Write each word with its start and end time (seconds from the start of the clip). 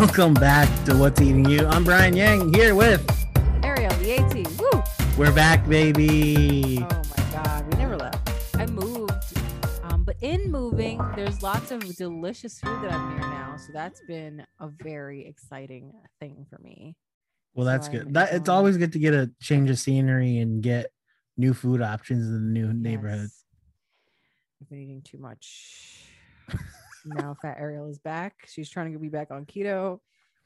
Welcome 0.00 0.32
back 0.32 0.66
to 0.86 0.96
What's 0.96 1.20
Eating 1.20 1.44
You. 1.44 1.66
I'm 1.66 1.84
Bryan 1.84 2.16
Yang 2.16 2.54
here 2.54 2.74
with 2.74 3.06
Ariel, 3.62 3.90
Leaty. 3.96 4.48
Woo! 4.58 4.82
We're 5.18 5.30
back, 5.30 5.68
baby. 5.68 6.78
Oh 6.80 7.02
my 7.18 7.30
God, 7.30 7.70
we 7.70 7.78
never 7.78 7.98
left. 7.98 8.56
I 8.56 8.64
moved, 8.64 9.12
um, 9.82 10.04
but 10.04 10.16
in 10.22 10.50
moving, 10.50 11.02
there's 11.16 11.42
lots 11.42 11.70
of 11.70 11.82
delicious 11.96 12.58
food 12.60 12.82
that 12.82 12.94
I'm 12.94 13.10
near 13.10 13.20
now. 13.28 13.58
So 13.58 13.74
that's 13.74 14.00
been 14.08 14.42
a 14.58 14.68
very 14.82 15.26
exciting 15.26 15.92
thing 16.18 16.46
for 16.48 16.58
me. 16.62 16.96
Well, 17.52 17.66
that's 17.66 17.88
So 17.88 17.92
good. 17.92 18.14
That 18.14 18.32
it's 18.32 18.48
always 18.48 18.78
good 18.78 18.94
to 18.94 18.98
get 18.98 19.12
a 19.12 19.30
change 19.42 19.68
of 19.68 19.78
scenery 19.78 20.38
and 20.38 20.62
get 20.62 20.86
new 21.36 21.52
food 21.52 21.82
options 21.82 22.26
in 22.26 22.32
the 22.32 22.40
new 22.40 22.72
neighborhood. 22.72 23.28
I've 24.62 24.70
been 24.70 24.78
eating 24.78 25.02
too 25.02 25.18
much. 25.18 26.06
now 27.04 27.36
Fat 27.40 27.56
Ariel 27.58 27.88
is 27.88 27.98
back. 27.98 28.34
She's 28.46 28.68
trying 28.70 28.92
to 28.92 28.98
be 28.98 29.08
back 29.08 29.30
on 29.30 29.44
keto. 29.46 30.00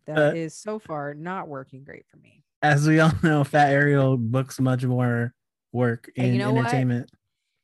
That 0.06 0.36
is 0.36 0.52
Uh, 0.52 0.56
so 0.72 0.78
far 0.78 1.14
not 1.14 1.48
working 1.48 1.84
great 1.84 2.04
for 2.10 2.18
me. 2.18 2.42
As 2.62 2.86
we 2.86 3.00
all 3.00 3.12
know, 3.22 3.44
Fat 3.44 3.70
Ariel 3.70 4.16
books 4.16 4.60
much 4.60 4.84
more 4.84 5.34
work 5.72 6.10
in 6.16 6.32
you 6.32 6.38
know 6.38 6.52
what? 6.52 6.60
entertainment. 6.60 7.10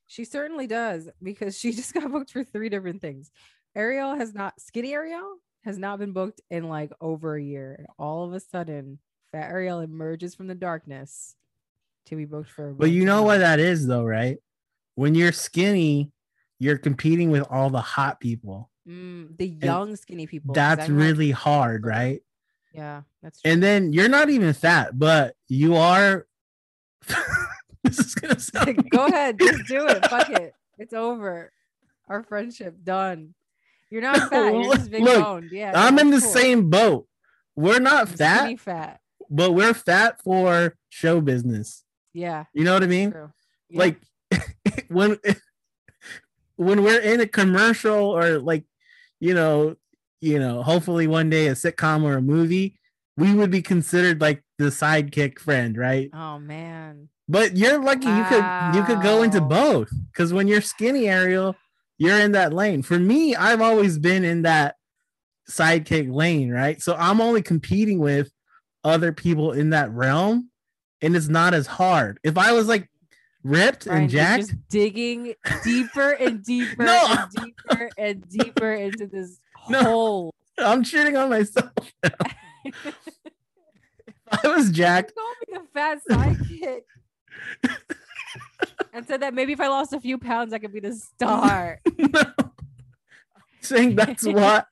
She 0.06 0.24
certainly 0.24 0.66
does 0.66 1.08
because 1.22 1.58
she 1.58 1.72
just 1.80 1.94
got 1.94 2.10
booked 2.10 2.32
for 2.32 2.44
three 2.44 2.68
different 2.68 3.00
things. 3.00 3.30
Ariel 3.74 4.14
has 4.14 4.34
not, 4.34 4.60
skinny 4.60 4.92
Ariel 4.94 5.36
has 5.64 5.78
not 5.78 5.98
been 5.98 6.12
booked 6.12 6.40
in 6.50 6.68
like 6.68 6.90
over 7.00 7.36
a 7.36 7.42
year. 7.42 7.76
And 7.78 7.86
all 7.98 8.24
of 8.24 8.32
a 8.32 8.40
sudden, 8.40 8.98
Fat 9.30 9.50
Ariel 9.50 9.80
emerges 9.80 10.34
from 10.34 10.48
the 10.48 10.54
darkness 10.54 11.36
to 12.06 12.16
be 12.16 12.24
booked 12.24 12.50
for. 12.50 12.70
a 12.70 12.74
But 12.74 12.90
you 12.90 13.04
know 13.04 13.22
what 13.22 13.38
that 13.38 13.60
is, 13.60 13.86
though, 13.86 14.04
right? 14.04 14.38
When 14.96 15.14
you're 15.14 15.30
skinny, 15.32 16.10
you're 16.58 16.78
competing 16.78 17.30
with 17.30 17.46
all 17.50 17.70
the 17.70 17.80
hot 17.80 18.18
people. 18.20 18.69
Mm, 18.88 19.36
the 19.36 19.46
young 19.46 19.96
skinny 19.96 20.26
people. 20.26 20.54
That's 20.54 20.88
really 20.88 21.30
hard, 21.30 21.84
right? 21.84 22.22
yeah, 22.72 23.02
that's 23.22 23.40
true. 23.42 23.50
And 23.52 23.62
then 23.62 23.92
you're 23.92 24.08
not 24.08 24.30
even 24.30 24.52
fat, 24.52 24.98
but 24.98 25.34
you 25.48 25.76
are. 25.76 26.26
this 27.84 27.98
is 27.98 28.14
gonna 28.14 28.38
sound. 28.40 28.90
Go 28.90 29.06
ahead, 29.06 29.38
just 29.38 29.66
do 29.66 29.86
it. 29.86 30.06
Fuck 30.06 30.30
it. 30.30 30.54
It's 30.78 30.94
over. 30.94 31.52
Our 32.08 32.22
friendship 32.22 32.74
done. 32.82 33.34
You're 33.90 34.00
not 34.00 34.30
fat. 34.30 34.54
You're 34.54 34.74
just 34.76 34.90
big 34.90 35.02
Look, 35.02 35.22
boned. 35.22 35.50
Yeah. 35.52 35.72
I'm 35.74 35.98
in 35.98 36.08
the 36.08 36.20
cool. 36.20 36.30
same 36.30 36.70
boat. 36.70 37.06
We're 37.54 37.80
not 37.80 38.08
I'm 38.08 38.16
fat, 38.16 38.60
fat. 38.60 39.00
but 39.28 39.52
we're 39.52 39.74
fat 39.74 40.22
for 40.22 40.74
show 40.88 41.20
business. 41.20 41.84
Yeah. 42.14 42.44
You 42.54 42.64
know 42.64 42.72
what 42.72 42.82
I 42.82 42.86
mean? 42.86 43.12
Yeah. 43.14 43.26
Like 43.78 44.00
when 44.88 45.18
when 46.60 46.82
we're 46.82 47.00
in 47.00 47.20
a 47.20 47.26
commercial 47.26 47.98
or 47.98 48.38
like 48.38 48.64
you 49.18 49.34
know, 49.34 49.76
you 50.20 50.38
know, 50.38 50.62
hopefully 50.62 51.06
one 51.06 51.30
day 51.30 51.48
a 51.48 51.52
sitcom 51.52 52.04
or 52.04 52.16
a 52.16 52.22
movie, 52.22 52.78
we 53.16 53.34
would 53.34 53.50
be 53.50 53.62
considered 53.62 54.20
like 54.20 54.42
the 54.58 54.66
sidekick 54.66 55.38
friend, 55.38 55.76
right? 55.76 56.10
Oh 56.12 56.38
man. 56.38 57.08
But 57.28 57.56
you're 57.56 57.82
lucky 57.82 58.08
you 58.08 58.24
could 58.24 58.44
you 58.74 58.84
could 58.84 59.02
go 59.02 59.22
into 59.22 59.40
both 59.40 59.88
because 60.12 60.32
when 60.32 60.48
you're 60.48 60.60
skinny, 60.60 61.08
Ariel, 61.08 61.56
you're 61.96 62.18
in 62.18 62.32
that 62.32 62.52
lane. 62.52 62.82
For 62.82 62.98
me, 62.98 63.34
I've 63.34 63.62
always 63.62 63.98
been 63.98 64.24
in 64.24 64.42
that 64.42 64.76
sidekick 65.48 66.12
lane, 66.12 66.50
right? 66.50 66.82
So 66.82 66.94
I'm 66.94 67.20
only 67.20 67.40
competing 67.40 68.00
with 68.00 68.30
other 68.84 69.12
people 69.12 69.52
in 69.52 69.70
that 69.70 69.90
realm, 69.92 70.50
and 71.00 71.16
it's 71.16 71.28
not 71.28 71.54
as 71.54 71.66
hard. 71.66 72.18
If 72.22 72.36
I 72.36 72.52
was 72.52 72.68
like 72.68 72.89
ripped 73.42 73.86
Bryan, 73.86 74.02
and 74.02 74.10
jacked, 74.10 74.40
just 74.48 74.68
digging 74.68 75.34
deeper 75.64 76.10
and 76.12 76.44
deeper 76.44 76.84
No. 76.84 77.06
and 77.08 77.30
deeper 77.32 77.90
and 77.98 78.28
deeper 78.28 78.72
into 78.72 79.06
this 79.06 79.40
No. 79.68 79.82
hole. 79.82 80.34
I'm 80.58 80.82
cheating 80.84 81.16
on 81.16 81.30
myself. 81.30 81.70
if 82.64 82.94
I 84.30 84.48
was 84.48 84.70
jacked, 84.70 85.14
Call 85.14 85.32
me 85.48 85.58
the 85.58 85.66
fat 85.72 85.98
sidekick. 86.10 86.82
and 88.92 89.06
said 89.06 89.22
that 89.22 89.32
maybe 89.34 89.52
if 89.52 89.60
I 89.60 89.68
lost 89.68 89.92
a 89.92 90.00
few 90.00 90.18
pounds, 90.18 90.52
I 90.52 90.58
could 90.58 90.72
be 90.72 90.80
the 90.80 90.94
star. 90.94 91.80
no. 91.96 92.22
saying 93.62 93.94
that's 93.94 94.26
why 94.26 94.64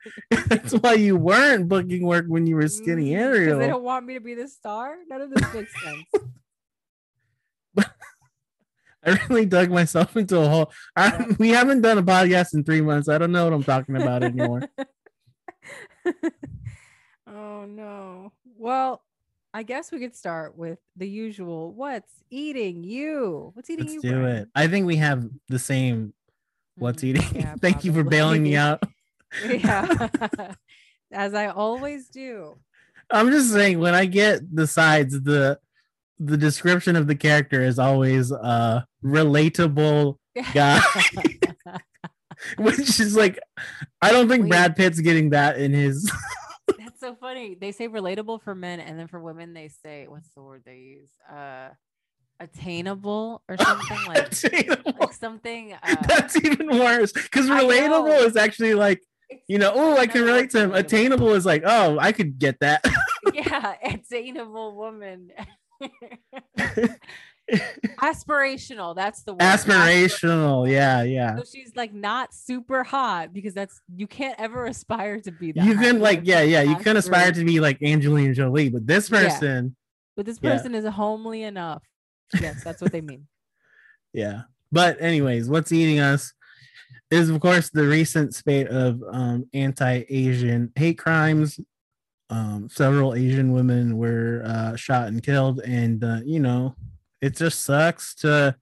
that's 0.49 0.73
why 0.75 0.95
you 0.95 1.15
weren't 1.17 1.69
booking 1.69 2.05
work 2.07 2.25
when 2.29 2.47
you 2.47 2.57
were 2.57 2.69
skinny, 2.69 3.11
Mm, 3.13 3.19
Ariel. 3.19 3.59
They 3.59 3.67
don't 3.69 3.83
want 3.85 4.05
me 4.07 4.15
to 4.15 4.21
be 4.21 4.35
the 4.35 4.49
star. 4.49 4.97
None 5.09 5.21
of 5.23 5.31
this 5.31 5.55
makes 5.55 5.73
sense. 5.83 6.05
I 9.07 9.19
really 9.29 9.47
dug 9.47 9.71
myself 9.71 10.17
into 10.17 10.39
a 10.41 10.49
hole. 10.49 10.73
I, 10.97 11.27
We 11.39 11.51
haven't 11.51 11.83
done 11.83 11.99
a 11.99 12.03
podcast 12.03 12.55
in 12.55 12.65
three 12.65 12.81
months. 12.81 13.09
I 13.09 13.19
don't 13.19 13.33
know 13.33 13.45
what 13.45 13.53
I'm 13.53 13.65
talking 13.65 13.97
about 13.97 14.23
anymore. 14.23 14.63
oh 17.27 17.65
no. 17.67 18.33
Well, 18.57 19.03
I 19.55 19.63
guess 19.63 19.91
we 19.93 19.99
could 19.99 20.15
start 20.17 20.57
with 20.57 20.79
the 20.97 21.09
usual. 21.09 21.73
What's 21.73 22.13
eating 22.31 22.85
you? 22.85 23.51
What's 23.55 23.71
eating 23.71 23.85
Let's 23.87 23.95
you? 23.95 24.03
do 24.03 24.21
Bryan? 24.21 24.37
it. 24.37 24.49
I 24.55 24.67
think 24.69 24.87
we 24.87 24.97
have 24.97 25.29
the 25.49 25.59
same. 25.59 26.13
What's 26.77 27.03
Mm, 27.03 27.09
eating? 27.09 27.41
yeah, 27.41 27.55
Thank 27.61 27.85
you 27.85 27.93
for 27.93 28.05
bailing 28.05 28.43
me 28.43 28.57
out. 28.57 28.83
yeah. 29.45 30.09
As 31.13 31.35
I 31.35 31.47
always 31.49 32.09
do. 32.09 32.57
I'm 33.11 33.31
just 33.31 33.51
saying 33.53 33.79
when 33.79 33.95
I 33.95 34.05
get 34.05 34.41
the 34.55 34.67
sides, 34.67 35.21
the 35.23 35.59
the 36.19 36.37
description 36.37 36.97
of 36.97 37.07
the 37.07 37.15
character 37.15 37.63
is 37.63 37.79
always 37.79 38.33
uh 38.33 38.83
relatable 39.05 40.17
guy, 40.55 40.81
which 42.59 43.01
is 43.01 43.17
like 43.17 43.39
I 44.03 44.13
don't 44.13 44.29
think 44.29 44.45
Wait. 44.45 44.51
Brad 44.51 44.77
Pitt's 44.77 45.01
getting 45.01 45.31
that 45.31 45.59
in 45.59 45.73
his. 45.73 46.11
That's 46.79 47.01
so 47.01 47.15
funny. 47.15 47.57
They 47.61 47.73
say 47.73 47.89
relatable 47.89 48.43
for 48.43 48.55
men, 48.55 48.81
and 48.81 48.99
then 48.99 49.09
for 49.09 49.21
women, 49.21 49.55
they 49.55 49.69
say 49.69 50.07
what's 50.09 50.29
the 50.35 50.43
word 50.43 50.63
they 50.65 50.77
use? 50.77 51.11
Uh 51.31 51.69
attainable 52.41 53.43
or 53.49 53.57
something 53.57 53.99
like 54.07 54.29
Attainable. 54.29 54.95
like 55.01 55.13
something 55.13 55.73
uh 55.83 55.97
That's 56.07 56.37
even 56.37 56.69
worse 56.79 57.11
because 57.13 57.49
relatable 57.49 58.25
is 58.25 58.37
actually 58.37 58.75
like 58.75 58.99
it's- 59.29 59.43
you 59.49 59.59
know, 59.59 59.73
oh, 59.75 59.97
I 59.97 60.07
can 60.07 60.23
relate 60.25 60.51
to 60.51 60.61
him. 60.61 60.73
Attainable 60.75 61.35
is 61.35 61.45
like, 61.45 61.63
oh, 61.67 61.99
I 61.99 62.13
could 62.13 62.39
get 62.39 62.61
that. 62.61 62.83
yeah, 63.35 63.75
attainable 63.85 64.75
woman. 64.77 65.31
Aspirational. 68.01 68.95
That's 68.95 69.23
the 69.23 69.33
word. 69.33 69.41
Aspirational, 69.41 70.71
yeah, 70.71 71.03
yeah. 71.03 71.37
So 71.37 71.45
she's 71.45 71.75
like 71.75 71.95
not 71.95 72.35
super 72.35 72.85
hot 72.85 73.33
because 73.33 73.55
that's 73.55 73.81
you 73.97 74.07
can't 74.07 74.39
ever 74.39 74.67
aspire 74.67 75.21
to 75.21 75.33
be 75.33 75.53
that. 75.53 75.65
You 75.65 75.77
can 75.77 76.01
like, 76.01 76.21
yeah, 76.25 76.43
yeah. 76.43 76.63
You 76.63 76.77
can 76.77 76.97
aspire 76.97 77.33
to 77.33 77.45
be 77.45 77.61
like 77.61 77.83
Angelina 77.83 78.35
Jolie, 78.35 78.69
but 78.69 78.87
this 78.87 79.11
Yeah. 79.11 79.23
person, 79.23 79.77
But 80.17 80.27
this 80.27 80.39
yeah. 80.43 80.53
person 80.57 80.75
is 80.75 80.85
homely 80.85 81.43
enough. 81.43 81.83
Yes, 82.39 82.63
that's 82.63 82.83
what 82.83 82.93
they 82.93 83.01
mean. 83.01 83.27
yeah. 84.13 84.43
But 84.71 85.01
anyways, 85.01 85.49
what's 85.49 85.73
eating 85.73 86.01
us 86.01 86.35
is 87.11 87.31
of 87.31 87.41
course 87.41 87.71
the 87.71 87.85
recent 87.85 88.35
spate 88.35 88.69
of 88.69 89.03
um 89.11 89.47
anti-Asian 89.55 90.73
hate 90.77 90.99
crimes. 90.99 91.59
Um, 92.31 92.69
several 92.71 93.15
Asian 93.15 93.53
women 93.53 93.97
were 93.97 94.43
uh, 94.45 94.77
shot 94.77 95.09
and 95.09 95.23
killed, 95.23 95.61
and 95.61 96.05
uh, 96.05 96.21
you 96.25 96.41
know, 96.41 96.75
it 97.23 97.37
just 97.37 97.63
sucks 97.63 98.15
to 98.17 98.55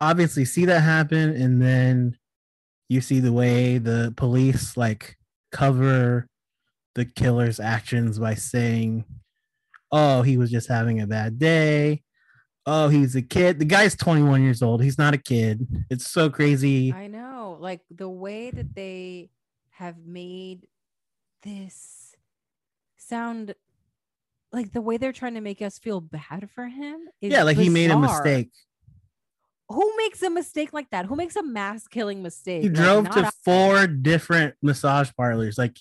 obviously 0.00 0.44
see 0.44 0.64
that 0.66 0.80
happen, 0.80 1.30
and 1.30 1.60
then 1.60 2.16
you 2.88 3.00
see 3.00 3.20
the 3.20 3.32
way 3.32 3.78
the 3.78 4.14
police 4.16 4.76
like 4.76 5.16
cover 5.50 6.28
the 6.94 7.04
killer's 7.04 7.58
actions 7.58 8.18
by 8.18 8.34
saying, 8.34 9.04
"Oh, 9.90 10.22
he 10.22 10.36
was 10.36 10.50
just 10.50 10.68
having 10.68 11.00
a 11.00 11.06
bad 11.06 11.38
day." 11.38 12.02
Oh, 12.66 12.88
he's 12.88 13.16
a 13.16 13.22
kid. 13.22 13.58
The 13.58 13.64
guy's 13.64 13.96
21 13.96 14.42
years 14.42 14.62
old. 14.62 14.82
He's 14.82 14.98
not 14.98 15.14
a 15.14 15.18
kid. 15.18 15.66
It's 15.88 16.08
so 16.08 16.30
crazy. 16.30 16.92
I 16.92 17.06
know, 17.06 17.56
like 17.58 17.80
the 17.90 18.08
way 18.08 18.50
that 18.50 18.74
they 18.74 19.30
have 19.70 19.96
made 20.06 20.66
this 21.42 21.99
sound 23.10 23.54
like 24.52 24.72
the 24.72 24.80
way 24.80 24.96
they're 24.96 25.12
trying 25.12 25.34
to 25.34 25.40
make 25.40 25.60
us 25.60 25.78
feel 25.78 26.00
bad 26.00 26.48
for 26.54 26.66
him. 26.66 27.00
Is 27.20 27.32
yeah, 27.32 27.42
like 27.42 27.56
he 27.58 27.68
made 27.68 27.90
a 27.90 27.98
mistake. 27.98 28.50
Who 29.68 29.96
makes 29.96 30.20
a 30.22 30.30
mistake 30.30 30.72
like 30.72 30.90
that? 30.90 31.06
Who 31.06 31.14
makes 31.14 31.36
a 31.36 31.42
mass 31.44 31.86
killing 31.86 32.22
mistake? 32.22 32.62
He 32.62 32.68
drove 32.68 33.04
not 33.04 33.12
to 33.14 33.26
I. 33.26 33.30
four 33.44 33.86
different 33.86 34.54
massage 34.62 35.10
parlors. 35.16 35.56
Like 35.58 35.76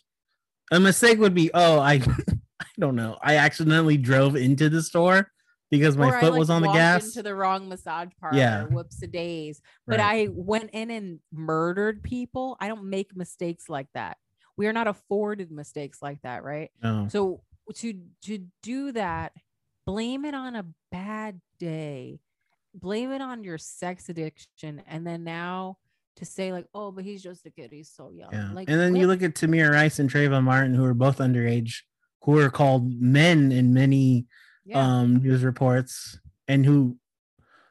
a 0.71 0.79
mistake 0.79 1.17
would 1.19 1.33
be, 1.33 1.49
oh, 1.53 1.79
I, 1.79 1.93
I 2.61 2.65
don't 2.77 2.95
know, 2.95 3.17
I 3.21 3.37
accidentally 3.37 3.97
drove 3.97 4.35
into 4.35 4.69
the 4.69 4.83
store 4.83 5.31
because 5.71 5.97
my 5.97 6.09
Or 6.09 6.17
I, 6.17 6.21
foot 6.21 6.31
like, 6.33 6.39
was 6.39 6.51
on 6.51 6.61
the 6.61 6.71
gas. 6.71 7.07
into 7.07 7.23
the 7.23 7.33
wrong 7.33 7.67
massage 7.67 8.09
parlor. 8.21 8.37
Yeah. 8.37 8.65
whoops 8.65 9.01
a 9.01 9.07
days. 9.07 9.59
But 9.87 9.99
Right. 9.99 10.27
I 10.29 10.31
went 10.31 10.69
in 10.73 10.91
and 10.91 11.19
murdered 11.31 12.03
people. 12.03 12.57
I 12.59 12.67
don't 12.67 12.89
make 12.91 13.15
mistakes 13.15 13.69
like 13.69 13.87
that. 13.95 14.17
We 14.59 14.67
are 14.67 14.73
not 14.73 14.87
afforded 14.87 15.51
mistakes 15.51 16.01
like 16.01 16.21
that, 16.23 16.43
right? 16.43 16.69
no. 16.83 17.07
So 17.09 17.39
to 17.75 17.93
to 18.23 18.39
do 18.61 18.91
that, 18.91 19.31
blame 19.85 20.25
it 20.25 20.33
on 20.33 20.57
a 20.57 20.65
bad 20.91 21.39
day, 21.59 22.19
blame 22.73 23.13
it 23.13 23.21
on 23.21 23.45
your 23.45 23.57
sex 23.57 24.09
addiction, 24.09 24.83
and 24.85 25.07
then 25.07 25.23
now 25.23 25.77
to 26.17 26.25
say 26.25 26.51
like, 26.51 26.65
oh, 26.73 26.91
but 26.91 27.05
he's 27.05 27.23
just 27.23 27.45
a 27.45 27.49
kid, 27.49 27.71
he's 27.71 27.89
so 27.89 28.11
young. 28.11 28.33
Yeah. 28.33 28.51
Like, 28.51 28.69
and 28.69 28.77
then 28.77 28.97
you 28.97 29.07
look 29.07 29.23
at 29.23 29.33
Tamir 29.33 29.71
Rice 29.71 29.97
and 29.97 30.11
Trayvon 30.11 30.43
Martin, 30.43 30.73
who 30.73 30.83
are 30.83 30.93
both 30.93 31.19
underage, 31.19 31.75
who 32.23 32.37
are 32.37 32.49
called 32.49 32.91
men 33.01 33.53
in 33.53 33.73
many 33.73 34.25
yeah, 34.65 34.77
um 34.77 35.23
news 35.23 35.41
reports, 35.41 36.19
and 36.49 36.65
who, 36.65 36.97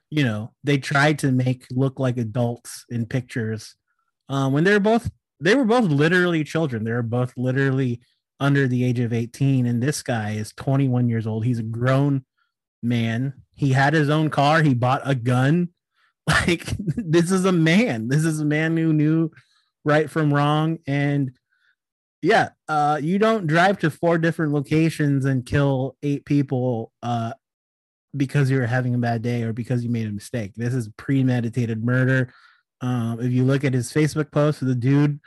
you 0.09 0.25
know, 0.25 0.55
they 0.65 0.79
tried 0.79 1.19
to 1.19 1.33
make 1.33 1.67
look 1.71 1.99
like 2.01 2.17
adults 2.17 2.87
in 2.89 3.05
pictures. 3.05 3.75
Um, 4.31 4.55
when 4.55 4.65
they're 4.65 4.81
both 4.81 5.11
they 5.41 5.55
were 5.55 5.65
both 5.65 5.85
literally 5.85 6.45
children. 6.45 6.85
They 6.85 6.93
were 6.93 7.03
both 7.03 7.33
literally 7.37 8.01
under 8.41 8.69
the 8.69 8.85
age 8.85 9.01
of 9.01 9.13
18. 9.13 9.67
And 9.67 9.83
this 9.83 10.03
guy 10.03 10.33
is 10.33 10.53
21 10.53 11.09
years 11.09 11.27
old. 11.27 11.45
He's 11.45 11.59
a 11.59 11.65
grown 11.65 12.25
man. 12.83 13.35
He 13.55 13.73
had 13.73 13.95
his 13.95 14.09
own 14.09 14.31
car, 14.31 14.63
he 14.63 14.75
bought 14.75 15.03
a 15.05 15.15
gun. 15.15 15.71
Like 16.47 16.67
this 16.79 17.31
is 17.31 17.47
a 17.47 17.53
man. 17.53 18.09
This 18.09 18.23
is 18.23 18.41
a 18.41 18.45
man 18.45 18.77
who 18.77 18.93
knew 18.93 19.31
right 19.83 20.11
from 20.11 20.33
wrong. 20.33 20.77
And 20.87 21.31
yeah, 22.21 22.51
uh, 22.69 23.01
you 23.03 23.19
don't 23.19 23.47
drive 23.47 23.79
to 23.79 23.91
four 23.91 24.19
different 24.19 24.53
locations 24.53 25.25
and 25.25 25.47
kill 25.47 25.97
eight 26.03 26.27
people 26.27 26.93
uh 27.03 27.33
because 28.15 28.51
you're 28.51 28.67
having 28.67 28.95
a 28.95 28.99
bad 28.99 29.23
day 29.23 29.43
or 29.43 29.55
because 29.55 29.83
you 29.83 29.89
made 29.89 30.07
a 30.07 30.13
mistake. 30.13 30.53
This 30.55 30.75
is 30.75 30.91
premeditated 30.99 31.83
murder. 31.83 32.33
Um, 32.81 33.19
if 33.21 33.33
you 33.33 33.45
look 33.45 33.65
at 33.65 33.75
his 33.75 33.93
Facebook 33.93 34.31
post, 34.31 34.65
the 34.65 34.75
dude 34.75 35.21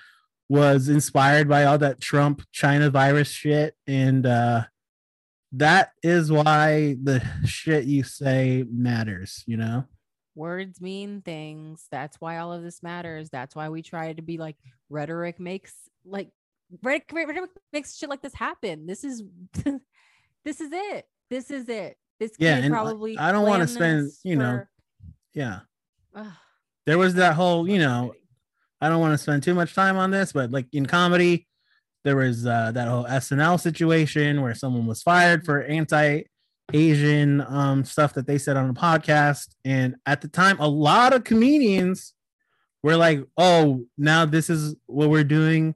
was 0.49 0.89
inspired 0.89 1.47
by 1.47 1.65
all 1.65 1.77
that 1.77 2.01
Trump 2.01 2.43
China 2.51 2.89
virus 2.89 3.29
shit, 3.29 3.75
and 3.87 4.25
uh, 4.25 4.63
that 5.53 5.91
is 6.03 6.31
why 6.31 6.95
the 7.01 7.25
shit 7.45 7.85
you 7.85 8.03
say 8.03 8.65
matters. 8.69 9.43
You 9.47 9.57
know? 9.57 9.85
words 10.35 10.81
mean 10.81 11.21
things. 11.21 11.87
That's 11.91 12.19
why 12.19 12.37
all 12.37 12.53
of 12.53 12.63
this 12.63 12.81
matters. 12.83 13.29
That's 13.29 13.55
why 13.55 13.69
we 13.69 13.81
try 13.81 14.13
to 14.13 14.21
be 14.21 14.37
like 14.37 14.57
rhetoric 14.89 15.39
makes 15.39 15.73
like 16.05 16.29
rhetoric, 16.81 17.27
rhetoric 17.27 17.49
makes 17.73 17.97
shit 17.97 18.09
like 18.09 18.21
this 18.21 18.33
happen. 18.33 18.87
This 18.87 19.03
is 19.03 19.23
this 20.45 20.61
is 20.61 20.69
it. 20.71 21.05
This 21.29 21.51
is 21.51 21.69
it. 21.69 21.97
This 22.19 22.31
Yeah, 22.37 22.67
probably 22.69 23.17
I 23.17 23.31
don't 23.31 23.47
wanna 23.47 23.67
spend, 23.67 24.11
you 24.23 24.35
know, 24.35 24.57
for- 24.57 24.69
Yeah. 25.33 25.59
Ugh, 26.13 26.27
There 26.85 26.97
was 26.97 27.15
that 27.15 27.35
whole, 27.35 27.67
you 27.67 27.79
know. 27.79 28.13
I 28.83 28.89
don't 28.89 28.99
want 28.99 29.13
to 29.13 29.17
spend 29.19 29.43
too 29.43 29.53
much 29.53 29.75
time 29.75 29.95
on 29.95 30.09
this, 30.09 30.31
but 30.31 30.49
like 30.49 30.65
in 30.73 30.87
comedy, 30.87 31.47
there 32.03 32.15
was 32.15 32.47
uh, 32.47 32.71
that 32.71 32.87
whole 32.87 33.05
SNL 33.05 33.59
situation 33.59 34.41
where 34.41 34.55
someone 34.55 34.87
was 34.87 35.03
fired 35.03 35.45
for 35.45 35.61
anti-Asian 35.61 37.41
um, 37.41 37.85
stuff 37.85 38.15
that 38.15 38.25
they 38.25 38.39
said 38.39 38.57
on 38.57 38.69
a 38.71 38.73
podcast, 38.73 39.49
and 39.63 39.97
at 40.07 40.21
the 40.21 40.27
time, 40.27 40.59
a 40.59 40.67
lot 40.67 41.13
of 41.13 41.23
comedians 41.23 42.13
were 42.81 42.97
like, 42.97 43.23
"Oh, 43.37 43.85
now 43.99 44.25
this 44.25 44.49
is 44.49 44.75
what 44.87 45.11
we're 45.11 45.23
doing. 45.23 45.75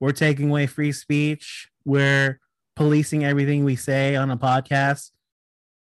We're 0.00 0.12
taking 0.12 0.48
away 0.48 0.66
free 0.66 0.92
speech. 0.92 1.68
We're 1.84 2.40
policing 2.74 3.24
everything 3.26 3.64
we 3.64 3.76
say 3.76 4.16
on 4.16 4.30
a 4.30 4.38
podcast." 4.38 5.10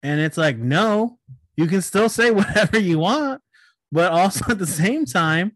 And 0.02 0.20
it's 0.20 0.38
like, 0.38 0.58
no, 0.58 1.18
you 1.56 1.68
can 1.68 1.82
still 1.82 2.10
say 2.10 2.32
whatever 2.32 2.80
you 2.80 3.00
want, 3.00 3.42
but 3.92 4.12
also 4.12 4.46
at 4.50 4.60
the 4.60 4.68
same 4.68 5.06
time 5.06 5.54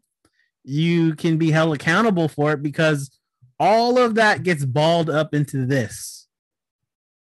you 0.63 1.15
can 1.15 1.38
be 1.38 1.51
held 1.51 1.75
accountable 1.75 2.27
for 2.27 2.53
it 2.53 2.63
because 2.63 3.19
all 3.59 3.97
of 3.97 4.15
that 4.15 4.44
gets 4.44 4.65
balled 4.65 5.09
up 5.09 5.33
into 5.33 5.65
this. 5.65 6.27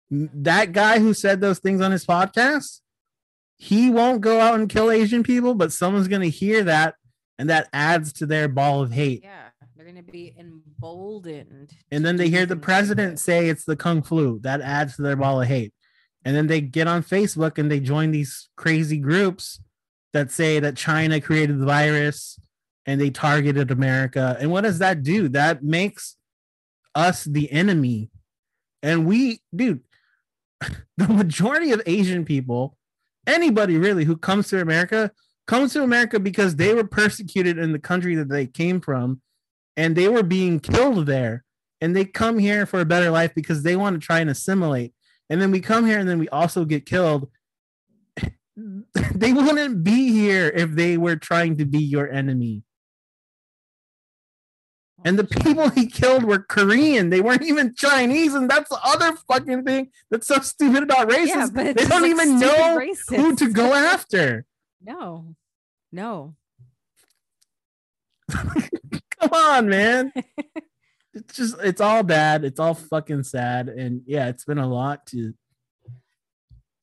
That 0.09 0.71
guy 0.71 0.99
who 0.99 1.13
said 1.13 1.41
those 1.41 1.59
things 1.59 1.81
on 1.81 1.91
his 1.91 2.05
podcast, 2.05 2.79
he 3.57 3.89
won't 3.89 4.21
go 4.21 4.39
out 4.39 4.55
and 4.55 4.69
kill 4.69 4.91
Asian 4.91 5.23
people, 5.23 5.55
but 5.55 5.73
someone's 5.73 6.07
going 6.07 6.21
to 6.21 6.29
hear 6.29 6.63
that 6.63 6.95
and 7.37 7.49
that 7.49 7.67
adds 7.73 8.13
to 8.13 8.25
their 8.25 8.47
ball 8.47 8.81
of 8.81 8.91
hate. 8.91 9.23
Yeah, 9.23 9.49
they're 9.75 9.85
gonna 9.85 10.03
be 10.03 10.35
emboldened. 10.37 11.71
And 11.91 12.05
then 12.05 12.17
they 12.17 12.29
hear 12.29 12.45
the 12.45 12.55
president 12.55 13.19
say 13.19 13.49
it's 13.49 13.65
the 13.65 13.75
kung 13.75 14.01
flu. 14.01 14.39
That 14.43 14.61
adds 14.61 14.95
to 14.97 15.01
their 15.01 15.15
ball 15.15 15.41
of 15.41 15.47
hate. 15.47 15.73
And 16.25 16.35
then 16.35 16.47
they 16.47 16.61
get 16.61 16.87
on 16.87 17.03
Facebook 17.03 17.57
and 17.57 17.69
they 17.69 17.79
join 17.79 18.11
these 18.11 18.49
crazy 18.55 18.97
groups 18.97 19.59
that 20.13 20.31
say 20.31 20.59
that 20.59 20.77
China 20.77 21.19
created 21.19 21.59
the 21.59 21.65
virus 21.65 22.39
and 22.85 22.99
they 22.99 23.09
targeted 23.09 23.71
America. 23.71 24.37
And 24.39 24.51
what 24.51 24.61
does 24.61 24.79
that 24.79 25.03
do? 25.03 25.27
That 25.29 25.63
makes 25.63 26.15
us 26.95 27.23
the 27.23 27.51
enemy. 27.51 28.09
And 28.81 29.05
we, 29.05 29.41
dude, 29.55 29.81
the 30.97 31.07
majority 31.07 31.71
of 31.71 31.81
Asian 31.85 32.25
people, 32.25 32.77
anybody 33.25 33.77
really 33.77 34.05
who 34.05 34.17
comes 34.17 34.49
to 34.49 34.61
America, 34.61 35.11
comes 35.47 35.73
to 35.73 35.83
America 35.83 36.19
because 36.19 36.55
they 36.55 36.73
were 36.73 36.85
persecuted 36.85 37.57
in 37.57 37.71
the 37.71 37.79
country 37.79 38.15
that 38.15 38.29
they 38.29 38.45
came 38.45 38.79
from 38.79 39.21
and 39.75 39.95
they 39.95 40.07
were 40.07 40.23
being 40.23 40.59
killed 40.59 41.05
there. 41.05 41.43
And 41.81 41.95
they 41.95 42.05
come 42.05 42.37
here 42.39 42.65
for 42.65 42.79
a 42.79 42.85
better 42.85 43.09
life 43.09 43.33
because 43.35 43.63
they 43.63 43.75
want 43.75 43.99
to 43.99 44.05
try 44.05 44.19
and 44.19 44.29
assimilate. 44.29 44.93
And 45.29 45.41
then 45.41 45.51
we 45.51 45.59
come 45.59 45.85
here 45.85 45.99
and 45.99 46.07
then 46.07 46.19
we 46.19 46.29
also 46.29 46.63
get 46.63 46.85
killed. 46.85 47.29
they 49.15 49.33
wouldn't 49.33 49.83
be 49.83 50.11
here 50.11 50.51
if 50.53 50.71
they 50.71 50.97
were 50.97 51.15
trying 51.15 51.57
to 51.57 51.65
be 51.65 51.79
your 51.79 52.09
enemy. 52.11 52.63
And 55.05 55.19
the 55.19 55.25
people 55.25 55.69
he 55.69 55.87
killed 55.87 56.23
were 56.23 56.39
Korean. 56.39 57.09
They 57.09 57.19
weren't 57.19 57.43
even 57.43 57.75
Chinese. 57.75 58.33
And 58.33 58.49
that's 58.49 58.69
the 58.69 58.79
other 58.83 59.15
fucking 59.27 59.65
thing 59.65 59.91
that's 60.09 60.27
so 60.27 60.39
stupid 60.39 60.83
about 60.83 61.09
racism. 61.09 61.55
Yeah, 61.57 61.73
they 61.73 61.85
don't 61.85 62.03
like 62.03 62.11
even 62.11 62.39
know 62.39 62.79
who 63.09 63.35
to 63.35 63.49
go 63.49 63.73
after. 63.73 64.45
No, 64.85 65.33
no. 65.93 66.35
Come 68.29 69.29
on, 69.31 69.69
man. 69.69 70.11
it's 71.13 71.37
just 71.37 71.55
it's 71.61 71.79
all 71.79 72.03
bad. 72.03 72.43
It's 72.43 72.59
all 72.59 72.73
fucking 72.73 73.23
sad. 73.23 73.69
And 73.69 74.01
yeah, 74.05 74.27
it's 74.27 74.43
been 74.43 74.57
a 74.57 74.67
lot 74.67 75.05
to 75.07 75.33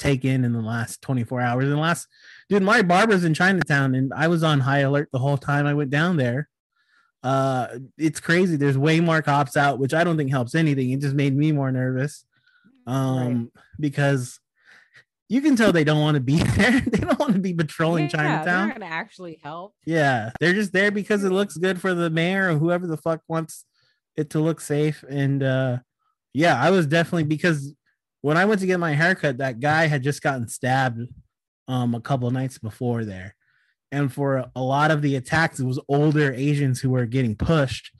take 0.00 0.24
in 0.24 0.44
in 0.44 0.52
the 0.52 0.60
last 0.60 1.02
24 1.02 1.40
hours. 1.40 1.68
And 1.68 1.78
last 1.78 2.08
dude, 2.48 2.62
my 2.62 2.82
barber's 2.82 3.24
in 3.24 3.34
Chinatown 3.34 3.94
and 3.94 4.12
I 4.14 4.26
was 4.28 4.42
on 4.42 4.60
high 4.60 4.80
alert 4.80 5.10
the 5.12 5.18
whole 5.18 5.38
time 5.38 5.66
I 5.66 5.74
went 5.74 5.90
down 5.90 6.16
there. 6.16 6.48
Uh 7.22 7.78
it's 7.98 8.18
crazy. 8.18 8.56
There's 8.56 8.78
way 8.78 8.98
more 9.00 9.20
cops 9.20 9.56
out, 9.56 9.78
which 9.78 9.92
I 9.92 10.02
don't 10.02 10.16
think 10.16 10.30
helps 10.30 10.54
anything. 10.54 10.90
It 10.90 11.00
just 11.00 11.14
made 11.14 11.36
me 11.36 11.52
more 11.52 11.70
nervous. 11.70 12.24
Um 12.86 13.52
because 13.78 14.40
you 15.28 15.40
can 15.42 15.54
tell 15.54 15.70
they 15.70 15.84
don't 15.84 16.00
want 16.00 16.16
to 16.16 16.20
be 16.20 16.36
there. 16.56 16.80
they 16.80 16.98
don't 16.98 17.18
want 17.18 17.34
to 17.34 17.38
be 17.38 17.52
patrolling 17.52 18.04
yeah, 18.04 18.10
Chinatown. 18.10 18.68
They're 18.68 18.78
gonna 18.78 18.92
actually 18.92 19.38
help. 19.42 19.74
Yeah, 19.84 20.30
they're 20.40 20.54
just 20.54 20.72
there 20.72 20.90
because 20.90 21.22
it 21.22 21.30
looks 21.30 21.56
good 21.56 21.80
for 21.80 21.94
the 21.94 22.10
mayor 22.10 22.50
or 22.50 22.58
whoever 22.58 22.86
the 22.86 22.96
fuck 22.96 23.20
wants 23.28 23.66
it 24.16 24.30
to 24.30 24.40
look 24.40 24.60
safe. 24.60 25.04
And 25.08 25.42
uh 25.42 25.78
yeah, 26.32 26.60
I 26.60 26.70
was 26.70 26.86
definitely 26.86 27.24
because 27.24 27.74
when 28.22 28.36
I 28.36 28.44
went 28.44 28.60
to 28.60 28.66
get 28.66 28.80
my 28.80 28.92
haircut, 28.92 29.38
that 29.38 29.60
guy 29.60 29.86
had 29.86 30.02
just 30.02 30.22
gotten 30.22 30.48
stabbed 30.48 31.00
um 31.68 31.94
a 31.94 32.00
couple 32.00 32.30
nights 32.30 32.58
before 32.58 33.04
there. 33.04 33.34
And 33.92 34.12
for 34.12 34.46
a 34.54 34.62
lot 34.62 34.90
of 34.90 35.02
the 35.02 35.16
attacks, 35.16 35.58
it 35.58 35.64
was 35.64 35.80
older 35.88 36.32
Asians 36.32 36.80
who 36.80 36.90
were 36.90 37.06
getting 37.06 37.34
pushed. 37.34 37.90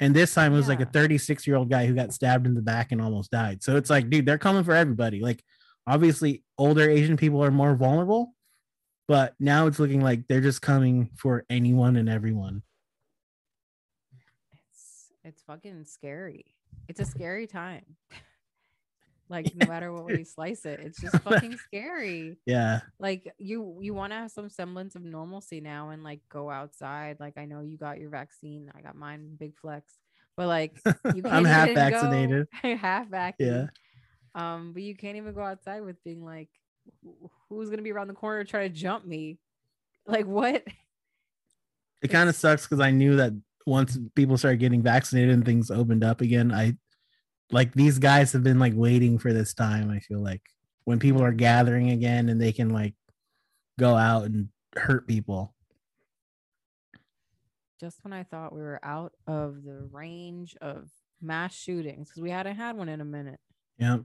And 0.00 0.14
this 0.14 0.34
time 0.34 0.52
it 0.52 0.56
was 0.56 0.68
like 0.68 0.80
a 0.80 0.86
36 0.86 1.46
year 1.46 1.56
old 1.56 1.70
guy 1.70 1.86
who 1.86 1.94
got 1.94 2.12
stabbed 2.12 2.46
in 2.46 2.54
the 2.54 2.62
back 2.62 2.92
and 2.92 3.00
almost 3.00 3.30
died. 3.30 3.62
So 3.62 3.76
it's 3.76 3.90
like, 3.90 4.10
dude, 4.10 4.26
they're 4.26 4.38
coming 4.38 4.64
for 4.64 4.74
everybody. 4.74 5.20
Like, 5.20 5.42
obviously, 5.86 6.42
older 6.58 6.88
Asian 6.88 7.16
people 7.16 7.42
are 7.42 7.50
more 7.50 7.74
vulnerable, 7.74 8.34
but 9.08 9.34
now 9.40 9.66
it's 9.66 9.78
looking 9.78 10.00
like 10.00 10.26
they're 10.28 10.40
just 10.40 10.62
coming 10.62 11.10
for 11.16 11.44
anyone 11.48 11.96
and 11.96 12.08
everyone. 12.08 12.62
It's 14.52 15.12
it's 15.24 15.42
fucking 15.42 15.84
scary. 15.84 16.54
It's 16.88 17.00
a 17.00 17.04
scary 17.04 17.46
time. 17.46 17.84
like 19.34 19.54
no 19.56 19.66
matter 19.66 19.92
what 19.92 20.04
way 20.04 20.18
you 20.18 20.24
slice 20.24 20.64
it, 20.64 20.80
it's 20.80 21.00
just 21.00 21.16
fucking 21.22 21.56
scary. 21.58 22.36
Yeah. 22.46 22.80
Like 22.98 23.32
you 23.38 23.78
you 23.80 23.92
want 23.94 24.12
to 24.12 24.18
have 24.18 24.30
some 24.30 24.48
semblance 24.48 24.94
of 24.94 25.02
normalcy 25.02 25.60
now 25.60 25.90
and 25.90 26.02
like 26.04 26.20
go 26.28 26.50
outside. 26.50 27.18
Like 27.20 27.36
I 27.36 27.44
know 27.44 27.60
you 27.60 27.76
got 27.76 27.98
your 27.98 28.10
vaccine. 28.10 28.70
I 28.76 28.80
got 28.80 28.96
mine, 28.96 29.36
big 29.38 29.56
flex. 29.58 29.92
But 30.36 30.46
like 30.48 30.76
you 30.84 30.92
can't 31.22 31.26
I'm 31.26 31.44
half 31.44 31.68
go- 31.68 31.74
vaccinated. 31.74 32.46
half 32.62 33.08
vaccinated. 33.08 33.70
Yeah. 34.34 34.54
Um, 34.54 34.72
but 34.72 34.82
you 34.82 34.96
can't 34.96 35.16
even 35.16 35.32
go 35.34 35.42
outside 35.42 35.82
with 35.82 36.02
being 36.04 36.24
like, 36.24 36.48
who's 37.48 37.70
gonna 37.70 37.82
be 37.82 37.92
around 37.92 38.08
the 38.08 38.14
corner 38.14 38.44
to 38.44 38.50
try 38.50 38.66
to 38.66 38.74
jump 38.74 39.04
me? 39.06 39.38
Like 40.06 40.26
what? 40.26 40.64
It 42.02 42.08
kind 42.08 42.28
of 42.28 42.34
sucks 42.36 42.66
because 42.66 42.80
I 42.80 42.90
knew 42.90 43.16
that 43.16 43.32
once 43.66 43.98
people 44.14 44.36
started 44.36 44.58
getting 44.58 44.82
vaccinated 44.82 45.30
and 45.30 45.44
things 45.44 45.70
opened 45.70 46.04
up 46.04 46.20
again, 46.20 46.52
I 46.52 46.76
like 47.50 47.72
these 47.74 47.98
guys 47.98 48.32
have 48.32 48.42
been 48.42 48.58
like 48.58 48.72
waiting 48.74 49.18
for 49.18 49.32
this 49.32 49.54
time. 49.54 49.90
I 49.90 50.00
feel 50.00 50.20
like 50.20 50.42
when 50.84 50.98
people 50.98 51.22
are 51.22 51.32
gathering 51.32 51.90
again 51.90 52.28
and 52.28 52.40
they 52.40 52.52
can 52.52 52.70
like 52.70 52.94
go 53.78 53.94
out 53.96 54.24
and 54.24 54.48
hurt 54.76 55.06
people. 55.06 55.54
Just 57.80 58.02
when 58.02 58.12
I 58.12 58.22
thought 58.22 58.54
we 58.54 58.60
were 58.60 58.80
out 58.82 59.12
of 59.26 59.62
the 59.64 59.88
range 59.92 60.56
of 60.60 60.88
mass 61.20 61.54
shootings, 61.54 62.08
because 62.08 62.22
we 62.22 62.30
hadn't 62.30 62.56
had 62.56 62.76
one 62.76 62.88
in 62.88 63.00
a 63.00 63.04
minute, 63.04 63.40
Yep. 63.78 64.02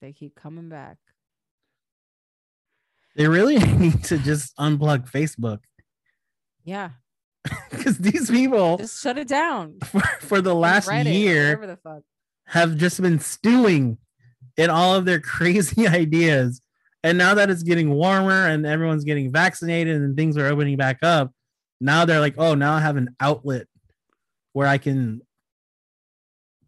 they 0.00 0.12
keep 0.12 0.34
coming 0.34 0.68
back. 0.68 0.96
They 3.14 3.28
really 3.28 3.58
need 3.78 4.04
to 4.04 4.18
just 4.18 4.56
unplug 4.56 5.10
Facebook. 5.10 5.58
Yeah. 6.64 6.90
because 7.70 7.98
these 7.98 8.30
people 8.30 8.78
Just 8.78 9.02
shut 9.02 9.18
it 9.18 9.28
down. 9.28 9.78
for, 9.84 10.00
for 10.20 10.40
the 10.40 10.54
last 10.54 10.88
Reddit, 10.88 11.12
year 11.12 11.56
the 11.56 12.02
have 12.46 12.76
just 12.76 13.00
been 13.00 13.20
stewing 13.20 13.98
in 14.56 14.70
all 14.70 14.94
of 14.94 15.04
their 15.04 15.20
crazy 15.36 15.86
ideas. 15.86 16.60
And 17.04 17.16
now 17.16 17.34
that 17.34 17.48
it's 17.48 17.62
getting 17.62 17.90
warmer 17.90 18.46
and 18.46 18.66
everyone's 18.66 19.04
getting 19.04 19.32
vaccinated 19.32 19.96
and 19.96 20.16
things 20.16 20.36
are 20.36 20.46
opening 20.46 20.76
back 20.76 20.98
up, 21.02 21.32
now 21.80 22.04
they're 22.04 22.20
like, 22.20 22.34
oh, 22.38 22.54
now 22.54 22.74
I 22.74 22.80
have 22.80 22.96
an 22.96 23.14
outlet 23.20 23.66
where 24.52 24.66
I 24.66 24.78
can 24.78 25.22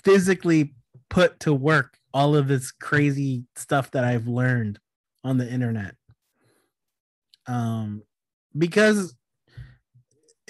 physically 0.04 0.74
put 1.08 1.40
to 1.40 1.52
work 1.52 1.96
all 2.14 2.36
of 2.36 2.46
this 2.46 2.70
crazy 2.70 3.44
stuff 3.56 3.90
that 3.90 4.04
I've 4.04 4.28
learned 4.28 4.78
on 5.24 5.38
the 5.38 5.50
internet. 5.50 5.96
Um, 7.46 8.02
because 8.56 9.16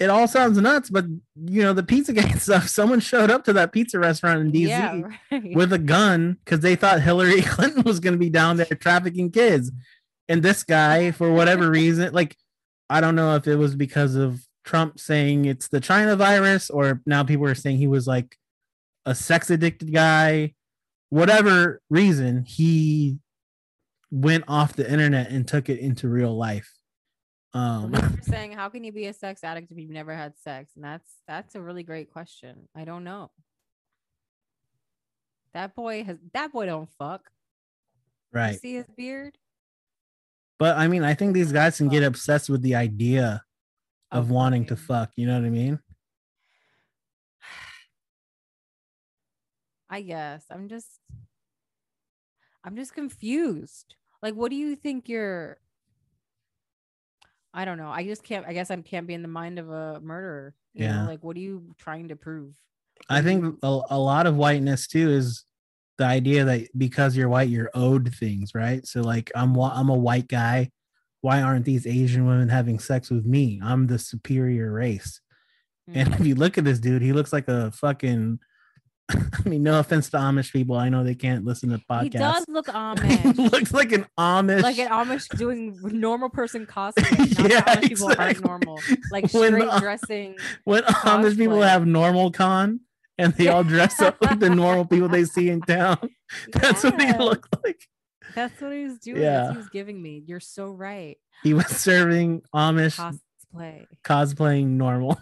it 0.01 0.09
all 0.09 0.27
sounds 0.27 0.57
nuts, 0.57 0.89
but 0.89 1.05
you 1.35 1.61
know, 1.61 1.73
the 1.73 1.83
pizza 1.83 2.11
Pizzagate 2.11 2.39
stuff, 2.41 2.67
someone 2.67 2.99
showed 2.99 3.29
up 3.29 3.43
to 3.43 3.53
that 3.53 3.71
pizza 3.71 3.99
restaurant 3.99 4.41
in 4.41 4.51
DC 4.51 4.67
Yeah, 4.67 4.99
right. 5.31 5.55
with 5.55 5.71
a 5.71 5.77
gun 5.77 6.37
because 6.43 6.61
they 6.61 6.75
thought 6.75 7.01
Hillary 7.01 7.41
Clinton 7.43 7.83
was 7.83 7.99
going 7.99 8.13
to 8.13 8.19
be 8.19 8.31
down 8.31 8.57
there 8.57 8.65
trafficking 8.65 9.31
kids. 9.31 9.71
And 10.27 10.41
this 10.41 10.63
guy, 10.63 11.11
for 11.11 11.31
whatever 11.31 11.69
reason, 11.69 12.13
like, 12.13 12.35
I 12.89 12.99
don't 12.99 13.15
know 13.15 13.35
if 13.35 13.45
it 13.45 13.57
was 13.57 13.75
because 13.75 14.15
of 14.15 14.41
Trump 14.65 14.99
saying 14.99 15.45
it's 15.45 15.67
the 15.67 15.79
China 15.79 16.15
virus 16.15 16.71
or 16.71 17.01
now 17.05 17.23
people 17.23 17.45
are 17.45 17.55
saying 17.55 17.77
he 17.77 17.87
was 17.87 18.07
like 18.07 18.37
a 19.05 19.13
sex 19.13 19.51
addicted 19.51 19.93
guy. 19.93 20.55
Whatever 21.09 21.79
reason, 21.91 22.43
he 22.43 23.19
went 24.09 24.45
off 24.47 24.73
the 24.73 24.91
internet 24.91 25.29
and 25.29 25.47
took 25.47 25.69
it 25.69 25.79
into 25.79 26.09
real 26.09 26.35
life. 26.35 26.71
Um, 27.53 27.93
You're 27.93 28.11
saying 28.21 28.53
how 28.53 28.69
can 28.69 28.83
you 28.83 28.91
be 28.91 29.07
a 29.07 29.13
sex 29.13 29.43
addict 29.43 29.71
if 29.71 29.77
you've 29.77 29.89
never 29.89 30.15
had 30.15 30.37
sex? 30.37 30.71
And 30.75 30.83
that's 30.83 31.09
that's 31.27 31.55
a 31.55 31.61
really 31.61 31.83
great 31.83 32.11
question. 32.11 32.67
I 32.75 32.85
don't 32.85 33.03
know. 33.03 33.31
That 35.53 35.75
boy 35.75 36.03
has 36.03 36.17
that 36.33 36.53
boy 36.53 36.65
don't 36.65 36.89
fuck. 36.97 37.29
You 38.33 38.39
right. 38.39 38.59
see 38.59 38.75
his 38.75 38.87
beard? 38.95 39.37
But 40.57 40.77
I 40.77 40.87
mean, 40.87 41.03
I 41.03 41.13
think 41.13 41.33
these 41.33 41.51
guys 41.51 41.77
can 41.77 41.89
get 41.89 42.03
obsessed 42.03 42.49
with 42.49 42.61
the 42.61 42.75
idea 42.75 43.43
of 44.11 44.29
wanting 44.29 44.65
to 44.67 44.75
fuck. 44.75 45.11
You 45.15 45.27
know 45.27 45.35
what 45.35 45.45
I 45.45 45.49
mean? 45.49 45.79
I 49.89 50.01
guess. 50.01 50.45
I'm 50.49 50.69
just 50.69 50.87
I'm 52.63 52.77
just 52.77 52.93
confused. 52.93 53.95
Like 54.21 54.35
what 54.35 54.51
do 54.51 54.55
you 54.55 54.77
think 54.77 55.09
you're 55.09 55.57
I 57.53 57.65
don't 57.65 57.77
know. 57.77 57.89
I 57.89 58.03
just 58.05 58.23
can't 58.23 58.45
I 58.45 58.53
guess 58.53 58.71
I 58.71 58.75
can't 58.77 59.07
be 59.07 59.13
in 59.13 59.21
the 59.21 59.27
mind 59.27 59.59
of 59.59 59.69
a 59.69 59.99
murderer. 60.01 60.55
You 60.73 60.85
Yeah. 60.85 61.01
know, 61.03 61.07
like 61.09 61.23
what 61.23 61.35
are 61.35 61.41
you 61.41 61.75
trying 61.77 62.07
to 62.09 62.15
prove? 62.15 62.53
I 63.09 63.21
think 63.21 63.57
a, 63.63 63.81
a 63.89 63.99
lot 63.99 64.27
of 64.27 64.35
whiteness 64.35 64.87
too 64.87 65.09
is 65.09 65.43
the 65.97 66.05
idea 66.05 66.45
that 66.45 66.67
because 66.77 67.15
you're 67.17 67.29
white, 67.29 67.49
you're 67.49 67.71
owed 67.73 68.13
things, 68.15 68.55
right? 68.55 68.85
So 68.87 69.01
like 69.01 69.31
I'm 69.35 69.57
I'm 69.59 69.89
a 69.89 69.95
white 69.95 70.27
guy. 70.27 70.71
Why 71.21 71.41
aren't 71.41 71.65
these 71.65 71.85
Asian 71.85 72.25
women 72.25 72.49
having 72.49 72.79
sex 72.79 73.09
with 73.11 73.25
me? 73.25 73.59
I'm 73.63 73.87
the 73.87 73.99
superior 73.99 74.71
race. 74.71 75.19
And 75.93 76.09
Mm. 76.09 76.19
if 76.21 76.25
you 76.25 76.35
look 76.35 76.57
at 76.57 76.63
this 76.63 76.79
dude, 76.79 77.01
he 77.01 77.11
looks 77.13 77.33
like 77.33 77.47
a 77.47 77.71
fucking. 77.71 78.39
I 79.09 79.49
mean, 79.49 79.63
no 79.63 79.79
offense 79.79 80.09
to 80.11 80.17
Amish 80.17 80.51
people. 80.53 80.75
I 80.77 80.89
know 80.89 81.03
they 81.03 81.15
can't 81.15 81.43
listen 81.43 81.69
to 81.69 81.77
podcasts. 81.89 82.03
he 82.03 82.09
does 82.09 82.45
look 82.47 82.65
Amish. 82.67 83.51
looks 83.51 83.73
like 83.73 83.91
an 83.91 84.05
Amish. 84.17 84.61
like 84.61 84.77
an 84.79 84.87
Amish 84.89 85.27
doing 85.37 85.77
normal 85.83 86.29
person 86.29 86.65
cosplay. 86.65 87.01
Yeah, 87.49 87.63
yeah, 87.67 87.75
Amish 87.75 87.89
people 87.89 88.13
aren't 88.17 88.43
normal. 88.45 88.79
Like 89.11 89.31
When 89.33 89.51
straight 89.53 89.65
the- 89.69 89.79
dressing. 89.79 90.35
when 90.63 90.83
Amish 90.83 91.37
people 91.37 91.61
have 91.61 91.85
normal 91.85 92.31
con 92.31 92.81
and 93.17 93.33
they 93.33 93.47
all 93.49 93.63
dress 93.63 93.99
up 94.01 94.17
like 94.21 94.39
the 94.39 94.49
normal 94.49 94.85
people 94.85 95.09
they 95.09 95.25
see 95.25 95.49
in 95.49 95.61
town. 95.61 95.97
That's 96.53 96.83
what 96.83 97.01
he 97.01 97.11
looked 97.13 97.53
like. 97.63 97.81
That's 98.35 98.61
what 98.61 98.71
he 98.71 98.83
was 98.85 98.97
doing. 98.99 99.21
Yeah. 99.21 99.31
That's 99.31 99.47
what 99.47 99.53
he 99.53 99.57
was 99.57 99.69
giving 99.69 100.01
me. 100.01 100.23
You're 100.25 100.39
so 100.39 100.67
right. 100.71 101.17
He 101.43 101.53
was 101.53 101.67
serving 101.67 102.43
Amish 102.55 102.97
Cosplay. 103.53 103.85
cosplaying 104.05 104.67
normal. 104.67 105.19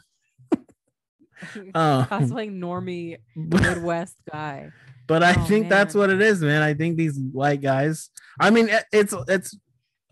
Um, 1.75 2.05
Cosplaying 2.05 2.59
normie 2.59 3.17
Midwest 3.35 4.17
guy. 4.31 4.71
but 5.07 5.23
I 5.23 5.35
Oh, 5.37 5.43
think 5.45 5.69
that's 5.69 5.95
what 5.95 6.09
it 6.09 6.21
is, 6.21 6.41
man. 6.41 6.61
I 6.61 6.73
think 6.73 6.97
these 6.97 7.17
white 7.17 7.61
guys. 7.61 8.09
I 8.39 8.49
mean, 8.49 8.69
it's 8.91 9.13
it's 9.27 9.57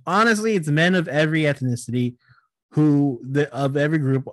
honestly 0.05 0.55
it's 0.55 0.67
men 0.69 0.96
of 0.96 1.07
every 1.07 1.41
ethnicity 1.43 2.15
who 2.72 3.19
the 3.24 3.53
of 3.53 3.77
every 3.77 3.98
group. 4.00 4.27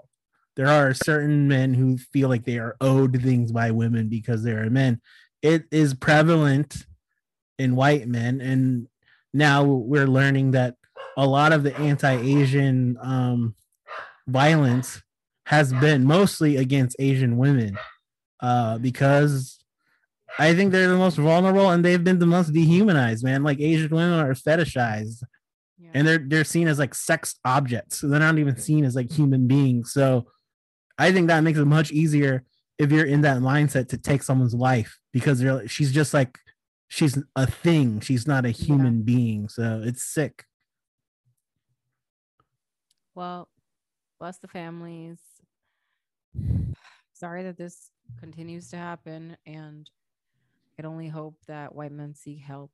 There 0.56 0.68
are 0.68 0.94
certain 0.94 1.48
men 1.48 1.74
who 1.74 1.98
feel 1.98 2.28
like 2.28 2.44
they 2.44 2.58
are 2.58 2.76
owed 2.80 3.20
things 3.22 3.50
by 3.50 3.72
women 3.72 4.08
because 4.08 4.44
they 4.44 4.52
are 4.52 4.70
men. 4.70 5.00
It 5.42 5.64
is 5.72 5.94
prevalent 5.94 6.86
in 7.58 7.74
white 7.76 8.06
men, 8.06 8.40
and 8.40 8.86
now 9.32 9.64
we're 9.64 10.06
learning 10.06 10.52
that 10.52 10.76
a 11.16 11.26
lot 11.26 11.52
of 11.52 11.62
the 11.64 11.76
anti-Asian 11.76 12.96
um, 13.02 13.54
violence 14.28 15.02
has 15.46 15.72
been 15.74 16.04
mostly 16.04 16.56
against 16.56 16.96
Asian 16.98 17.36
women 17.36 17.76
uh, 18.40 18.78
because 18.78 19.58
I 20.38 20.54
think 20.54 20.72
they're 20.72 20.88
the 20.88 20.96
most 20.96 21.16
vulnerable 21.16 21.70
and 21.70 21.84
they've 21.84 22.02
been 22.02 22.18
the 22.18 22.26
most 22.26 22.52
dehumanized, 22.52 23.24
man. 23.24 23.42
Like 23.42 23.60
Asian 23.60 23.90
women 23.94 24.18
are 24.20 24.32
fetishized 24.34 25.22
Yeah. 25.78 25.90
and 25.94 26.06
they're 26.08 26.18
they're 26.26 26.44
seen 26.44 26.66
as 26.68 26.78
like 26.78 26.94
sex 26.94 27.38
objects. 27.44 27.98
So 27.98 28.08
they're 28.08 28.20
not 28.20 28.38
even 28.38 28.56
seen 28.56 28.84
as 28.84 28.96
like 28.96 29.12
human 29.12 29.46
beings. 29.46 29.92
So 29.92 30.26
I 30.98 31.12
think 31.12 31.28
that 31.28 31.42
makes 31.44 31.58
it 31.58 31.66
much 31.66 31.92
easier 31.92 32.44
if 32.78 32.90
you're 32.90 33.06
in 33.06 33.20
that 33.20 33.38
mindset 33.38 33.88
to 33.88 33.98
take 33.98 34.22
someone's 34.22 34.54
life 34.54 34.98
because 35.12 35.38
they're 35.40 35.68
she's 35.68 35.92
just 35.92 36.14
like 36.14 36.38
she's 36.88 37.18
a 37.36 37.46
thing. 37.46 38.00
She's 38.00 38.26
not 38.26 38.44
a 38.46 38.50
human 38.50 39.02
being. 39.02 39.48
So 39.48 39.82
it's 39.84 40.02
sick. 40.02 40.44
well, 43.14 43.48
bless 44.18 44.38
the 44.38 44.48
families. 44.48 45.18
Sorry 47.12 47.42
that 47.44 47.56
this 47.56 47.90
continues 48.20 48.70
to 48.70 48.76
happen, 48.76 49.36
and 49.46 49.88
I 50.66 50.82
can 50.82 50.86
only 50.90 51.08
hope 51.08 51.36
that 51.46 51.74
white 51.74 51.92
men 51.92 52.14
seek 52.14 52.40
help. 52.40 52.70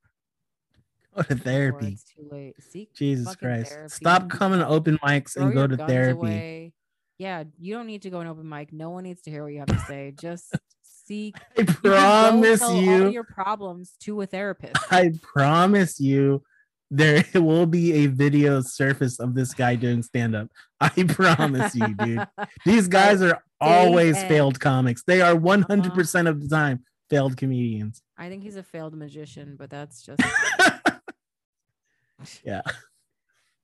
Go 1.15 1.23
to 1.23 1.35
therapy. 1.35 1.89
It's 1.89 2.03
too 2.03 2.27
late. 2.31 2.55
Seek 2.59 2.93
Jesus 2.93 3.35
Christ. 3.35 3.71
therapy. 3.71 3.93
Stop 3.93 4.29
coming 4.29 4.59
to 4.59 4.67
open 4.67 4.97
mics 5.03 5.33
throw 5.33 5.45
and 5.45 5.53
go 5.53 5.67
to 5.67 5.77
therapy. 5.77 6.11
away. 6.11 6.73
Yeah, 7.17 7.43
you 7.59 7.75
don't 7.75 7.85
need 7.85 8.01
to 8.03 8.09
go 8.09 8.19
an 8.19 8.27
open 8.27 8.47
mic. 8.47 8.73
No 8.73 8.89
one 8.89 9.03
needs 9.03 9.21
to 9.23 9.29
hear 9.29 9.43
what 9.43 9.53
you 9.53 9.59
have 9.59 9.67
to 9.67 9.79
say. 9.79 10.13
Just 10.19 10.57
seek. 10.81 11.35
I 11.57 11.61
you 11.61 11.65
promise 11.65 12.61
all 12.61 12.81
you. 12.81 13.09
your 13.09 13.23
problems 13.23 13.93
to 14.01 14.21
a 14.21 14.25
therapist. 14.25 14.75
I 14.89 15.11
promise 15.21 15.99
you 15.99 16.41
there 16.89 17.23
will 17.35 17.65
be 17.65 17.93
a 17.93 18.07
video 18.07 18.61
surface 18.61 19.19
of 19.19 19.35
this 19.35 19.53
guy 19.53 19.75
doing 19.75 20.01
stand 20.01 20.35
up. 20.35 20.49
I 20.97 21.03
promise 21.03 21.75
you, 21.75 21.93
dude. 21.95 22.27
These 22.65 22.87
guys 22.87 23.21
are 23.21 23.43
always 23.59 24.17
and- 24.17 24.27
failed 24.27 24.59
comics. 24.59 25.03
They 25.03 25.21
are 25.21 25.35
100% 25.35 26.27
of 26.29 26.41
the 26.41 26.47
time 26.49 26.83
failed 27.09 27.37
comedians. 27.37 28.01
I 28.17 28.29
think 28.29 28.43
he's 28.43 28.55
a 28.55 28.63
failed 28.63 28.95
magician, 28.95 29.55
but 29.57 29.69
that's 29.69 30.01
just 30.01 30.21
yeah. 32.43 32.61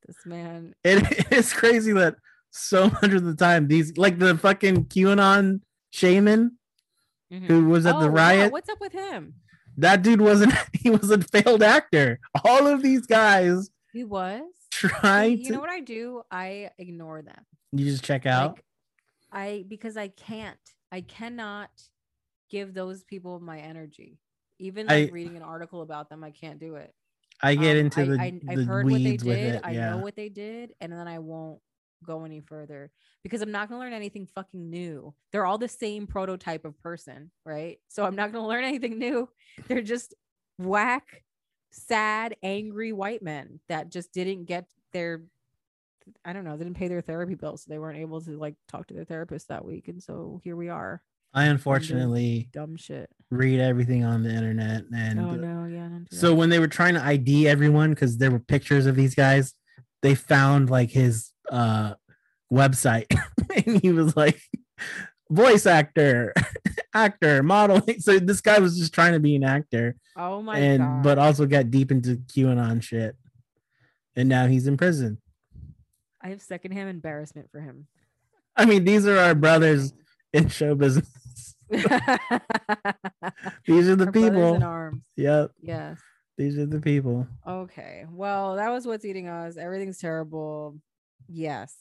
this 0.05 0.17
man. 0.25 0.73
It 0.83 1.27
is 1.31 1.53
crazy 1.53 1.93
that 1.93 2.15
so 2.51 2.89
much 2.89 3.11
of 3.13 3.23
the 3.23 3.35
time 3.35 3.67
these 3.67 3.97
like 3.97 4.19
the 4.19 4.37
fucking 4.37 4.85
QAnon 4.85 5.61
shaman 5.91 6.57
Mhm. 7.31 7.45
who 7.47 7.65
was 7.65 7.85
at 7.85 7.95
Oh, 7.95 7.99
the 7.99 8.05
yeah, 8.05 8.11
riot. 8.13 8.51
What's 8.53 8.69
up 8.69 8.79
with 8.79 8.93
him? 8.93 9.33
That 9.75 10.01
dude 10.01 10.21
wasn't 10.21 10.53
he 10.73 10.89
was 10.89 11.11
a 11.11 11.19
failed 11.19 11.61
actor. 11.61 12.19
All 12.45 12.67
of 12.67 12.81
these 12.81 13.05
guys 13.05 13.69
He 13.91 14.05
was. 14.05 14.43
Try 14.79 15.25
You 15.25 15.43
to 15.45 15.51
know 15.53 15.59
what 15.59 15.69
I 15.69 15.79
do? 15.81 16.21
I 16.31 16.71
ignore 16.77 17.21
them. 17.21 17.45
you 17.71 17.85
just 17.85 18.03
check 18.03 18.25
out. 18.25 18.55
Like, 18.55 18.63
I 19.31 19.65
because 19.67 19.97
I 19.97 20.07
can't. 20.09 20.57
I 20.91 21.01
cannot 21.01 21.69
give 22.49 22.73
those 22.73 23.03
people 23.03 23.39
my 23.39 23.59
energy. 23.59 24.19
Even 24.59 24.87
like 24.87 25.09
I- 25.09 25.11
reading 25.11 25.35
an 25.35 25.43
article 25.43 25.81
about 25.81 26.09
them, 26.09 26.23
I 26.23 26.31
can't 26.31 26.59
do 26.59 26.75
it. 26.75 26.93
I 27.41 27.53
get 27.55 27.71
Um, 27.77 27.85
into 27.85 28.01
I, 28.01 28.05
the 28.05 28.19
I, 28.19 28.41
i've 28.49 28.65
heard 28.65 28.85
what 28.89 29.03
they 29.03 29.17
did. 29.17 29.55
it. 29.55 29.61
I 29.63 29.73
know 29.73 29.97
what 29.97 30.15
they 30.15 30.29
did, 30.29 30.73
and 30.81 30.91
then 30.91 31.07
I 31.07 31.19
won't 31.19 31.59
go 32.03 32.25
any 32.25 32.41
further 32.41 32.89
because 33.23 33.41
I'm 33.41 33.51
not 33.51 33.69
gonna 33.69 33.79
learn 33.81 33.93
anything 33.93 34.27
fucking 34.33 34.69
new. 34.69 35.13
They're 35.31 35.45
all 35.45 35.57
the 35.59 35.67
same 35.67 36.07
prototype 36.07 36.63
of 36.65 36.79
person, 36.79 37.29
right? 37.45 37.77
So 37.89 38.03
I'm 38.05 38.15
not 38.15 38.31
gonna 38.31 38.47
learn 38.47 38.63
anything 38.63 38.97
new. 38.97 39.29
They're 39.67 39.81
just 39.83 40.15
whack, 40.57 41.23
sad, 41.71 42.35
angry 42.43 42.91
white 42.93 43.21
men 43.21 43.59
that 43.69 43.89
just 43.91 44.11
didn't 44.13 44.45
get 44.45 44.65
their 44.93 45.21
I 46.23 46.31
don't 46.31 46.45
know, 46.45 46.55
they 46.55 46.63
didn't 46.63 46.77
pay 46.77 46.87
their 46.87 47.01
therapy 47.01 47.35
bills, 47.35 47.63
so 47.63 47.69
they 47.69 47.79
weren't 47.79 47.99
able 47.99 48.21
to 48.21 48.37
like 48.37 48.55
talk 48.67 48.87
to 48.87 48.93
their 48.93 49.03
therapist 49.03 49.49
that 49.49 49.65
week. 49.65 49.89
And 49.89 50.01
so 50.01 50.39
here 50.43 50.55
we 50.55 50.69
are. 50.69 51.01
I 51.33 51.45
unfortunately 51.45 52.49
Dumb 52.53 52.77
shit. 52.77 53.09
read 53.29 53.59
everything 53.59 54.05
on 54.05 54.23
the 54.23 54.29
internet 54.29 54.83
and 54.95 55.19
Oh 55.19 55.35
no, 55.35 55.65
yeah. 55.65 55.89
So 56.11 56.33
when 56.33 56.49
they 56.49 56.59
were 56.59 56.67
trying 56.69 56.93
to 56.95 57.03
ID 57.03 57.47
everyone 57.47 57.91
because 57.91 58.17
there 58.17 58.31
were 58.31 58.39
pictures 58.39 58.85
of 58.85 58.95
these 58.95 59.13
guys, 59.13 59.53
they 60.01 60.15
found 60.15 60.69
like 60.69 60.89
his 60.89 61.31
uh 61.51 61.93
website 62.51 63.05
and 63.65 63.81
he 63.81 63.91
was 63.91 64.15
like 64.15 64.39
voice 65.29 65.65
actor 65.65 66.33
actor 66.97 67.43
modeling 67.43 67.99
so 67.99 68.17
this 68.19 68.41
guy 68.41 68.57
was 68.59 68.77
just 68.77 68.93
trying 68.93 69.13
to 69.13 69.19
be 69.19 69.35
an 69.35 69.43
actor 69.43 69.95
Oh 70.15 70.41
my 70.41 70.57
and 70.57 70.79
god. 70.83 71.03
but 71.03 71.17
also 71.19 71.45
got 71.45 71.69
deep 71.71 71.91
into 71.91 72.15
qanon 72.15 72.81
shit 72.81 73.15
and 74.15 74.27
now 74.27 74.47
he's 74.47 74.65
in 74.67 74.77
prison 74.77 75.19
I 76.21 76.29
have 76.29 76.41
secondhand 76.41 76.89
embarrassment 76.89 77.49
for 77.51 77.59
him. 77.61 77.87
i 78.55 78.65
mean 78.65 78.83
these 78.83 79.05
are 79.07 79.17
our 79.17 79.35
brothers 79.35 79.93
in 80.33 80.49
show 80.49 80.73
business 80.75 81.55
these 81.69 81.85
are 83.89 83.95
the 83.95 84.05
Our 84.05 84.11
brothers 84.11 84.23
in 84.27 84.33
people 84.33 84.63
arms. 84.63 85.03
yep 85.15 85.51
Yes. 85.61 85.99
these 86.37 86.57
are 86.57 86.65
the 86.65 86.79
people 86.81 87.27
Okay. 87.47 88.05
Well, 88.09 88.55
that 88.57 88.69
was 88.69 88.85
what's 88.85 89.05
eating 89.05 89.27
us. 89.27 89.55
Everything's 89.57 89.97
terrible. 89.99 90.77
Yes. 91.29 91.75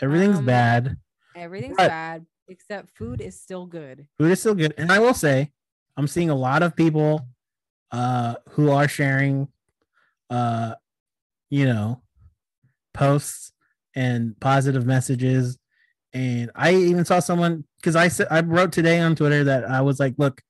everything's 0.00 0.38
Um, 0.38 0.46
bad 0.46 0.96
Everything's 1.34 1.76
But- 1.76 1.88
bad 1.88 2.26
except 2.48 2.90
food 2.96 3.20
is 3.20 3.40
still 3.40 3.66
good. 3.66 4.06
food 4.18 4.30
is 4.30 4.40
still 4.40 4.54
good. 4.54 4.74
And 4.78 4.90
i 4.92 4.98
will 4.98 5.14
say 5.14 5.50
i'm 5.96 6.06
seeing 6.06 6.30
a 6.30 6.34
lot 6.34 6.62
of 6.62 6.76
people 6.76 7.26
uh 7.92 8.34
who 8.50 8.70
are 8.70 8.88
sharing 8.88 9.48
uh 10.30 10.74
you 11.50 11.66
know 11.66 12.02
posts 12.94 13.52
and 13.94 14.38
positive 14.40 14.86
messages. 14.86 15.58
And 16.12 16.50
i 16.54 16.74
even 16.74 17.04
saw 17.04 17.20
someone 17.20 17.64
because 17.80 17.96
i 17.96 18.08
said 18.08 18.28
i 18.30 18.40
wrote 18.40 18.72
today 18.72 19.00
on 19.00 19.14
twitter 19.14 19.44
that 19.44 19.64
i 19.68 19.80
was 19.82 20.00
like 20.00 20.14
look 20.16 20.40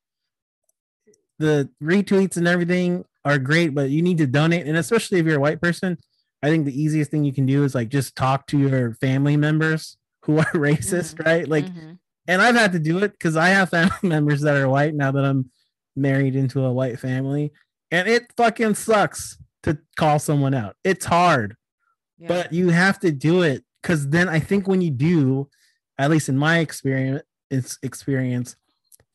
the 1.38 1.68
retweets 1.82 2.36
and 2.36 2.48
everything 2.48 3.04
are 3.24 3.38
great 3.38 3.74
but 3.74 3.90
you 3.90 4.00
need 4.00 4.18
to 4.18 4.26
donate. 4.26 4.66
And 4.66 4.76
especially 4.76 5.18
if 5.18 5.26
you're 5.26 5.36
a 5.36 5.40
white 5.40 5.60
person 5.60 5.98
i 6.42 6.48
think 6.48 6.64
the 6.66 6.80
easiest 6.80 7.10
thing 7.10 7.24
you 7.24 7.32
can 7.32 7.46
do 7.46 7.64
is 7.64 7.74
like 7.74 7.88
just 7.88 8.14
talk 8.16 8.46
to 8.48 8.58
your 8.58 8.94
family 8.94 9.36
members 9.36 9.96
who 10.26 10.38
are 10.38 10.45
racist 10.54 11.25
right? 11.25 11.47
Like 11.49 11.66
Mhm. 11.66 11.99
and 12.28 12.42
I've 12.42 12.56
had 12.56 12.73
to 12.73 12.78
do 12.78 12.99
it 12.99 13.12
because 13.12 13.37
I 13.37 13.49
have 13.49 13.71
family 13.76 13.97
members 14.02 14.42
that 14.42 14.56
are 14.56 14.68
white 14.68 14.95
now 14.95 15.11
that 15.12 15.25
I'm 15.25 15.50
married 15.97 16.37
into 16.37 16.64
a 16.64 16.73
white 16.73 16.99
family, 17.00 17.52
and 17.90 18.06
it 18.09 18.30
fucking 18.37 18.75
sucks 18.75 19.38
to 19.62 19.78
call 19.97 20.18
someone 20.18 20.52
out. 20.54 20.76
It's 20.85 21.06
hard, 21.06 21.56
Yeah. 22.18 22.28
but 22.28 22.52
you 22.52 22.68
have 22.71 22.99
to 23.00 23.11
do 23.11 23.42
it 23.42 23.64
because 23.83 24.09
then 24.09 24.28
I 24.28 24.38
think 24.40 24.68
when 24.68 24.80
you 24.83 24.90
do, 24.90 25.49
at 25.99 26.11
least 26.11 26.28
in 26.28 26.37
my 26.37 26.59
experience, 26.59 27.23
experience, 27.83 28.56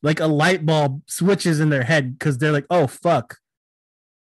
like 0.01 0.20
a 0.20 0.25
light 0.27 0.65
bulb 0.65 1.03
switches 1.08 1.60
in 1.60 1.70
their 1.70 1.84
head 1.84 2.18
because 2.18 2.38
they're 2.39 2.51
like, 2.51 2.65
"Oh 2.72 2.88
fuck, 2.88 3.38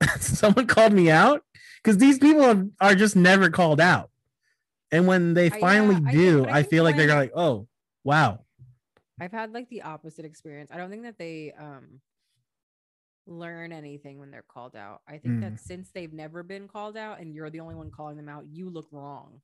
someone 0.20 0.66
called 0.68 0.94
me 0.94 1.10
out," 1.12 1.44
because 1.84 1.98
these 1.98 2.18
people 2.18 2.70
are 2.80 2.96
just 2.96 3.16
never 3.16 3.50
called 3.50 3.80
out, 3.82 4.10
and 4.92 5.08
when 5.08 5.34
they 5.34 5.50
finally 5.50 5.96
I 5.96 6.00
think- 6.00 6.12
do, 6.12 6.46
I 6.46 6.60
I 6.60 6.64
feel 6.64 6.84
like 6.84 6.96
they're 6.98 7.08
like, 7.16 7.32
"Oh 7.36 7.68
wow." 8.04 8.44
I've 9.20 9.32
had 9.32 9.52
like 9.52 9.68
the 9.70 9.82
opposite 9.82 10.26
experience. 10.26 10.70
I 10.72 10.78
don't 10.78 10.90
think 10.92 11.04
that 11.04 11.18
they 11.18 11.52
um 11.58 12.02
learn 13.26 13.72
anything 13.74 14.20
when 14.20 14.32
they're 14.32 14.46
called 14.48 14.76
out. 14.76 15.02
I 15.08 15.18
think 15.18 15.36
Mm. 15.36 15.42
that 15.42 15.60
since 15.60 15.92
they've 15.92 16.14
never 16.14 16.44
been 16.44 16.68
called 16.68 16.96
out 16.96 17.20
and 17.20 17.34
you're 17.34 17.50
the 17.50 17.60
only 17.60 17.76
one 17.76 17.92
calling 17.92 18.16
them 18.16 18.30
out, 18.30 18.46
you 18.48 18.70
look 18.70 18.88
wrong 18.92 19.42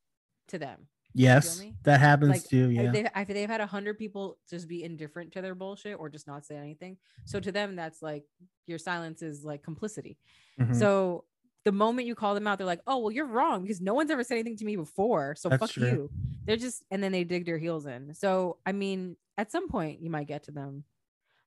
to 0.47 0.57
them. 0.57 0.87
Yes, 1.15 1.61
that 1.83 1.99
happens 1.99 2.29
Like 2.31 2.43
too. 2.45 2.69
Yeah. 2.71 2.91
they've, 2.91 3.07
I, 3.13 3.23
they've 3.23 3.49
had 3.49 3.61
a 3.61 3.67
hundred 3.67 3.99
people 3.99 4.39
just 4.49 4.67
be 4.67 4.83
indifferent 4.83 5.31
to 5.33 5.41
their 5.41 5.53
bullshit 5.53 5.99
or 5.99 6.09
just 6.09 6.25
not 6.27 6.45
say 6.45 6.55
anything. 6.55 6.97
So 7.25 7.39
to 7.39 7.51
them, 7.51 7.75
that's 7.75 8.01
like 8.01 8.23
your 8.67 8.79
silence 8.79 9.21
is 9.21 9.43
like 9.43 9.61
complicity. 9.63 10.17
Mhm. 10.59 10.75
So 10.75 11.25
the 11.65 11.71
moment 11.71 12.07
you 12.07 12.15
call 12.15 12.33
them 12.35 12.47
out, 12.47 12.57
they're 12.57 12.67
like, 12.67 12.81
"Oh, 12.85 12.99
well, 12.99 13.11
you're 13.11 13.25
wrong 13.25 13.61
because 13.61 13.81
no 13.81 13.93
one's 13.93 14.11
ever 14.11 14.23
said 14.23 14.35
anything 14.35 14.57
to 14.57 14.65
me 14.65 14.75
before." 14.75 15.35
So 15.35 15.49
That's 15.49 15.59
fuck 15.61 15.71
true. 15.71 15.85
you. 15.85 16.09
They're 16.45 16.57
just, 16.57 16.83
and 16.91 17.01
then 17.01 17.11
they 17.11 17.23
dig 17.23 17.45
their 17.45 17.57
heels 17.57 17.85
in. 17.85 18.13
So 18.13 18.57
I 18.65 18.71
mean, 18.71 19.15
at 19.37 19.51
some 19.51 19.69
point 19.69 20.01
you 20.01 20.09
might 20.09 20.27
get 20.27 20.43
to 20.43 20.51
them, 20.51 20.83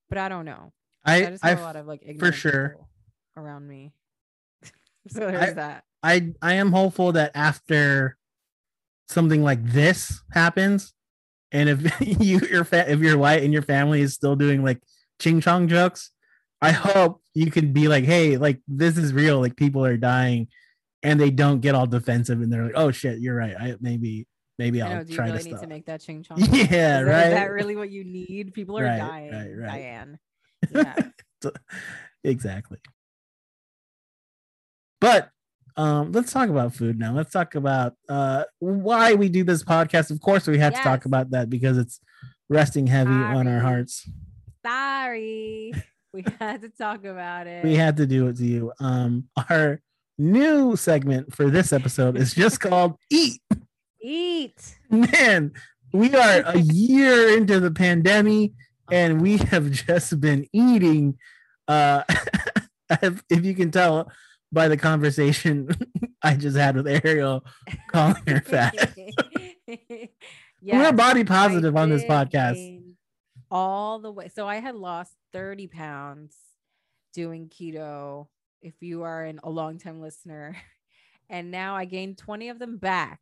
but 0.08 0.18
I 0.18 0.28
don't 0.28 0.44
know. 0.44 0.72
I, 1.05 1.16
I 1.16 1.31
just 1.31 1.44
have 1.44 1.59
I 1.59 1.61
a 1.61 1.64
lot 1.64 1.76
of 1.76 1.87
like 1.87 2.02
ignorant 2.05 2.35
sure. 2.35 2.76
around 3.37 3.68
me. 3.68 3.92
so 5.09 5.31
there's 5.31 5.55
that. 5.55 5.85
I 6.02 6.33
I 6.42 6.55
am 6.55 6.72
hopeful 6.72 7.12
that 7.12 7.33
after 7.35 8.16
something 9.09 9.42
like 9.42 9.64
this 9.64 10.20
happens, 10.33 10.94
and 11.52 11.68
if 11.68 12.00
you 12.20 12.40
your 12.40 12.64
fa- 12.64 12.90
if 12.90 13.00
you're 13.00 13.18
white 13.18 13.42
and 13.42 13.52
your 13.52 13.62
family 13.62 14.00
is 14.00 14.14
still 14.14 14.37
doing 14.37 14.64
like 14.64 14.83
ching 15.20 15.40
chong 15.40 15.68
jokes, 15.68 16.11
I 16.62 16.73
hope 16.73 17.23
you 17.35 17.51
can 17.51 17.73
be 17.73 17.87
like, 17.88 18.05
hey, 18.05 18.37
like 18.38 18.61
this 18.66 18.97
is 18.97 19.12
real. 19.12 19.40
Like 19.40 19.57
people 19.57 19.85
are 19.85 19.97
dying, 19.97 20.49
and 21.03 21.21
they 21.21 21.31
don't 21.31 21.61
get 21.61 21.75
all 21.75 21.87
defensive 21.87 22.40
and 22.40 22.53
they're 22.53 22.64
like, 22.64 22.73
oh 22.77 22.90
shit, 22.90 23.21
you're 23.21 23.37
right. 23.37 23.55
I 23.59 23.77
maybe 23.81 24.27
maybe 24.59 24.81
I 24.83 24.88
I'll 24.88 24.97
know. 24.97 25.05
Do 25.05 25.11
you 25.11 25.16
try 25.16 25.27
really 25.27 25.38
to 25.42 25.49
need 25.51 25.61
to 25.61 25.66
make 25.66 25.87
that 25.87 26.01
ching 26.01 26.23
chong? 26.23 26.38
Yeah? 26.53 27.01
Is 27.01 27.07
that- 27.07 27.27
Is 27.29 27.35
that 27.35 27.51
really 27.51 27.77
what 27.77 27.90
you 27.90 28.05
need? 28.05 28.55
People 28.55 28.79
are 28.79 28.85
Right, 28.85 28.99
dying, 28.99 29.33
right, 29.33 29.51
right. 29.59 29.69
Diane. 29.69 30.19
Yeah. 30.73 31.51
exactly. 32.25 32.79
But 35.01 35.31
um, 35.77 36.12
let's 36.12 36.33
talk 36.33 36.49
about 36.49 36.75
food 36.75 36.99
now. 36.99 37.12
Let's 37.12 37.31
talk 37.33 37.55
about 37.55 37.95
uh, 38.09 38.45
why 38.59 39.14
we 39.14 39.29
do 39.29 39.45
this 39.45 39.62
podcast. 39.62 40.11
Of 40.11 40.21
course, 40.21 40.47
we 40.47 40.59
had 40.59 40.75
to 40.75 40.83
talk 40.83 41.05
about 41.05 41.31
that 41.31 41.51
because 41.51 41.77
it's 41.77 42.01
resting 42.49 42.87
heavy 42.87 43.11
on 43.12 43.47
our 43.47 43.61
hearts. 43.61 44.09
Sorry, 44.64 45.73
we 46.16 46.24
had 46.40 46.62
to 46.62 46.70
talk 46.70 47.05
about 47.05 47.46
it. 47.46 47.62
We 47.62 47.74
had 47.74 47.96
to 47.98 48.07
do 48.07 48.26
it 48.29 48.37
to 48.38 48.44
you. 48.44 48.72
Um, 48.81 49.29
our 49.50 49.81
new 50.18 50.74
segment 50.76 51.35
for 51.35 51.50
this 51.50 51.72
episode 51.72 52.16
is 52.16 52.35
just 52.35 52.61
called 52.61 52.96
"Eat." 53.11 53.40
eat. 54.02 54.79
Man, 54.90 55.52
we 55.92 56.14
are 56.14 56.42
a 56.46 56.59
year 56.59 57.37
into 57.37 57.61
the 57.61 57.70
pandemic, 57.70 58.52
and 58.90 59.20
we 59.20 59.37
have 59.37 59.70
just 59.70 60.20
been 60.20 60.46
eating. 60.52 61.18
Uh, 61.68 62.02
if, 63.02 63.22
if 63.29 63.44
you 63.44 63.55
can 63.55 63.70
tell 63.70 64.11
by 64.52 64.68
the 64.68 64.76
conversation 64.76 65.68
I 66.22 66.35
just 66.35 66.57
had 66.57 66.76
with 66.76 66.87
Ariel, 66.87 67.44
calling 67.90 68.22
her 68.26 68.40
fat. 68.40 68.94
We're 69.66 70.83
Yes, 70.83 70.96
body 70.96 71.20
I 71.20 71.24
positive 71.24 71.76
on 71.76 71.90
this 71.90 72.05
podcast. 72.05 72.76
All 73.57 73.99
the 74.01 74.12
way. 74.12 74.29
So 74.29 74.47
I 74.47 74.57
had 74.57 74.75
lost 74.75 75.12
30 75.33 75.66
pounds 75.69 76.37
doing 77.14 77.49
keto. 77.49 78.27
If 78.61 78.75
you 78.81 79.03
are 79.03 79.25
an, 79.25 79.40
a 79.42 79.51
long 79.51 79.79
time 79.79 80.01
listener, 80.01 80.57
and 81.31 81.51
now 81.51 81.75
I 81.75 81.87
gained 81.87 82.19
20 82.19 82.51
of 82.51 82.59
them 82.59 82.77
back. 82.77 83.21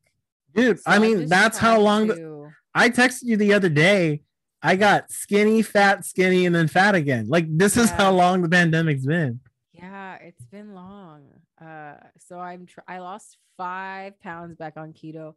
Dude, 0.55 0.79
So 0.81 0.90
I 0.90 0.99
mean, 0.99 1.29
that's 1.29 1.59
how 1.59 1.79
long 1.81 2.09
the- 2.09 2.53
I 2.75 2.90
texted 2.90 3.25
you 3.25 3.37
the 3.37 3.53
other 3.53 3.68
day. 3.68 4.23
I 4.61 4.77
got 4.77 5.12
skinny, 5.12 5.62
fat, 5.62 6.05
skinny, 6.05 6.47
and 6.47 6.55
then 6.55 6.68
fat 6.68 6.94
again. 6.94 7.27
Like 7.29 7.47
this 7.49 7.77
is 7.77 7.90
how 7.90 8.12
long 8.12 8.40
the 8.42 8.49
pandemic's 8.49 9.05
been. 9.05 9.40
Yeah, 9.73 10.14
it's 10.16 10.44
been 10.47 10.75
long. 10.75 11.25
Uh, 11.61 11.97
so 12.18 12.40
I'm 12.40 12.64
tr- 12.66 12.81
I 12.88 12.99
lost 12.99 13.37
five 13.59 14.18
pounds 14.20 14.57
back 14.57 14.77
on 14.79 14.94
keto, 14.94 15.35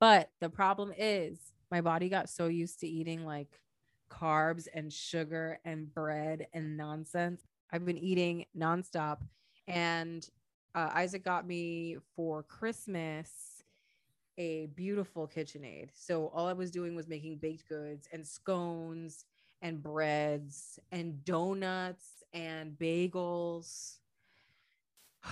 but 0.00 0.30
the 0.40 0.48
problem 0.48 0.92
is 0.96 1.38
my 1.70 1.82
body 1.82 2.08
got 2.08 2.30
so 2.30 2.46
used 2.46 2.80
to 2.80 2.88
eating 2.88 3.24
like 3.26 3.48
carbs 4.10 4.66
and 4.74 4.92
sugar 4.92 5.58
and 5.64 5.92
bread 5.92 6.46
and 6.52 6.76
nonsense. 6.76 7.42
I've 7.72 7.84
been 7.84 7.98
eating 7.98 8.46
nonstop, 8.56 9.18
and 9.68 10.28
uh, 10.74 10.90
Isaac 10.94 11.24
got 11.24 11.46
me 11.46 11.96
for 12.16 12.42
Christmas 12.42 13.60
a 14.38 14.66
beautiful 14.74 15.28
KitchenAid. 15.28 15.90
So 15.92 16.28
all 16.34 16.46
I 16.46 16.54
was 16.54 16.70
doing 16.70 16.96
was 16.96 17.08
making 17.08 17.36
baked 17.36 17.68
goods 17.68 18.08
and 18.10 18.26
scones 18.26 19.26
and 19.60 19.82
breads 19.82 20.78
and 20.90 21.22
donuts 21.24 22.24
and 22.32 22.72
bagels. 22.78 23.98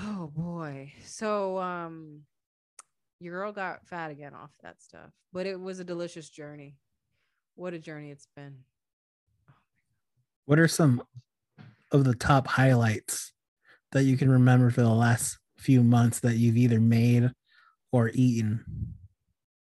Oh 0.02 0.30
boy. 0.34 0.92
So 1.04 1.58
um 1.58 2.22
your 3.20 3.34
girl 3.34 3.52
got 3.52 3.86
fat 3.86 4.10
again 4.10 4.34
off 4.34 4.50
that 4.62 4.82
stuff, 4.82 5.10
but 5.32 5.46
it 5.46 5.58
was 5.58 5.80
a 5.80 5.84
delicious 5.84 6.28
journey. 6.28 6.76
What 7.58 7.74
a 7.74 7.78
journey 7.80 8.12
it's 8.12 8.28
been. 8.36 8.54
Oh 9.50 9.54
what 10.46 10.60
are 10.60 10.68
some 10.68 11.02
of 11.90 12.04
the 12.04 12.14
top 12.14 12.46
highlights 12.46 13.32
that 13.90 14.04
you 14.04 14.16
can 14.16 14.30
remember 14.30 14.70
for 14.70 14.82
the 14.82 14.88
last 14.88 15.38
few 15.56 15.82
months 15.82 16.20
that 16.20 16.36
you've 16.36 16.56
either 16.56 16.78
made 16.78 17.32
or 17.90 18.12
eaten? 18.14 18.64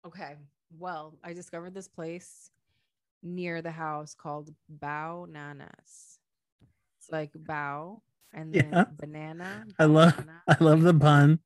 Okay. 0.05 0.35
Well, 0.77 1.15
I 1.23 1.35
discovered 1.35 1.73
this 1.73 1.87
place 1.87 2.51
near 3.23 3.63
the 3.63 3.71
house 3.71 4.13
called 4.17 4.51
Bao 4.81 5.29
Nanas. 5.29 6.19
It's 6.99 7.13
like 7.13 7.31
bao 7.33 8.01
and 8.33 8.53
then 8.53 8.71
Yeah. 8.73 8.85
banana. 8.99 9.67
I 9.79 9.85
love- 9.85 10.17
banana. 10.17 10.43
I 10.49 10.57
love 10.65 10.83
the 10.83 10.93
bun. 10.95 11.39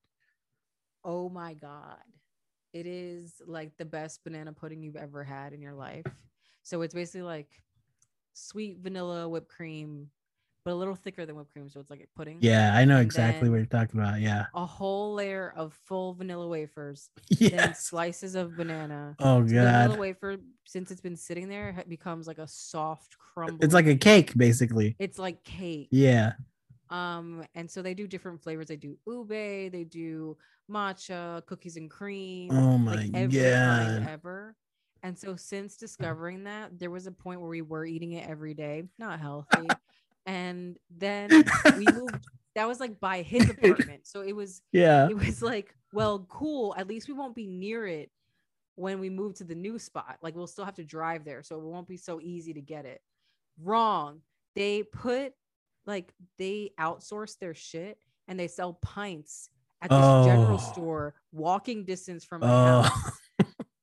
Oh 1.05 1.29
my 1.29 1.53
God. 1.53 1.99
It 2.73 2.87
is 2.87 3.35
like 3.47 3.77
the 3.77 3.85
best 3.85 4.25
banana 4.25 4.55
pudding 4.55 4.83
you've 4.83 4.97
ever 4.97 5.23
had 5.25 5.53
in 5.53 5.61
your 5.61 5.75
life. 5.75 6.07
So 6.69 6.83
it's 6.83 6.93
basically 6.93 7.23
like 7.23 7.49
sweet 8.35 8.77
vanilla 8.83 9.27
whipped 9.27 9.49
cream, 9.49 10.11
but 10.67 10.73
a 10.73 10.75
little 10.75 10.95
thicker 10.95 11.25
than 11.25 11.35
whipped 11.35 11.51
cream, 11.51 11.71
so 11.71 11.81
it's 11.81 11.89
like 11.89 12.03
a 12.03 12.07
pudding. 12.15 12.37
Yeah, 12.43 12.77
I 12.77 12.85
know 12.85 13.01
exactly 13.01 13.49
what 13.49 13.57
you're 13.57 13.65
talking 13.65 13.99
about. 13.99 14.21
Yeah. 14.21 14.45
A 14.55 14.67
whole 14.67 15.15
layer 15.15 15.55
of 15.57 15.73
full 15.87 16.13
vanilla 16.13 16.47
wafers, 16.47 17.09
then 17.41 17.75
slices 17.75 18.35
of 18.35 18.55
banana. 18.55 19.17
Oh 19.19 19.41
So 19.47 19.55
the 19.55 19.61
vanilla 19.63 19.97
wafer, 19.97 20.37
since 20.67 20.91
it's 20.91 21.01
been 21.01 21.17
sitting 21.17 21.49
there, 21.49 21.71
it 21.71 21.89
becomes 21.89 22.27
like 22.27 22.37
a 22.37 22.47
soft 22.47 23.17
crumble. 23.19 23.65
It's 23.65 23.73
like 23.73 23.87
a 23.87 23.97
cake, 23.97 24.35
basically. 24.37 24.95
It's 24.99 25.19
like 25.19 25.43
cake. 25.45 25.89
Yeah. 25.91 26.35
Um, 26.91 27.47
and 27.55 27.71
so 27.71 27.81
they 27.81 27.95
do 27.95 28.07
different 28.07 28.43
flavors. 28.43 28.67
They 28.67 28.77
do 28.77 28.99
ube, 29.07 29.31
they 29.31 29.87
do 29.89 30.37
matcha, 30.71 31.47
cookies 31.47 31.79
and 31.79 31.91
cream. 31.91 32.51
Oh 32.53 32.77
my 32.77 33.09
like 33.11 33.33
god. 33.33 34.07
ever. 34.07 34.55
And 35.03 35.19
so 35.19 35.37
since 35.37 35.77
discovering 35.79 36.45
that, 36.45 36.79
there 36.79 36.91
was 36.91 37.07
a 37.07 37.13
point 37.13 37.41
where 37.41 37.51
we 37.51 37.63
were 37.63 37.85
eating 37.87 38.13
it 38.13 38.29
every 38.29 38.55
day, 38.55 38.85
not 38.99 39.21
healthy. 39.21 39.67
and 40.27 40.77
then 40.97 41.31
we 41.77 41.87
moved. 41.93 42.27
That 42.55 42.67
was 42.67 42.81
like 42.81 42.99
by 42.99 43.23
his 43.23 43.49
apartment. 43.51 44.07
So 44.07 44.23
it 44.23 44.33
was 44.35 44.63
Yeah. 44.73 45.09
it 45.09 45.17
was 45.17 45.43
like, 45.43 45.75
well, 45.93 46.27
cool. 46.29 46.75
At 46.77 46.89
least 46.89 47.07
we 47.09 47.15
won't 47.15 47.35
be 47.37 47.47
near 47.47 47.87
it 47.87 48.11
when 48.75 48.99
we 49.01 49.11
move 49.11 49.35
to 49.37 49.45
the 49.45 49.55
new 49.55 49.79
spot. 49.79 50.19
Like 50.23 50.35
we'll 50.35 50.47
still 50.49 50.65
have 50.65 50.75
to 50.77 50.85
drive 50.85 51.25
there, 51.25 51.43
so 51.43 51.57
it 51.57 51.63
won't 51.65 51.89
be 51.89 51.97
so 51.97 52.21
easy 52.21 52.53
to 52.55 52.61
get 52.61 52.85
it. 52.85 53.01
Wrong. 53.63 54.21
They 54.57 54.83
put 54.83 55.35
like 55.87 56.13
they 56.37 56.73
outsource 56.81 57.39
their 57.39 57.55
shit 57.55 57.99
and 58.27 58.39
they 58.39 58.49
sell 58.49 58.75
pints 58.83 59.51
at 59.81 59.91
this 59.91 60.27
general 60.27 60.59
Oh. 60.61 60.73
store, 60.73 61.15
walking 61.33 61.85
distance 61.85 62.25
from 62.25 62.41
my 62.41 62.49
Oh. 62.51 62.83
house. 62.83 63.18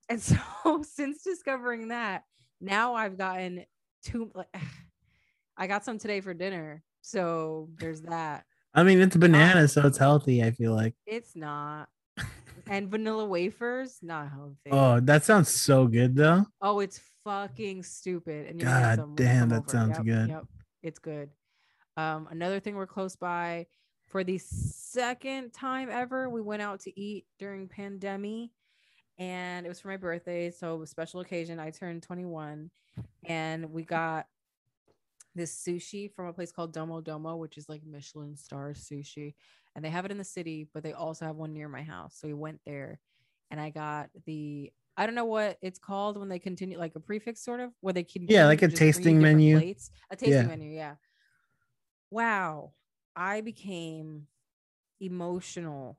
And 0.09 0.21
so 0.21 0.37
since 0.83 1.23
discovering 1.23 1.89
that, 1.89 2.23
now 2.61 2.95
I've 2.95 3.17
gotten 3.17 3.65
two 4.03 4.31
like 4.33 4.53
I 5.57 5.67
got 5.67 5.85
some 5.85 5.97
today 5.97 6.21
for 6.21 6.33
dinner. 6.33 6.83
So 7.01 7.69
there's 7.79 8.01
that. 8.01 8.45
I 8.73 8.83
mean, 8.83 8.99
it's 8.99 9.15
banana, 9.15 9.67
so 9.69 9.87
it's 9.87 9.97
healthy. 9.97 10.43
I 10.43 10.51
feel 10.51 10.73
like. 10.73 10.95
It's 11.05 11.35
not. 11.35 11.87
and 12.67 12.89
vanilla 12.89 13.25
wafers, 13.25 13.99
not 14.01 14.29
healthy. 14.29 14.71
Oh, 14.71 14.99
that 14.99 15.23
sounds 15.23 15.49
so 15.49 15.87
good, 15.87 16.15
though. 16.15 16.45
Oh, 16.61 16.79
it's 16.79 16.99
fucking 17.23 17.83
stupid. 17.83 18.47
And 18.47 18.59
you're 18.59 18.69
gonna 18.69 18.81
get 18.81 18.95
God 18.97 18.99
some 18.99 19.15
damn, 19.15 19.49
that 19.49 19.59
over. 19.59 19.69
sounds 19.69 19.97
Yep, 19.97 20.05
good. 20.05 20.29
Yep, 20.29 20.43
it's 20.83 20.99
good. 20.99 21.29
Um, 21.95 22.27
another 22.29 22.59
thing 22.59 22.75
we're 22.75 22.85
close 22.85 23.15
by 23.15 23.67
for 24.07 24.23
the 24.23 24.37
second 24.37 25.51
time 25.53 25.89
ever, 25.89 26.29
we 26.29 26.41
went 26.41 26.61
out 26.61 26.81
to 26.81 26.99
eat 26.99 27.25
during 27.39 27.67
pandemic, 27.67 28.49
and 29.17 29.65
it 29.65 29.69
was 29.69 29.79
for 29.79 29.87
my 29.89 29.97
birthday, 29.97 30.51
so 30.51 30.81
a 30.81 30.87
special 30.87 31.19
occasion. 31.21 31.59
I 31.59 31.71
turned 31.71 32.03
21, 32.03 32.69
and 33.25 33.71
we 33.71 33.83
got 33.83 34.27
this 35.33 35.53
sushi 35.53 36.11
from 36.13 36.27
a 36.27 36.33
place 36.33 36.51
called 36.51 36.73
Domo 36.73 37.01
Domo, 37.01 37.35
which 37.35 37.57
is 37.57 37.67
like 37.67 37.81
Michelin 37.85 38.35
star 38.37 38.71
sushi, 38.73 39.35
and 39.75 39.83
they 39.83 39.89
have 39.89 40.05
it 40.05 40.11
in 40.11 40.17
the 40.17 40.23
city, 40.23 40.67
but 40.73 40.83
they 40.83 40.93
also 40.93 41.25
have 41.25 41.35
one 41.35 41.53
near 41.53 41.67
my 41.67 41.83
house. 41.83 42.17
So 42.19 42.27
we 42.27 42.33
went 42.33 42.61
there, 42.65 42.99
and 43.51 43.59
I 43.59 43.69
got 43.69 44.09
the 44.25 44.71
I 44.97 45.05
don't 45.05 45.15
know 45.15 45.25
what 45.25 45.57
it's 45.61 45.77
called 45.79 46.17
when 46.17 46.29
they 46.29 46.39
continue 46.39 46.77
like 46.77 46.95
a 46.95 47.01
prefix 47.01 47.43
sort 47.43 47.59
of 47.59 47.71
where 47.81 47.93
they 47.93 48.03
can 48.03 48.25
Yeah, 48.29 48.45
like 48.45 48.61
a 48.61 48.67
just 48.69 48.77
bring 48.77 48.93
you 48.93 48.93
tasting 48.93 49.21
menu. 49.21 49.57
plates. 49.57 49.91
A 50.09 50.15
tasting 50.15 50.41
Yeah. 50.41 50.47
menu, 50.47 50.71
yeah. 50.71 50.95
Wow, 52.11 52.73
I 53.15 53.41
became 53.41 54.27
emotional 55.01 55.97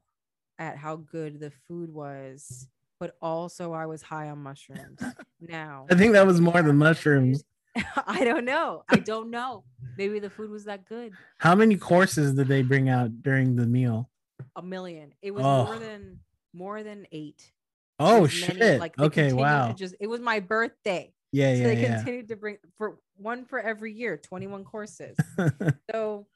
at 0.59 0.79
how 0.79 0.97
good 0.97 1.41
the 1.41 1.51
food 1.51 1.93
was, 1.93 2.69
but 2.99 3.17
also 3.21 3.73
I 3.73 3.87
was 3.87 4.03
high 4.03 4.29
on 4.31 4.39
mushrooms. 4.43 5.01
now 5.41 5.87
I 5.91 5.95
think 5.95 6.13
that 6.13 6.27
was 6.27 6.41
more 6.41 6.61
than 6.63 6.77
mushrooms. 6.77 7.45
I 8.07 8.25
don't 8.25 8.45
know. 8.45 8.85
I 8.89 8.97
don't 8.97 9.31
know. 9.31 9.65
Maybe 9.99 10.19
the 10.19 10.31
food 10.31 10.51
was 10.51 10.65
that 10.65 10.87
good. 10.87 11.13
How 11.39 11.55
many 11.55 11.77
courses 11.77 12.33
did 12.35 12.49
they 12.49 12.63
bring 12.63 12.89
out 12.89 13.23
during 13.23 13.57
the 13.57 13.67
meal? 13.67 14.09
A 14.57 14.63
million. 14.63 15.13
It 15.23 15.33
was 15.33 15.45
Oh. 15.45 15.65
more 15.67 15.79
than 15.79 16.21
more 16.55 16.83
than 16.83 17.07
eight. 17.13 17.53
Oh 17.99 18.27
shit! 18.27 18.59
many, 18.59 18.79
like, 18.79 18.99
okay, 18.99 19.33
wow. 19.33 19.73
Just 19.73 19.95
it 20.01 20.07
was 20.07 20.21
my 20.21 20.41
birthday. 20.41 21.13
Yeah, 21.33 21.53
so 21.55 21.59
yeah, 21.59 21.63
So 21.63 21.69
they 21.75 21.83
yeah. 21.83 21.97
continued 21.97 22.29
to 22.29 22.37
bring 22.37 22.57
for 22.79 22.99
one 23.17 23.45
for 23.45 23.59
every 23.59 23.93
year, 23.93 24.17
21 24.17 24.65
courses. 24.65 25.17
so 25.91 26.27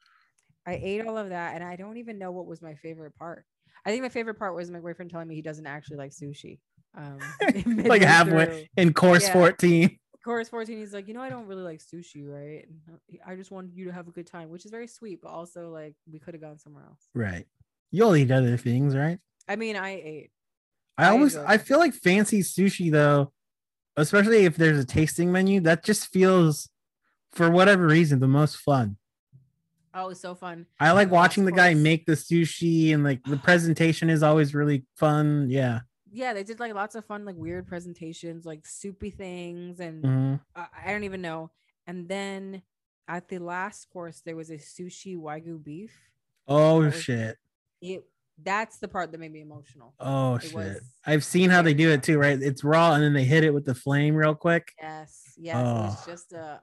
I 0.65 0.73
ate 0.81 1.05
all 1.05 1.17
of 1.17 1.29
that 1.29 1.55
and 1.55 1.63
I 1.63 1.75
don't 1.75 1.97
even 1.97 2.19
know 2.19 2.31
what 2.31 2.45
was 2.45 2.61
my 2.61 2.75
favorite 2.75 3.15
part. 3.15 3.45
I 3.85 3.89
think 3.91 4.03
my 4.03 4.09
favorite 4.09 4.37
part 4.37 4.55
was 4.55 4.69
my 4.69 4.79
boyfriend 4.79 5.11
telling 5.11 5.27
me 5.27 5.35
he 5.35 5.41
doesn't 5.41 5.65
actually 5.65 5.97
like 5.97 6.11
sushi. 6.11 6.59
Um 6.95 7.19
like 7.85 8.01
halfway 8.01 8.69
in 8.77 8.93
course 8.93 9.27
Yeah. 9.27 9.33
14. 9.33 9.97
Chorus 10.23 10.49
14, 10.49 10.77
he's 10.77 10.93
like, 10.93 11.07
you 11.07 11.15
know, 11.15 11.21
I 11.21 11.29
don't 11.29 11.47
really 11.47 11.63
like 11.63 11.79
sushi, 11.79 12.27
right? 12.27 12.67
Uh, 12.87 13.17
I 13.25 13.35
just 13.35 13.49
wanted 13.49 13.73
you 13.73 13.85
to 13.85 13.91
have 13.91 14.07
a 14.07 14.11
good 14.11 14.27
time, 14.27 14.49
which 14.49 14.65
is 14.65 14.71
very 14.71 14.85
sweet, 14.85 15.19
but 15.19 15.29
also 15.29 15.69
like 15.71 15.95
we 16.11 16.19
could 16.19 16.35
have 16.35 16.41
gone 16.41 16.59
somewhere 16.59 16.83
else. 16.87 17.09
Right. 17.15 17.47
You'll 17.89 18.15
eat 18.15 18.29
other 18.29 18.55
things, 18.55 18.95
right? 18.95 19.17
I 19.47 19.55
mean, 19.55 19.75
I 19.75 19.89
ate. 19.89 20.31
I 20.97 21.05
I 21.05 21.09
always 21.09 21.35
I 21.35 21.57
feel 21.57 21.79
like 21.79 21.93
fancy 21.93 22.41
sushi 22.41 22.91
though, 22.91 23.33
especially 23.97 24.45
if 24.45 24.55
there's 24.55 24.77
a 24.77 24.85
tasting 24.85 25.31
menu, 25.31 25.59
that 25.61 25.83
just 25.83 26.07
feels 26.07 26.69
for 27.31 27.49
whatever 27.49 27.87
reason 27.87 28.19
the 28.19 28.27
most 28.27 28.57
fun. 28.57 28.97
Oh, 29.93 30.05
it 30.05 30.09
was 30.09 30.19
so 30.21 30.35
fun. 30.35 30.65
I 30.79 30.91
like 30.91 31.11
watching 31.11 31.45
the 31.45 31.51
guy 31.51 31.73
make 31.73 32.05
the 32.05 32.13
sushi 32.13 32.93
and 32.93 33.03
like 33.03 33.23
the 33.25 33.37
presentation 33.37 34.09
is 34.09 34.23
always 34.23 34.53
really 34.55 34.85
fun. 34.95 35.49
Yeah. 35.49 35.81
Yeah, 36.13 36.33
they 36.33 36.43
did 36.43 36.59
like 36.59 36.73
lots 36.73 36.95
of 36.95 37.05
fun, 37.05 37.25
like 37.25 37.35
weird 37.37 37.67
presentations, 37.67 38.45
like 38.45 38.65
soupy 38.65 39.09
things, 39.11 39.79
and 39.79 40.03
Mhm. 40.03 40.39
I, 40.55 40.67
I 40.85 40.91
don't 40.91 41.03
even 41.05 41.21
know. 41.21 41.51
And 41.87 42.07
then 42.07 42.61
at 43.07 43.27
the 43.29 43.39
last 43.39 43.89
course, 43.89 44.21
there 44.25 44.35
was 44.35 44.49
a 44.49 44.55
sushi 44.57 45.17
wagyu 45.17 45.61
beef. 45.63 45.91
Oh 46.47 46.79
was- 46.81 47.01
shit. 47.01 47.37
It 47.81 48.05
that's 48.43 48.79
the 48.79 48.87
part 48.87 49.11
that 49.11 49.19
made 49.19 49.31
me 49.31 49.41
emotional. 49.41 49.93
Oh 49.99 50.35
It 50.35 50.43
shit. 50.43 50.53
was 50.53 50.81
I've 51.05 51.23
seen 51.23 51.49
how 51.49 51.61
they 51.61 51.73
do 51.73 51.91
it 51.91 52.01
too, 52.03 52.17
right? 52.17 52.41
It's 52.41 52.63
raw 52.63 52.93
and 52.93 53.03
then 53.03 53.13
they 53.13 53.23
hit 53.25 53.43
it 53.43 53.53
with 53.53 53.65
the 53.65 53.75
flame 53.75 54.15
real 54.15 54.35
quick. 54.35 54.71
Yes, 54.81 55.33
yes, 55.37 55.55
it 55.57 55.63
was 55.63 55.97
Oh. 56.07 56.11
just 56.11 56.31
a 56.33 56.61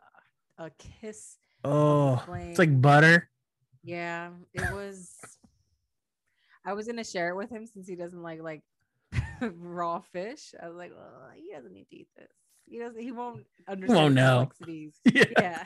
a 0.59 0.71
kiss. 0.79 1.37
Oh, 1.72 2.24
it's 2.35 2.59
like 2.59 2.81
butter. 2.81 3.28
Yeah, 3.83 4.31
it 4.54 4.72
was. 4.72 5.16
I 6.64 6.72
was 6.72 6.87
gonna 6.87 7.04
share 7.04 7.31
it 7.31 7.37
with 7.37 7.50
him 7.50 7.66
since 7.66 7.87
he 7.87 7.96
doesn't 7.96 8.22
like 8.22 8.40
like 8.42 8.62
raw 9.40 10.00
fish. 10.00 10.54
I 10.62 10.68
was 10.68 10.76
like, 10.76 10.92
well, 10.94 11.31
he 11.35 11.52
doesn't 11.54 11.72
need 11.72 11.88
to 11.90 11.96
eat 11.96 12.09
this. 12.16 12.28
He 12.66 12.78
doesn't. 12.78 13.00
He 13.00 13.12
won't 13.12 13.46
understand 13.68 14.16
the 14.16 14.20
know. 14.20 14.38
complexities. 14.40 14.94
Yeah. 15.04 15.24
Yeah, 15.38 15.64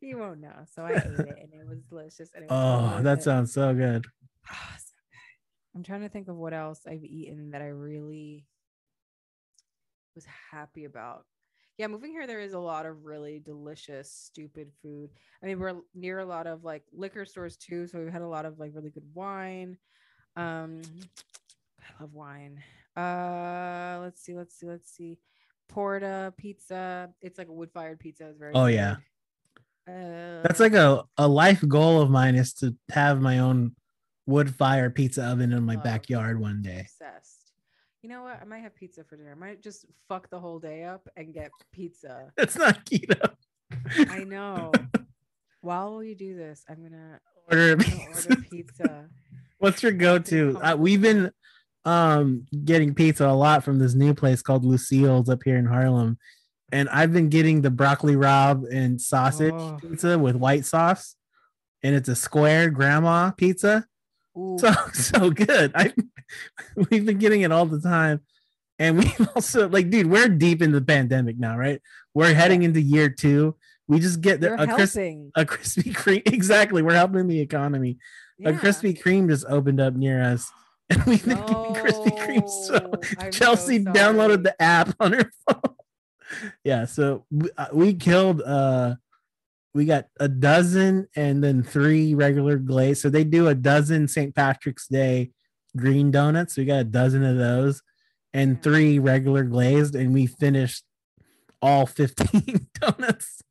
he 0.00 0.14
won't 0.14 0.40
know. 0.40 0.64
So 0.74 0.82
I 0.82 0.92
ate 0.92 0.98
it, 1.04 1.38
and 1.42 1.52
it 1.60 1.66
was 1.68 1.80
delicious. 1.88 2.30
And 2.34 2.44
it 2.44 2.50
was 2.50 2.98
Oh, 2.98 3.02
that 3.02 3.18
it. 3.18 3.22
sounds 3.22 3.52
so 3.52 3.74
good. 3.74 4.04
Ah, 4.50 4.76
so 4.78 4.92
good. 5.10 5.78
I'm 5.78 5.82
trying 5.82 6.02
to 6.02 6.08
think 6.08 6.28
of 6.28 6.36
what 6.36 6.52
else 6.52 6.80
I've 6.86 7.04
eaten 7.04 7.50
that 7.50 7.62
I 7.62 7.68
really 7.68 8.44
was 10.14 10.26
happy 10.50 10.84
about. 10.84 11.24
Yeah, 11.76 11.88
moving 11.88 12.12
here, 12.12 12.26
there 12.26 12.40
is 12.40 12.52
a 12.52 12.58
lot 12.58 12.86
of 12.86 13.04
really 13.04 13.40
delicious, 13.44 14.10
stupid 14.10 14.70
food. 14.80 15.10
I 15.42 15.46
mean, 15.46 15.58
we're 15.58 15.74
near 15.94 16.20
a 16.20 16.24
lot 16.24 16.46
of 16.46 16.62
like 16.62 16.84
liquor 16.92 17.24
stores 17.24 17.56
too, 17.56 17.88
so 17.88 17.98
we've 17.98 18.12
had 18.12 18.22
a 18.22 18.28
lot 18.28 18.44
of 18.44 18.60
like 18.60 18.70
really 18.74 18.90
good 18.90 19.06
wine. 19.12 19.76
Um, 20.36 20.82
I 21.80 22.02
love 22.02 22.12
wine. 22.14 22.62
Uh, 22.96 23.98
let's 24.02 24.22
see, 24.22 24.34
let's 24.34 24.54
see, 24.58 24.66
let's 24.66 24.90
see. 24.90 25.18
Porta 25.68 26.32
pizza. 26.36 27.10
It's 27.20 27.38
like 27.38 27.48
a 27.48 27.52
wood 27.52 27.70
fired 27.72 27.98
pizza. 27.98 28.28
It's 28.28 28.38
very. 28.38 28.52
Oh, 28.54 28.66
yeah. 28.66 28.96
Uh, 29.88 30.42
That's 30.42 30.60
like 30.60 30.74
a, 30.74 31.02
a 31.18 31.26
life 31.26 31.62
goal 31.66 32.00
of 32.00 32.08
mine 32.08 32.36
is 32.36 32.54
to 32.54 32.76
have 32.90 33.20
my 33.20 33.40
own 33.40 33.74
wood 34.26 34.54
fire 34.54 34.90
pizza 34.90 35.24
oven 35.24 35.52
in 35.52 35.64
my 35.64 35.74
Love. 35.74 35.84
backyard 35.84 36.40
one 36.40 36.62
day. 36.62 36.80
obsessed. 36.80 37.33
You 38.04 38.10
know 38.10 38.22
what? 38.24 38.38
I 38.38 38.44
might 38.44 38.58
have 38.58 38.76
pizza 38.76 39.02
for 39.02 39.16
dinner. 39.16 39.32
I 39.32 39.34
might 39.34 39.62
just 39.62 39.86
fuck 40.10 40.28
the 40.28 40.38
whole 40.38 40.58
day 40.58 40.84
up 40.84 41.08
and 41.16 41.32
get 41.32 41.50
pizza. 41.72 42.30
It's 42.36 42.54
not 42.54 42.84
keto. 42.84 43.30
I 44.10 44.24
know. 44.24 44.72
While 45.62 46.04
you 46.04 46.14
do 46.14 46.36
this, 46.36 46.62
I'm 46.68 46.82
gonna, 46.82 47.18
Order 47.50 47.72
I'm 47.72 47.78
gonna 47.78 47.90
pizza. 47.90 48.28
order 48.28 48.42
pizza. 48.50 49.08
What's 49.58 49.82
your 49.82 49.92
go-to? 49.92 50.58
Uh, 50.62 50.76
we've 50.76 51.00
been 51.00 51.30
um 51.86 52.44
getting 52.66 52.94
pizza 52.94 53.26
a 53.26 53.32
lot 53.32 53.64
from 53.64 53.78
this 53.78 53.94
new 53.94 54.12
place 54.12 54.42
called 54.42 54.66
Lucille's 54.66 55.30
up 55.30 55.40
here 55.42 55.56
in 55.56 55.64
Harlem. 55.64 56.18
And 56.72 56.90
I've 56.90 57.10
been 57.14 57.30
getting 57.30 57.62
the 57.62 57.70
broccoli 57.70 58.16
rabe 58.16 58.66
and 58.70 59.00
sausage 59.00 59.54
Oh. 59.54 59.78
pizza 59.80 60.18
with 60.18 60.36
white 60.36 60.66
sauce. 60.66 61.16
And 61.82 61.94
it's 61.94 62.10
a 62.10 62.14
square 62.16 62.68
grandma 62.68 63.30
pizza. 63.30 63.86
Ooh, 64.36 64.56
So 64.58 64.72
so 64.92 65.30
good. 65.30 65.72
I 65.74 65.92
we've 66.90 67.04
been 67.06 67.18
getting 67.18 67.42
it 67.42 67.52
all 67.52 67.66
the 67.66 67.80
time. 67.80 68.20
And 68.78 68.98
we've 69.00 69.28
also 69.34 69.68
like, 69.68 69.90
dude, 69.90 70.08
we're 70.08 70.28
deep 70.28 70.60
in 70.62 70.72
the 70.72 70.80
pandemic 70.80 71.38
now, 71.38 71.56
right? 71.56 71.80
We're 72.14 72.34
heading 72.34 72.62
into 72.62 72.80
year 72.80 73.08
two. 73.08 73.56
We 73.86 74.00
just 74.00 74.20
get 74.20 74.40
the, 74.40 74.54
a 74.54 74.66
helping. 74.66 75.30
a 75.36 75.44
Krispy 75.44 75.92
Kreme. 75.94 76.22
Exactly. 76.32 76.82
We're 76.82 76.94
helping 76.94 77.28
the 77.28 77.40
economy. 77.40 77.98
A 78.44 78.50
Yeah. 78.52 78.58
Krispy 78.58 79.00
Kreme 79.00 79.28
just 79.28 79.44
opened 79.48 79.80
up 79.80 79.94
near 79.94 80.22
us. 80.22 80.50
And 80.90 81.02
we've 81.04 81.24
been 81.24 81.38
getting 81.38 81.74
Krispy 81.74 82.18
Kreme. 82.18 82.48
So 82.48 82.92
I'm 83.18 83.30
Chelsea 83.30 83.82
sorry. 83.82 83.94
downloaded 83.96 84.42
the 84.42 84.60
app 84.60 84.94
on 85.00 85.12
her 85.12 85.30
phone. 85.46 85.74
yeah. 86.64 86.84
So 86.86 87.24
we, 87.30 87.48
uh, 87.56 87.66
we 87.72 87.94
killed 87.94 88.42
uh 88.42 88.96
we 89.74 89.84
got 89.84 90.06
a 90.20 90.28
dozen 90.28 91.08
and 91.16 91.42
then 91.42 91.62
three 91.62 92.14
regular 92.14 92.56
glazed. 92.58 93.02
So 93.02 93.10
they 93.10 93.24
do 93.24 93.48
a 93.48 93.54
dozen 93.54 94.06
St. 94.08 94.34
Patrick's 94.34 94.86
Day 94.86 95.30
green 95.76 96.10
donuts. 96.12 96.56
We 96.56 96.64
got 96.64 96.80
a 96.80 96.84
dozen 96.84 97.24
of 97.24 97.36
those 97.36 97.82
and 98.32 98.62
three 98.62 98.98
regular 98.98 99.42
glazed, 99.44 99.94
and 99.96 100.12
we 100.14 100.26
finished 100.26 100.84
all 101.60 101.86
15 101.86 102.68
donuts 102.80 103.42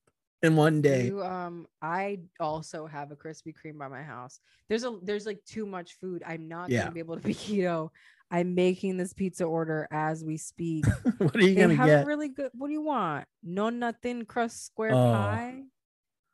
in 0.42 0.56
one 0.56 0.82
day. 0.82 1.08
You, 1.08 1.24
um, 1.24 1.68
I 1.82 2.20
also 2.40 2.86
have 2.86 3.12
a 3.12 3.16
Krispy 3.16 3.54
Kreme 3.54 3.78
by 3.78 3.88
my 3.88 4.04
house. 4.04 4.40
There's 4.70 4.84
a 4.84 4.98
there's 5.04 5.26
like 5.26 5.40
too 5.46 5.66
much 5.66 5.94
food. 6.00 6.24
I'm 6.26 6.48
not 6.48 6.70
Yeah. 6.70 6.82
gonna 6.84 6.92
be 6.92 7.00
able 7.00 7.16
to 7.18 7.22
be 7.28 7.34
keto. 7.34 7.90
I'm 8.32 8.56
making 8.56 8.98
this 8.98 9.14
pizza 9.14 9.44
order 9.46 9.88
as 9.92 10.24
we 10.24 10.38
speak. 10.38 10.86
what 11.18 11.36
are 11.36 11.40
you 11.42 11.54
they 11.56 11.62
gonna 11.62 11.76
have 11.76 11.86
get? 11.86 12.06
really 12.06 12.30
good. 12.30 12.50
What 12.54 12.68
do 12.68 12.74
you 12.74 12.82
want? 12.82 13.26
No 13.44 13.70
nothing 13.70 14.26
crust 14.26 14.66
square 14.66 14.92
Oh. 14.92 15.12
pie, 15.14 15.62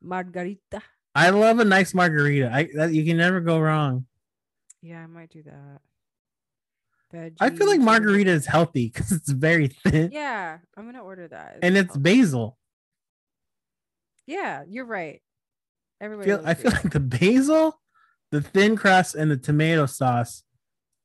margarita. 0.01 0.81
I 1.15 1.29
love 1.31 1.59
a 1.59 1.65
nice 1.65 1.93
margarita. 1.93 2.49
I 2.53 2.69
that 2.75 2.93
you 2.93 3.03
can 3.05 3.17
never 3.17 3.39
go 3.41 3.59
wrong. 3.59 4.05
Yeah, 4.81 5.03
I 5.03 5.07
might 5.07 5.29
do 5.29 5.43
that. 5.43 5.81
Veggie, 7.13 7.35
I 7.39 7.49
feel 7.49 7.65
like 7.67 7.75
chicken 7.75 7.85
margarita 7.85 8.29
is 8.31 8.45
healthy 8.45 8.87
because 8.93 9.11
it's 9.11 9.29
very 9.31 9.67
thin 9.67 10.11
Yeah, 10.11 10.59
I'm 10.77 10.85
gonna 10.85 11.01
order 11.03 11.27
that. 11.27 11.57
and 11.63 11.75
it's 11.75 11.87
healthy. 11.95 12.01
basil. 12.21 12.57
Yeah, 14.27 14.63
you're 14.69 14.85
right. 14.85 15.21
I 16.01 16.05
Everybody. 16.05 16.29
feel, 16.29 16.41
I 16.45 16.53
feel 16.53 16.71
basil. 16.71 16.83
like 16.83 16.93
the 16.93 16.99
basil, 16.99 17.81
the 18.31 18.41
thin 18.41 18.75
crust, 18.75 19.15
and 19.15 19.29
the 19.31 19.37
tomato 19.37 19.85
sauce 19.85 20.43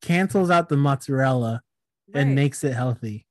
cancels 0.01 0.49
out 0.51 0.69
the 0.69 0.77
mozzarella 0.77 1.61
and 2.13 2.35
makes 2.35 2.63
it 2.63 2.73
healthy. 2.73 3.25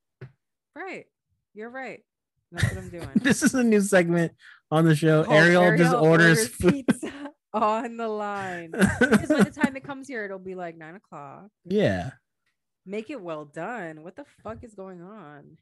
right. 0.74 1.06
You're 1.54 1.70
right. 1.70 2.02
That's 2.50 2.74
what 2.74 2.82
I'm 2.84 2.88
doing. 2.90 3.08
This 3.22 3.42
is 3.44 3.54
a 3.54 3.62
new 3.62 3.80
segment 3.80 4.32
on 4.74 4.84
the 4.84 4.96
show. 4.96 5.24
called 5.24 5.36
Ariel, 5.36 5.76
just 5.76 5.94
orders 5.94 6.48
pizza 6.60 7.30
on 7.52 7.96
the 7.96 8.08
line. 8.08 8.72
Because 8.72 9.28
by 9.28 9.42
the 9.42 9.50
time 9.62 9.76
it 9.76 9.84
comes 9.84 10.08
here, 10.08 10.24
it'll 10.24 10.38
be 10.38 10.54
like 10.54 10.76
nine 10.76 10.96
o'clock. 10.96 11.48
yeah. 11.64 12.10
Make 12.86 13.08
it 13.08 13.20
well 13.20 13.46
done. 13.46 14.02
What 14.02 14.14
the 14.14 14.26
fuck 14.42 14.62
is 14.62 14.74
going 14.74 15.00
on? 15.00 15.56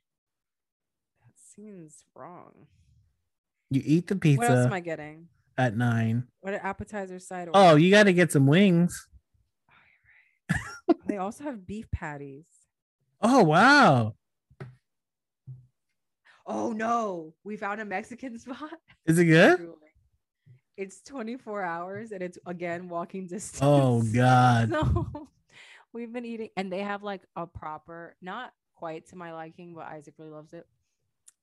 That 1.20 1.34
seems 1.54 2.04
wrong. 2.16 2.66
You 3.70 3.80
eat 3.84 4.08
the 4.08 4.16
pizza. 4.16 4.38
What 4.40 4.50
else 4.50 4.66
am 4.66 4.72
I 4.72 4.80
getting? 4.80 5.28
at 5.58 5.76
nine. 5.76 6.24
What 6.40 6.54
are 6.54 6.64
appetizer 6.64 7.18
side? 7.18 7.48
Oh, 7.54 7.68
order? 7.68 7.78
you 7.78 7.90
got 7.90 8.04
to 8.04 8.12
get 8.12 8.32
some 8.32 8.46
wings. 8.46 9.06
Oh, 10.50 10.94
they 11.06 11.16
also 11.18 11.44
have 11.44 11.66
beef 11.66 11.86
patties. 11.92 12.44
Oh, 13.24 13.44
wow. 13.44 14.16
Oh 16.46 16.72
no, 16.72 17.34
we 17.44 17.56
found 17.56 17.80
a 17.80 17.84
Mexican 17.84 18.38
spot. 18.38 18.72
Is 19.06 19.18
it 19.18 19.26
good? 19.26 19.68
It's 20.76 21.02
24 21.02 21.62
hours 21.62 22.12
and 22.12 22.22
it's 22.22 22.38
again 22.46 22.88
walking 22.88 23.26
distance. 23.26 23.60
Oh, 23.62 24.02
God. 24.14 24.70
So 24.70 25.28
we've 25.92 26.12
been 26.12 26.24
eating, 26.24 26.48
and 26.56 26.72
they 26.72 26.80
have 26.80 27.02
like 27.02 27.22
a 27.36 27.46
proper, 27.46 28.16
not 28.22 28.52
quite 28.74 29.06
to 29.08 29.16
my 29.16 29.32
liking, 29.32 29.74
but 29.74 29.86
Isaac 29.86 30.14
really 30.18 30.30
loves 30.30 30.52
it. 30.54 30.66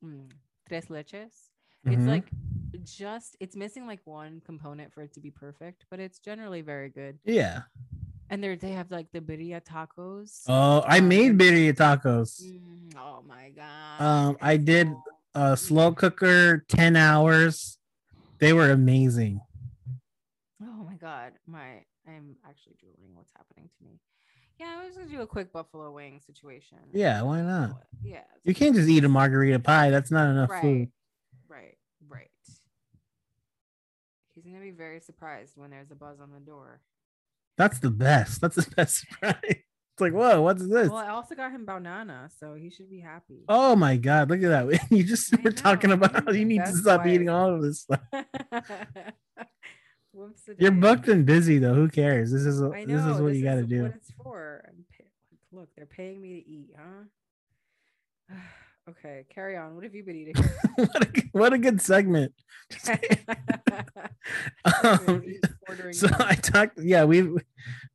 Mm, 0.03 0.29
tres 0.67 0.87
leches. 0.87 1.49
It's 1.85 2.03
Mhm. 2.03 2.07
like 2.07 2.31
just, 2.83 3.37
it's 3.39 3.55
missing 3.55 3.85
like 3.87 3.99
one 4.05 4.41
component 4.45 4.93
for 4.93 5.01
it 5.03 5.13
to 5.13 5.19
be 5.19 5.31
perfect, 5.31 5.85
but 5.89 5.99
it's 5.99 6.19
generally 6.19 6.61
very 6.61 6.89
good. 6.89 7.19
Yeah. 7.23 7.63
And 8.29 8.43
they 8.43 8.55
they 8.55 8.71
have 8.71 8.91
like 8.91 9.11
the 9.11 9.21
birria 9.21 9.61
tacos. 9.63 10.43
Oh, 10.47 10.81
I 10.85 10.99
Um, 10.99 11.07
made 11.07 11.37
birria 11.37 11.73
tacos. 11.73 12.41
Mm, 12.43 12.95
oh 12.97 13.23
my 13.27 13.49
god. 13.49 14.01
Um, 14.01 14.37
I 14.41 14.57
did 14.57 14.89
A 15.35 15.55
slow 15.55 15.93
cooker, 15.93 16.65
10 16.69 16.95
hours. 16.95 17.77
They 18.39 18.51
were 18.51 18.71
amazing. 18.71 19.41
Oh 20.61 20.83
my 20.83 20.95
god, 20.95 21.33
my 21.47 21.85
I'm 22.07 22.35
actually 22.47 22.75
drooling. 22.79 23.13
What's 23.15 23.31
happening 23.35 23.69
to 23.77 23.83
me? 23.83 23.99
Yeah, 24.59 24.79
I 24.81 24.85
was 24.85 24.95
gonna 24.97 25.07
do 25.09 25.21
a 25.21 25.27
quick 25.27 25.53
buffalo 25.53 25.91
wing 25.91 26.19
situation. 26.25 26.79
Yeah, 26.91 27.21
why 27.21 27.41
not? 27.41 27.83
Yeah. 28.03 28.23
You 28.43 28.53
can't 28.55 28.75
just 28.75 28.89
eat 28.89 29.03
a 29.03 29.09
margarita 29.09 29.59
pie. 29.59 29.89
That's 29.91 30.11
not 30.11 30.29
enough 30.29 30.49
right, 30.49 30.61
food. 30.61 30.91
right, 31.47 31.77
right. 32.09 32.31
He's 34.35 34.43
gonna 34.45 34.59
be 34.59 34.71
very 34.71 34.99
surprised 34.99 35.53
when 35.57 35.69
there's 35.69 35.91
a 35.91 35.95
buzz 35.95 36.19
on 36.19 36.31
the 36.31 36.39
door. 36.39 36.81
That's 37.59 37.79
the 37.79 37.91
best. 37.91 38.39
That's 38.39 38.55
the 38.55 38.65
best 38.75 39.01
surprise. 39.01 39.35
It's 39.43 39.99
like, 39.99 40.13
whoa, 40.13 40.41
what's 40.41 40.65
this? 40.65 40.87
Well, 40.87 40.97
I 40.97 41.09
also 41.09 41.35
got 41.35 41.51
him 41.51 41.65
banana, 41.65 42.29
so 42.39 42.53
he 42.53 42.69
should 42.69 42.89
be 42.89 43.01
happy. 43.01 43.43
Oh 43.49 43.75
my 43.75 43.97
god, 43.97 44.29
look 44.29 44.41
at 44.41 44.47
that. 44.47 44.87
You 44.89 45.03
just 45.03 45.43
were 45.43 45.51
talking 45.51 45.91
about 45.91 46.23
how 46.23 46.31
you 46.31 46.45
need 46.45 46.63
to 46.63 46.71
stop 46.71 47.05
eating 47.05 47.27
all 47.27 47.53
of 47.53 47.61
this 47.61 47.81
stuff. 47.81 47.99
You're 50.57 50.71
booked 50.71 51.09
and 51.09 51.25
busy 51.25 51.59
though. 51.59 51.73
Who 51.73 51.89
cares? 51.89 52.31
This 52.31 52.45
is 52.45 52.61
I 52.61 52.85
know. 52.85 52.95
this 52.95 53.05
is 53.05 53.21
what 53.21 53.33
this 53.33 53.37
you 53.39 53.43
got 53.43 53.55
to 53.55 53.63
do. 53.63 53.83
What 53.83 53.95
it's 53.95 54.11
for. 54.23 54.63
Look, 55.51 55.67
they're 55.75 55.85
paying 55.85 56.21
me 56.21 56.41
to 56.41 56.49
eat, 56.49 56.69
huh? 56.77 58.35
okay, 58.89 59.25
carry 59.33 59.57
on. 59.57 59.75
What 59.75 59.83
have 59.83 59.95
you 59.95 60.03
been 60.03 60.15
eating? 60.15 60.35
what, 60.75 61.01
a, 61.01 61.05
good- 61.05 61.29
what 61.31 61.53
a 61.53 61.57
good 61.57 61.81
segment. 61.81 62.33
Um, 64.83 65.23
so. 65.91 66.07
I 66.19 66.35
talked. 66.35 66.79
Yeah, 66.79 67.05
we 67.05 67.27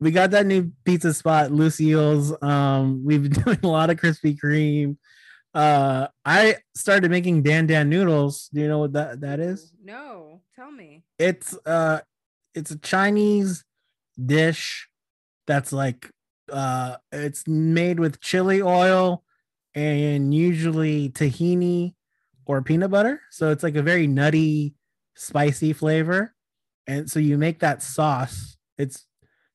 we 0.00 0.10
got 0.10 0.30
that 0.32 0.46
new 0.46 0.72
pizza 0.84 1.14
spot, 1.14 1.52
Lucille's. 1.52 2.34
Um, 2.42 3.04
we've 3.04 3.22
been 3.22 3.42
doing 3.44 3.58
a 3.62 3.68
lot 3.68 3.90
of 3.90 3.98
Krispy 3.98 4.36
Kreme. 4.38 4.96
Uh, 5.54 6.08
I 6.24 6.56
started 6.74 7.10
making 7.10 7.42
Dan 7.42 7.66
Dan 7.66 7.88
noodles. 7.88 8.48
Do 8.52 8.60
you 8.60 8.68
know 8.68 8.78
what 8.80 8.94
that 8.94 9.20
that 9.20 9.38
is? 9.38 9.72
No, 9.82 10.40
tell 10.56 10.70
me. 10.72 11.04
It's 11.18 11.56
uh, 11.64 12.00
it's 12.54 12.70
a 12.72 12.78
Chinese 12.78 13.64
dish 14.24 14.88
that's 15.46 15.72
like 15.72 16.10
uh, 16.52 16.96
it's 17.12 17.46
made 17.46 18.00
with 18.00 18.20
chili 18.20 18.60
oil 18.62 19.22
and 19.74 20.32
usually 20.34 21.10
tahini 21.10 21.94
or 22.46 22.62
peanut 22.62 22.90
butter. 22.90 23.20
So 23.30 23.50
it's 23.50 23.62
like 23.62 23.76
a 23.76 23.82
very 23.82 24.06
nutty, 24.06 24.74
spicy 25.16 25.72
flavor. 25.72 26.34
And 26.86 27.10
so 27.10 27.18
you 27.18 27.38
make 27.38 27.60
that 27.60 27.82
sauce. 27.82 28.56
It's 28.78 29.06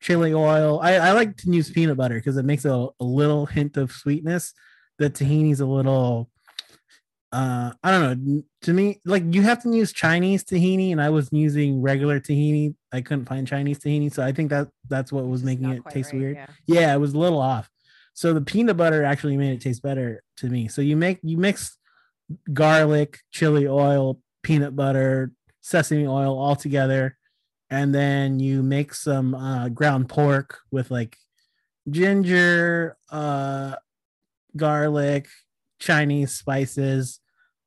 chili 0.02 0.34
oil. 0.34 0.80
I, 0.82 0.96
I 0.96 1.12
like 1.12 1.38
to 1.38 1.52
use 1.52 1.70
peanut 1.70 1.98
butter 1.98 2.16
because 2.16 2.38
it 2.38 2.46
makes 2.46 2.66
a, 2.66 2.88
a 3.00 3.04
little 3.04 3.46
hint 3.46 3.78
of 3.78 3.92
sweetness. 3.92 4.54
The 4.98 5.10
tahini's 5.10 5.60
a 5.60 5.66
little 5.66 6.30
uh 7.32 7.72
I 7.84 7.92
don't 7.92 8.26
know. 8.26 8.44
To 8.64 8.74
me, 8.74 9.00
like 9.06 9.24
you 9.30 9.44
have 9.44 9.62
to 9.64 9.74
use 9.74 9.94
Chinese 9.94 10.44
tahini, 10.44 10.92
and 10.92 11.02
I 11.02 11.10
was 11.12 11.30
using 11.32 11.80
regular 11.80 12.20
tahini. 12.20 12.74
I 12.92 13.02
couldn't 13.02 13.28
find 13.28 13.48
Chinese 13.48 13.80
tahini, 13.80 14.12
so 14.12 14.24
I 14.24 14.32
think 14.32 14.50
that 14.50 14.70
that's 14.90 15.12
what 15.12 15.28
was 15.28 15.42
It's 15.42 15.46
making 15.46 15.70
it 15.70 15.84
taste 15.90 16.12
right, 16.12 16.20
weird 16.20 16.36
Yeah. 16.38 16.48
yeah 16.66 16.94
it 16.96 16.98
was 16.98 17.14
a 17.14 17.20
little 17.20 17.40
off 17.40 17.70
so 18.14 18.34
the 18.34 18.42
peanut 18.42 18.78
butter 18.78 19.04
actually 19.04 19.38
made 19.38 19.54
it 19.54 19.62
taste 19.62 19.82
better 19.82 20.24
to 20.38 20.48
me. 20.48 20.68
So 20.68 20.82
you 20.82 20.96
make 20.96 21.20
you 21.24 21.38
mix 21.38 21.78
garlic 22.54 23.20
chili 23.32 23.68
oil 23.68 24.20
peanut 24.44 24.76
butter 24.76 25.32
sesame 25.62 26.06
oil 26.06 26.38
all 26.38 26.56
together 26.56 27.18
and 27.72 27.94
then 27.94 28.40
you 28.40 28.62
make 28.62 28.94
some 28.94 29.34
uh, 29.34 29.68
ground 29.70 30.08
pork 30.08 30.60
with 30.72 30.92
like 30.92 31.18
ginger 31.90 32.96
uh 33.10 33.76
garlic 34.56 35.28
chinese 35.80 36.32
spices 36.32 37.20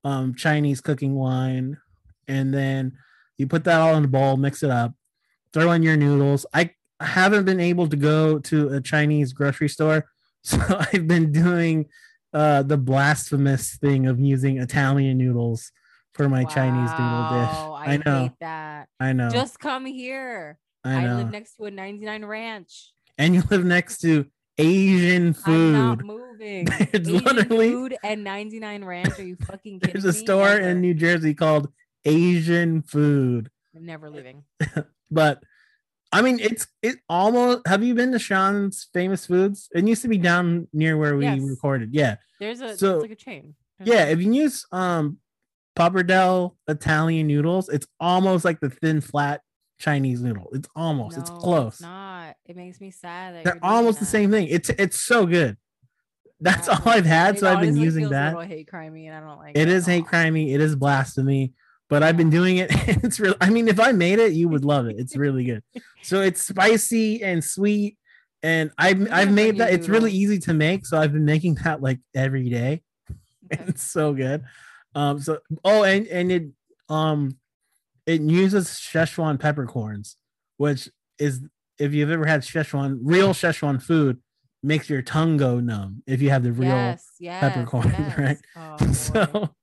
um 0.05 0.33
chinese 0.33 0.81
cooking 0.81 1.17
wine 1.17 1.77
and 2.29 2.55
then 2.55 2.93
you 3.37 3.49
put 3.49 3.65
that 3.65 3.81
all 3.81 3.97
in 3.97 4.05
a 4.05 4.09
bowl 4.09 4.37
mix 4.37 4.63
it 4.63 4.71
up 4.71 4.95
throw 5.53 5.73
in 5.73 5.83
your 5.83 5.97
noodles. 5.97 6.47
I 6.53 6.71
haven't 7.01 7.45
been 7.45 7.61
able 7.61 7.89
to 7.89 7.97
go 7.97 8.39
to 8.39 8.69
a 8.71 8.81
Chinese 8.81 9.33
grocery 9.33 9.69
store, 9.69 10.07
so 10.45 10.59
I've 10.93 11.07
been 11.07 11.33
doing 11.33 11.87
uh, 12.33 12.63
the 12.63 12.77
blasphemous 12.79 13.77
thing 13.77 14.07
of 14.07 14.19
using 14.21 14.59
Italian 14.59 15.19
noodles 15.19 15.71
for 16.15 16.29
my 16.29 16.45
Chinese 16.45 16.91
noodle 16.91 17.29
dish. 17.31 17.57
Wow, 17.57 17.75
I, 17.79 17.97
know, 18.05 18.23
hate 18.23 18.33
that. 18.41 18.89
I 19.01 19.13
know, 19.13 19.31
Just 19.31 19.59
come 19.59 19.87
here. 19.87 20.59
I 20.85 21.07
I, 21.07 21.15
live 21.15 21.31
next 21.31 21.55
to 21.57 21.65
a 21.67 21.71
99 21.71 22.25
ranch. 22.25 22.93
and 23.19 23.35
you 23.35 23.43
live 23.51 23.65
next 23.65 23.99
to 23.99 24.27
Asian 24.59 25.35
I'm 25.47 25.73
not 25.73 25.99
food. 26.01 26.07
moving. 26.07 26.65
There's 26.93 27.09
Asian 27.09 27.25
literally- 27.25 27.71
food 27.71 27.97
and 28.03 28.25
99 28.25 28.85
ranch. 28.85 29.19
Are 29.19 29.23
you 29.23 29.37
fucking 29.37 29.81
kidding 29.81 29.95
me? 29.95 30.01
There's 30.01 30.05
a 30.05 30.19
store 30.19 30.49
Never. 30.49 30.69
in 30.69 30.81
New 30.81 30.95
Jersey 30.95 31.35
called 31.35 31.69
Asian 32.05 32.83
Food, 32.83 33.49
I'm 33.77 33.87
never 33.87 34.11
leaving. 34.11 34.43
but 35.11 35.43
I 36.13 36.21
mean, 36.23 36.39
it's 36.41 36.67
it 36.83 36.97
almost. 37.09 37.67
Have 37.67 37.83
you 37.83 37.95
been 37.95 38.13
to 38.13 38.19
Xi'an's 38.19 38.89
Famous 38.93 39.27
Foods? 39.27 39.69
It 39.75 39.87
used 39.87 40.03
to 40.03 40.09
be 40.09 40.19
down 40.19 40.69
near 40.73 40.97
where 40.99 41.17
we 41.17 41.25
Yes. 41.25 41.41
recorded. 41.41 41.95
Yeah, 41.95 42.17
There's 42.39 42.61
a 42.61 42.77
So- 42.77 42.97
it's 42.97 43.03
like 43.03 43.11
a 43.13 43.17
chain. 43.17 43.55
Yeah, 43.85 44.05
if 44.07 44.21
you 44.21 44.33
use 44.33 44.67
um 44.73 45.19
Pappardelle 45.77 46.57
Italian 46.69 47.27
noodles, 47.27 47.69
it's 47.69 47.87
almost 47.99 48.45
like 48.45 48.61
the 48.61 48.69
thin 48.71 49.01
flat 49.01 49.41
Chinese 49.81 50.21
noodle. 50.23 50.51
It's 50.53 50.69
almost, 50.77 51.17
it's 51.19 51.31
No, 51.31 51.37
close. 51.39 51.81
not. 51.81 52.37
It 52.47 52.57
makes 52.57 52.81
me 52.81 52.91
sad. 52.91 53.35
That 53.35 53.45
They're 53.45 53.59
almost 53.65 53.99
the 53.99 54.05
same 54.05 54.31
thing. 54.31 54.49
It's 54.49 54.69
it's 54.71 55.01
so 55.01 55.27
good. 55.27 55.57
That's 56.41 56.69
all 56.69 56.81
I've 56.89 57.07
had, 57.07 57.37
it 57.37 57.41
so 57.41 57.49
I've 57.53 57.61
been 57.61 57.77
using 57.77 58.09
that. 58.11 58.37
hate 58.47 58.69
crimey, 58.71 59.07
and 59.07 59.15
I 59.17 59.21
don't 59.21 59.39
like 59.39 59.57
It 59.57 59.63
it 59.63 59.69
is 59.69 59.87
hate 59.87 60.05
crimey. 60.05 60.53
It 60.53 60.61
is 60.61 60.77
blasphemy. 60.77 61.55
But 61.93 62.03
I've 62.03 62.17
been 62.17 62.31
doing 62.31 62.57
it. 62.57 62.71
It's 63.05 63.21
real. 63.21 63.35
I 63.39 63.51
mean, 63.51 63.69
if 63.69 63.79
I 63.79 63.93
made 63.93 64.19
it, 64.19 64.33
you 64.33 64.49
would 64.49 64.65
love 64.65 64.87
it. 64.87 64.97
It's 64.99 65.15
really 65.15 65.45
good. 65.45 65.63
So 66.01 66.23
it's 66.23 66.41
spicy 66.41 67.23
and 67.23 67.45
sweet, 67.45 67.99
and 68.43 68.71
I've 68.79 69.13
I've 69.13 69.31
made 69.31 69.59
that. 69.59 69.75
It's 69.75 69.91
really 69.91 70.11
easy 70.11 70.39
to 70.39 70.55
make, 70.55 70.87
so 70.87 70.99
I've 70.99 71.13
been 71.13 71.27
making 71.27 71.57
that 71.65 71.83
like 71.83 72.01
every 72.15 72.49
day. 72.49 72.83
It's 73.51 73.83
so 73.83 74.15
good. 74.15 74.43
Um. 74.95 75.21
So 75.21 75.41
oh, 75.67 75.83
and 75.85 76.07
and 76.07 76.33
it 76.33 76.45
um, 76.89 77.37
it 78.07 78.23
uses 78.23 78.69
Szechuan 78.69 79.39
peppercorns, 79.39 80.17
which 80.57 80.89
is 81.19 81.43
if 81.79 81.93
you've 81.93 82.11
ever 82.11 82.25
had 82.25 82.41
Szechuan 82.41 83.01
real 83.03 83.35
Szechuan 83.35 83.83
food, 83.83 84.23
makes 84.63 84.89
your 84.89 85.03
tongue 85.03 85.37
go 85.37 85.61
numb 85.61 86.03
if 86.07 86.23
you 86.23 86.31
have 86.31 86.43
the 86.43 86.53
real 86.53 86.71
yes, 86.71 87.05
yes, 87.21 87.41
peppercorn, 87.41 87.91
yes. 87.99 88.19
right? 88.19 88.39
Oh, 88.57 88.93
so. 88.93 89.55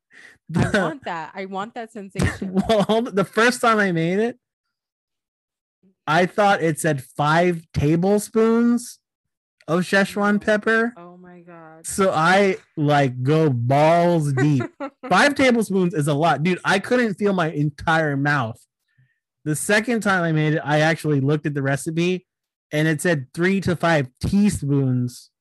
I 0.55 0.69
want 0.79 1.05
that. 1.05 1.31
I 1.33 1.45
want 1.45 1.73
that 1.75 1.91
sensation. 1.91 2.53
well, 2.69 3.01
the 3.01 3.25
first 3.25 3.62
time 3.62 3.79
I 3.79 3.91
made 3.91 4.19
it, 4.19 4.39
I 6.07 6.25
thought 6.25 6.63
it 6.63 6.79
said 6.79 7.03
five 7.03 7.67
tablespoons 7.73 8.99
of 9.67 9.81
Szechuan 9.81 10.38
mm. 10.38 10.41
pepper. 10.45 10.93
Oh 10.97 11.17
my 11.17 11.41
god. 11.41 11.85
So 11.85 12.12
I 12.12 12.57
like 12.75 13.21
go 13.21 13.49
balls 13.49 14.33
deep. 14.33 14.63
Five 15.09 15.33
tablespoons 15.35 15.93
is 15.93 16.07
a 16.07 16.13
lot, 16.13 16.43
dude. 16.43 16.59
I 16.63 16.77
couldn't 16.77 17.15
feel 17.15 17.33
my 17.33 17.49
entire 17.51 18.15
mouth. 18.15 18.59
The 19.45 19.55
second 19.55 20.01
time 20.01 20.23
I 20.23 20.31
made 20.31 20.53
it, 20.53 20.62
I 20.63 20.81
actually 20.81 21.19
looked 21.19 21.45
at 21.47 21.55
the 21.55 21.63
recipe 21.63 22.27
and 22.71 22.88
it 22.88 23.01
said 23.01 23.27
three 23.33 23.62
to 23.62 23.75
five 23.75 24.07
teaspoons. 24.21 25.31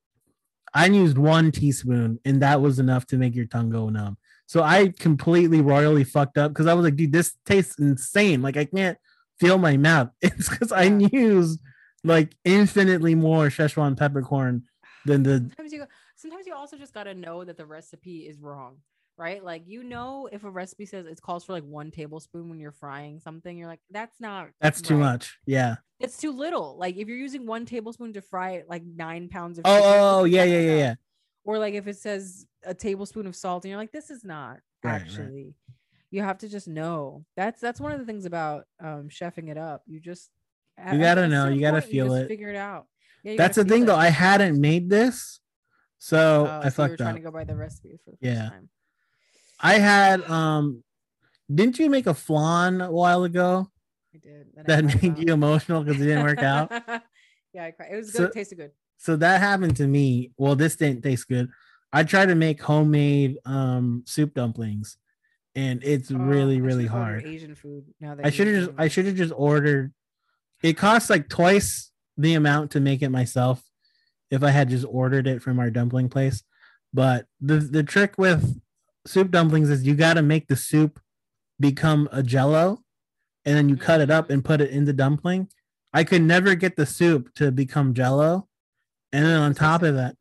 I 0.75 0.87
used 0.87 1.18
one 1.18 1.51
teaspoon, 1.51 2.21
and 2.25 2.42
that 2.42 2.61
was 2.61 2.79
enough 2.79 3.07
to 3.07 3.16
make 3.16 3.35
your 3.35 3.47
tongue 3.47 3.71
go 3.71 3.88
numb. 3.88 4.18
So 4.49 4.63
I 4.63 4.89
completely 4.89 5.61
royally 5.61 6.05
fucked 6.05 6.39
up 6.39 6.53
because 6.53 6.67
I 6.67 6.73
was 6.73 6.83
like, 6.83 6.97
dude, 6.97 7.13
this 7.13 7.37
tastes 7.45 7.79
insane. 7.79 8.41
Like 8.41 8.57
I 8.57 8.65
can't 8.65 8.97
feel 9.39 9.59
my 9.59 9.77
mouth. 9.77 10.09
It's 10.23 10.49
because 10.49 10.73
I 10.73 10.85
used 10.85 11.61
like 12.03 12.35
infinitely 12.47 13.15
more 13.15 13.49
Szechuan 13.49 13.97
peppercorn 13.97 14.63
than 15.05 15.23
the 15.23 15.39
sometimes 15.39 15.73
you 15.73 15.85
sometimes 16.17 16.47
you 16.47 16.55
also 16.55 16.79
just 16.79 16.95
gotta 16.95 17.15
know 17.15 17.45
that 17.45 17.59
the 17.59 17.67
recipe 17.67 18.21
is 18.21 18.39
wrong 18.39 18.77
right 19.17 19.45
like 19.45 19.63
you 19.67 19.83
know 19.83 20.29
if 20.31 20.45
a 20.45 20.51
recipe 20.51 20.87
says 20.87 21.07
it 21.07 21.21
calls 21.21 21.45
for 21.45 21.53
like 21.53 21.65
one 21.65 21.91
tablespoon 21.91 22.49
when 22.49 22.61
you're 22.61 22.73
frying 22.73 23.19
something 23.19 23.59
you're 23.59 23.69
like 23.69 23.81
that's 23.91 24.21
not 24.21 24.49
that's 24.61 24.81
too 24.81 24.95
right. 24.95 25.01
much. 25.01 25.39
Yeah. 25.47 25.77
it's 25.99 26.17
too 26.17 26.33
little 26.33 26.77
like 26.79 26.97
if 26.97 27.09
you're 27.09 27.17
using 27.17 27.47
one 27.47 27.67
tablespoon 27.67 28.13
to 28.15 28.23
fry 28.23 28.63
like 28.69 28.83
nine 28.85 29.29
pounds 29.29 29.59
of 29.59 29.65
Oh, 29.67 29.81
oh, 29.83 30.21
oh 30.21 30.25
is 30.25 30.33
yeah, 30.33 30.45
yeah, 30.45 30.61
yeah, 30.61 30.77
yeah. 30.77 30.95
Or 31.49 31.59
like 31.59 31.73
if 31.75 31.87
it 31.89 31.97
says 31.97 32.47
a 32.65 32.75
tablespoon 32.75 33.27
of 33.27 33.35
salt 33.35 33.65
and 33.65 33.71
you're 33.71 33.79
like 33.81 33.91
this 33.93 34.11
is 34.11 34.23
not 34.25 34.59
Right, 34.85 34.93
right. 34.93 35.01
actually 35.03 35.55
you 36.11 36.23
have 36.23 36.39
to 36.39 36.49
just 36.49 36.69
know 36.69 37.25
that's 37.37 37.59
that's 37.61 37.81
one 37.81 37.93
of 37.93 37.99
the 37.99 38.05
things 38.05 38.25
about 38.27 38.65
um 38.81 39.09
chefing 39.09 39.49
it 39.49 39.57
up 39.57 39.83
you 39.87 39.99
just 39.99 40.31
You 40.93 40.99
gotta 40.99 41.27
know, 41.27 41.49
you 41.49 41.61
gotta 41.61 41.81
point, 41.81 41.91
feel 41.93 42.07
just 42.09 42.25
it. 42.25 42.29
figure 42.29 42.51
it 42.51 42.57
out 42.57 42.87
yeah, 43.25 43.35
That's 43.37 43.57
the 43.57 43.65
thing, 43.65 43.85
though. 43.85 43.97
I 43.97 44.11
hadn't 44.11 44.61
made 44.61 44.89
this, 44.89 45.41
so 45.99 46.47
Oh, 46.49 46.61
I 46.63 46.69
so 46.69 46.85
you 46.85 46.91
were 46.91 46.97
fucked 46.97 46.99
trying 47.01 47.11
up. 47.11 47.17
to 47.17 47.23
go 47.23 47.31
by 47.33 47.43
the 47.45 47.57
recipe 47.57 47.99
for 48.05 48.13
the 48.13 48.17
first 48.19 48.33
Yeah. 48.33 48.49
time. 48.51 48.69
I 49.61 49.75
had 49.91 50.23
um, 50.31 50.85
didn't 51.53 51.79
you 51.81 51.91
make 51.91 52.07
a 52.07 52.15
flan 52.15 52.81
a 52.81 52.93
while 52.93 53.25
ago 53.25 53.69
I 54.15 54.19
did. 54.19 54.47
that 54.67 54.85
made 54.85 55.05
about 55.05 55.19
you 55.19 55.33
emotional 55.35 55.83
because 55.83 56.01
it 56.01 56.05
didn't 56.05 56.23
work 56.31 56.43
out? 56.45 56.71
yeah, 57.53 57.65
I 57.65 57.71
cried. 57.73 57.91
It 57.93 57.97
was 57.97 58.13
So- 58.13 58.21
good. 58.21 58.29
It 58.31 58.35
tasted 58.35 58.55
good. 58.59 58.71
So 58.99 59.17
that 59.17 59.41
happened 59.41 59.77
to 59.77 59.87
me. 59.87 60.33
Well, 60.37 60.57
this 60.57 60.77
didn't 60.77 61.03
taste 61.03 61.29
good. 61.29 61.49
I 61.93 62.03
tried 62.05 62.27
to 62.27 62.35
make 62.35 62.61
homemade 62.61 63.39
um 63.47 64.03
soup 64.07 64.35
dumplings, 64.35 64.99
and 65.55 65.83
it's 65.83 66.11
Oh, 66.11 66.17
really 66.17 66.61
really 66.61 66.87
hard. 66.87 67.25
Asian 67.25 67.55
food. 67.55 67.85
Now 68.01 68.15
that 68.15 68.27
I 68.27 68.31
should 68.31 68.49
have 68.49 68.57
just 68.67 68.71
I 68.79 68.89
should 68.89 69.07
have 69.07 69.17
just 69.17 69.33
ordered. 69.37 69.93
It 70.63 70.77
costs 70.77 71.09
like 71.09 71.29
twice 71.29 71.91
the 72.17 72.35
amount 72.35 72.73
to 72.73 72.81
make 72.81 73.01
it 73.01 73.11
myself 73.11 73.63
if 74.31 74.43
I 74.43 74.51
had 74.51 74.69
just 74.69 74.85
ordered 74.89 75.27
it 75.27 75.41
from 75.41 75.59
our 75.61 75.71
dumpling 75.71 76.09
place. 76.09 76.43
But 76.93 77.27
the 77.41 77.59
the 77.59 77.83
trick 77.85 78.15
with 78.19 78.61
soup 79.07 79.31
dumplings 79.31 79.71
is 79.71 79.85
you 79.87 79.95
got 79.95 80.15
to 80.15 80.23
make 80.23 80.49
the 80.49 80.57
soup 80.57 81.01
become 81.61 82.09
a 82.13 82.23
jello 82.23 82.83
and 83.45 83.57
then 83.57 83.69
you 83.69 83.77
cut 83.77 84.01
it 84.01 84.11
up 84.11 84.29
Mhm. 84.29 84.35
and 84.35 84.45
put 84.45 84.61
it 84.61 84.71
in 84.71 84.85
the 84.85 84.93
dumpling. 84.93 85.49
I 85.95 86.05
could 86.05 86.23
never 86.23 86.55
get 86.55 86.77
the 86.77 86.85
soup 86.85 87.33
to 87.37 87.51
become 87.53 87.95
jello. 87.95 88.48
And 89.12 89.25
then 89.25 89.40
on 89.40 89.55
top 89.55 89.83
of 89.83 89.94
that, 89.94 90.16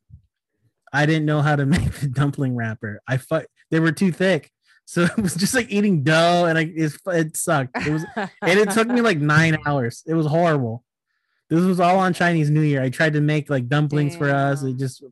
I 0.93 1.05
didn't 1.05 1.25
know 1.25 1.41
how 1.41 1.55
to 1.55 1.65
make 1.75 1.91
the 1.93 2.07
dumpling 2.07 2.55
wrapper. 2.55 3.01
I 3.07 3.17
fu- 3.17 3.45
they 3.71 3.79
were 3.79 3.91
too 3.91 4.11
thick. 4.11 4.51
So 4.85 5.03
it 5.17 5.17
was 5.17 5.35
just 5.35 5.53
like 5.53 5.67
eating 5.69 6.03
dough 6.03 6.45
and 6.45 6.57
I 6.57 6.71
it, 6.75 6.93
it 7.07 7.35
sucked. 7.37 7.85
It 7.85 7.91
was 7.91 8.05
and 8.15 8.59
it 8.59 8.71
took 8.71 8.87
me 8.87 9.01
like 9.01 9.19
nine 9.19 9.57
hours. 9.65 10.03
It 10.07 10.13
was 10.13 10.25
horrible. 10.25 10.83
This 11.49 11.63
was 11.63 11.79
all 11.79 11.99
on 11.99 12.13
Chinese 12.13 12.49
New 12.49 12.61
Year. 12.61 12.81
I 12.81 12.89
tried 12.89 13.13
to 13.13 13.21
make 13.21 13.49
like 13.49 13.67
dumplings 13.67 14.15
for 14.15 14.29
us. 14.29 14.63
It 14.63 14.77
just 14.77 15.03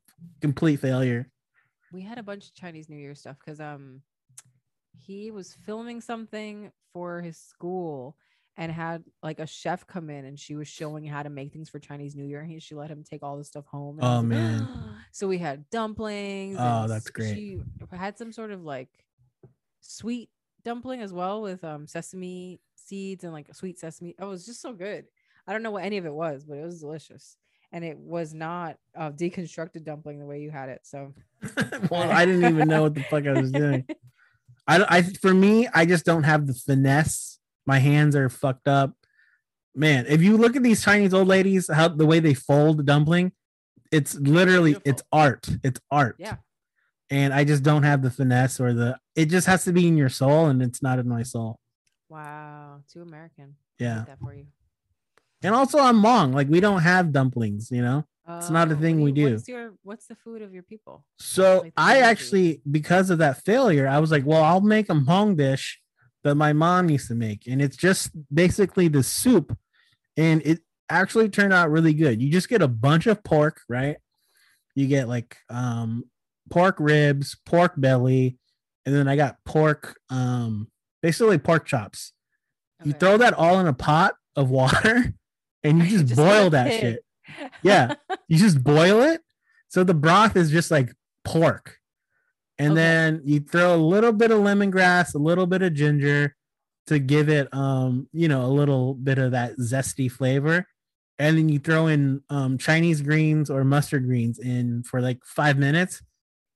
complete 0.42 0.78
failure. 0.78 1.30
we 1.92 2.02
had 2.02 2.18
a 2.18 2.24
bunch 2.24 2.48
of 2.48 2.54
Chinese 2.54 2.90
New 2.90 2.98
Year 2.98 3.16
stuff 3.16 3.38
because 3.44 3.60
um 3.60 4.02
he 4.98 5.32
was 5.32 5.54
filming 5.66 6.02
something 6.02 6.72
for 6.94 7.22
his 7.22 7.38
school 7.38 8.16
and 8.58 8.72
had 8.72 9.04
like 9.22 9.40
a 9.40 9.48
chef 9.48 9.86
come 9.86 10.10
in 10.10 10.26
and 10.26 10.40
she 10.40 10.56
was 10.56 10.68
showing 10.68 11.04
how 11.06 11.24
to 11.24 11.30
make 11.30 11.52
things 11.52 11.70
for 11.70 11.80
Chinese 11.80 12.16
New 12.16 12.26
Year 12.26 12.42
and 12.42 12.50
he 12.50 12.60
she 12.60 12.76
let 12.76 12.90
him 12.90 13.04
take 13.04 13.22
all 13.22 13.38
the 13.38 13.44
stuff 13.44 13.66
home. 13.66 14.00
Oh, 14.02 14.18
was 14.18 14.26
man. 14.26 14.68
so 15.12 15.28
we 15.28 15.38
had 15.38 15.70
dumplings. 15.70 16.58
Oh, 16.60 16.88
that's 16.88 17.10
great. 17.10 17.36
She 17.36 17.60
had 17.92 18.18
some 18.18 18.32
sort 18.32 18.52
of 18.52 18.64
like 18.64 18.90
sweet 19.82 20.30
dumpling 20.64 21.02
as 21.02 21.14
well 21.14 21.42
with 21.42 21.64
um 21.64 21.86
sesame 21.88 22.60
seeds 22.76 23.24
and 23.24 23.34
like 23.34 23.54
sweet 23.54 23.80
sesame. 23.80 24.16
Oh, 24.20 24.28
it 24.28 24.30
was 24.30 24.46
just 24.46 24.62
so 24.62 24.74
good. 24.74 25.06
I 25.48 25.54
don't 25.54 25.64
know 25.64 25.72
what 25.72 25.84
any 25.84 25.98
of 25.98 26.06
it 26.06 26.14
was, 26.14 26.44
but 26.46 26.58
it 26.58 26.66
was 26.66 26.80
delicious. 26.80 27.38
And 27.72 27.84
it 27.84 27.98
was 27.98 28.34
not 28.34 28.78
a 28.96 29.12
deconstructed 29.12 29.84
dumpling 29.84 30.20
the 30.20 30.26
way 30.26 30.40
you 30.40 30.50
had 30.50 30.70
it. 30.70 30.82
So 30.84 31.14
well, 31.92 32.10
I 32.10 32.26
didn't 32.26 32.46
even 32.46 32.70
know 32.70 32.84
what 32.84 32.96
the 32.96 33.04
fuck 33.04 33.28
I 33.28 33.34
was 33.34 33.52
doing. 33.52 33.86
I, 34.68 34.98
I 34.98 35.02
for 35.02 35.34
me, 35.34 35.68
I 35.74 35.86
just 35.86 36.06
don't 36.06 36.24
have 36.24 36.48
the 36.48 36.54
finesse. 36.54 37.40
My 37.66 37.80
hands 37.80 38.16
are 38.16 38.30
fucked 38.30 38.68
up. 38.68 38.94
Man, 39.76 40.06
if 40.08 40.22
you 40.22 40.38
look 40.38 40.56
at 40.56 40.64
these 40.64 40.84
Chinese 40.84 41.14
old 41.14 41.28
ladies, 41.28 41.70
how 41.72 41.88
the 41.90 42.06
way 42.06 42.20
they 42.20 42.34
fold 42.34 42.78
the 42.78 42.84
dumpling, 42.84 43.32
it's 43.92 44.16
literally 44.16 44.78
it's 44.86 45.04
art. 45.12 45.48
It's 45.64 45.80
art. 45.92 46.16
Yeah. 46.20 46.38
And 47.10 47.34
I 47.34 47.44
just 47.44 47.62
don't 47.64 47.84
have 47.84 48.02
the 48.02 48.10
finesse 48.10 48.60
or 48.60 48.74
the. 48.74 48.98
It 49.16 49.26
just 49.30 49.48
has 49.48 49.64
to 49.66 49.74
be 49.74 49.88
in 49.88 49.96
your 49.98 50.10
soul, 50.10 50.48
and 50.48 50.62
it's 50.62 50.82
not 50.82 50.98
in 51.00 51.08
my 51.08 51.24
soul. 51.24 51.60
wow, 52.10 52.82
too 52.92 53.02
American. 53.02 53.56
Yeah. 53.80 54.06
that 54.08 54.20
for 54.20 54.34
you. 54.34 54.48
And 55.44 55.54
also, 55.54 55.78
I'm 55.80 56.02
Hmong. 56.02 56.34
Like 56.34 56.48
we 56.50 56.60
don't 56.60 56.82
have 56.82 57.12
dumplings, 57.12 57.70
you 57.70 57.82
know. 57.82 58.06
It's 58.28 58.50
not 58.50 58.72
a 58.72 58.74
Oh, 58.74 58.78
thing 58.78 59.02
we 59.02 59.12
do. 59.12 59.34
What's 59.34 59.48
your 59.48 59.74
what's 59.84 60.08
the 60.08 60.16
food 60.16 60.42
of 60.42 60.52
your 60.52 60.64
people? 60.64 61.06
So 61.20 61.60
Like 61.64 61.74
I 61.78 62.00
actually, 62.00 62.62
because 62.70 63.12
of 63.12 63.20
that 63.20 63.44
failure, 63.46 63.88
I 63.88 64.00
was 64.00 64.10
like, 64.10 64.26
well, 64.26 64.44
I'll 64.44 64.62
make 64.62 64.90
a 64.90 64.94
Hmong 64.94 65.38
dish 65.38 65.80
that 66.26 66.36
my 66.36 66.54
mom 66.54 66.90
used 66.90 67.08
to 67.08 67.16
make, 67.16 67.48
and 67.48 67.62
it's 67.62 67.78
just 67.78 68.10
basically 68.34 68.88
the 68.88 69.04
soup, 69.04 69.56
and 70.18 70.42
it 70.44 70.60
actually 70.90 71.30
turned 71.30 71.54
out 71.54 71.70
really 71.70 71.94
good. 71.94 72.22
You 72.22 72.32
just 72.32 72.50
get 72.50 72.62
a 72.62 72.68
bunch 72.68 73.06
of 73.08 73.24
pork, 73.24 73.62
right? 73.70 73.98
You 74.74 74.88
get 74.88 75.08
like 75.08 75.38
um 75.50 76.04
pork 76.50 76.78
ribs, 76.80 77.38
pork 77.46 77.74
belly, 77.78 78.38
and 78.86 78.94
then 78.94 79.08
I 79.08 79.16
got 79.16 79.38
pork, 79.46 79.98
um, 80.10 80.68
basically 81.02 81.38
pork 81.38 81.66
chops. 81.66 82.12
You 82.84 82.94
throw 82.94 83.18
that 83.18 83.34
all 83.36 83.60
in 83.60 83.68
a 83.68 83.74
pot 83.74 84.16
of 84.36 84.50
water, 84.50 85.14
and 85.64 85.80
you 85.80 85.88
just, 85.90 86.08
Just 86.08 86.16
boil 86.18 86.50
that 86.50 86.68
pig. 86.70 86.82
shit. 86.82 87.06
Yeah. 87.64 87.96
You 88.28 88.38
just 88.38 88.64
boil 88.64 89.02
it. 89.02 89.22
So 89.70 89.84
the 89.84 89.94
broth 89.94 90.36
is 90.36 90.52
just 90.52 90.72
like 90.72 90.94
pork. 91.24 91.78
And 92.58 92.72
Okay. 92.72 92.76
then 92.82 93.22
you 93.26 93.40
throw 93.42 93.76
a 93.76 93.78
little 93.78 94.14
bit 94.14 94.32
of 94.32 94.40
lemongrass, 94.40 95.14
a 95.14 95.18
little 95.18 95.46
bit 95.46 95.62
of 95.62 95.74
ginger 95.74 96.36
to 96.88 97.00
give 97.00 97.30
it 97.30 97.54
um, 97.54 98.08
you 98.14 98.28
know, 98.28 98.46
a 98.46 98.48
little 98.52 98.94
bit 98.94 99.18
of 99.18 99.32
that 99.32 99.58
zesty 99.58 100.10
flavor. 100.10 100.66
And 101.18 101.38
then 101.38 101.50
you 101.50 101.60
throw 101.60 101.88
in 101.88 102.22
um 102.30 102.58
Chinese 102.58 103.02
greens 103.02 103.50
or 103.50 103.64
mustard 103.64 104.06
greens 104.06 104.38
in 104.40 104.84
for 104.84 105.02
like 105.02 105.20
5 105.26 105.58
minutes 105.58 106.02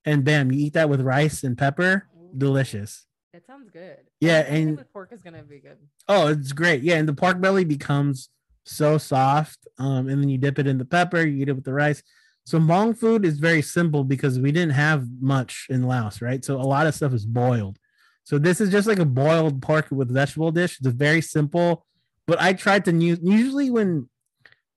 and 0.05 0.23
bam, 0.23 0.51
you 0.51 0.65
eat 0.65 0.73
that 0.73 0.89
with 0.89 1.01
rice 1.01 1.43
and 1.43 1.57
pepper. 1.57 2.07
Ooh, 2.15 2.29
Delicious. 2.37 3.05
That 3.33 3.45
sounds 3.45 3.69
good. 3.69 3.97
Yeah, 4.21 4.39
and- 4.41 4.77
the 4.77 4.85
pork 4.85 5.11
is 5.11 5.21
gonna 5.21 5.43
be 5.43 5.59
good. 5.59 5.77
Oh, 6.07 6.27
it's 6.27 6.51
great. 6.53 6.83
Yeah, 6.83 6.95
and 6.97 7.07
the 7.07 7.13
pork 7.13 7.39
belly 7.41 7.63
becomes 7.65 8.29
so 8.65 8.97
soft. 8.97 9.67
Um, 9.77 10.07
and 10.09 10.21
then 10.21 10.29
you 10.29 10.37
dip 10.37 10.59
it 10.59 10.67
in 10.67 10.77
the 10.77 10.85
pepper, 10.85 11.21
you 11.21 11.41
eat 11.41 11.49
it 11.49 11.53
with 11.53 11.63
the 11.63 11.73
rice. 11.73 12.03
So 12.49 12.57
Hmong 12.59 12.97
food 12.97 13.25
is 13.25 13.37
very 13.37 13.61
simple 13.61 14.03
because 14.03 14.39
we 14.39 14.51
didn't 14.51 14.71
have 14.73 15.05
much 15.21 15.67
in 15.69 15.83
Laos, 15.87 16.19
right? 16.19 16.43
So 16.43 16.55
a 16.59 16.63
lot 16.75 16.87
of 16.87 16.95
stuff 16.95 17.13
is 17.13 17.23
boiled. 17.23 17.77
So 18.23 18.39
this 18.39 18.59
is 18.59 18.71
just 18.71 18.87
like 18.87 18.97
a 18.97 19.05
boiled 19.05 19.61
pork 19.61 19.85
with 19.91 20.11
vegetable 20.11 20.49
dish. 20.51 20.79
It's 20.79 20.87
very 20.87 21.21
simple, 21.21 21.85
but 22.25 22.41
I 22.41 22.53
tried 22.53 22.85
to 22.85 22.91
use 22.91 23.19
usually 23.21 23.69
when 23.69 24.09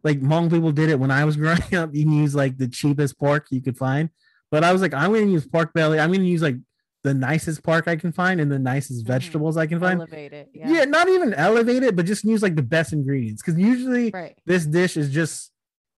like 0.05 0.21
Hmong 0.21 0.51
people 0.51 0.71
did 0.71 0.91
it 0.91 1.01
when 1.01 1.11
I 1.11 1.25
was 1.25 1.37
growing 1.43 1.75
up, 1.75 1.95
you 1.95 2.05
can 2.05 2.13
use 2.13 2.35
like 2.35 2.59
the 2.59 2.69
cheapest 2.69 3.19
pork 3.19 3.47
you 3.51 3.63
could 3.63 3.79
find. 3.79 4.11
But 4.51 4.65
I 4.65 4.73
was 4.75 4.83
like, 4.83 4.93
I'm 4.93 5.11
gonna 5.15 5.25
use 5.25 5.47
pork 5.47 5.73
belly. 5.73 5.99
I'm 5.99 6.13
gonna 6.13 6.25
use 6.25 6.43
like 6.43 6.57
the 7.05 7.15
nicest 7.15 7.63
pork 7.63 7.89
I 7.89 7.97
can 7.97 8.13
find 8.13 8.39
and 8.39 8.53
the 8.53 8.59
nicest 8.59 9.05
Mhm. 9.05 9.09
vegetables 9.09 9.57
I 9.57 9.67
can 9.67 9.81
find. 9.81 9.99
Elevate 9.99 10.35
it. 10.35 10.51
yeah. 10.55 10.71
Yeah. 10.71 10.85
not 10.85 11.09
even 11.09 11.33
elevate 11.33 11.83
it, 11.85 11.97
but 11.97 12.05
just 12.05 12.23
use 12.23 12.43
like 12.43 12.55
the 12.57 12.63
best 12.77 12.93
ingredients. 12.93 13.41
Because 13.43 13.59
usually 13.59 14.11
Right. 14.11 14.37
this 14.45 14.67
dish 14.67 14.99
is 14.99 15.09
just 15.11 15.49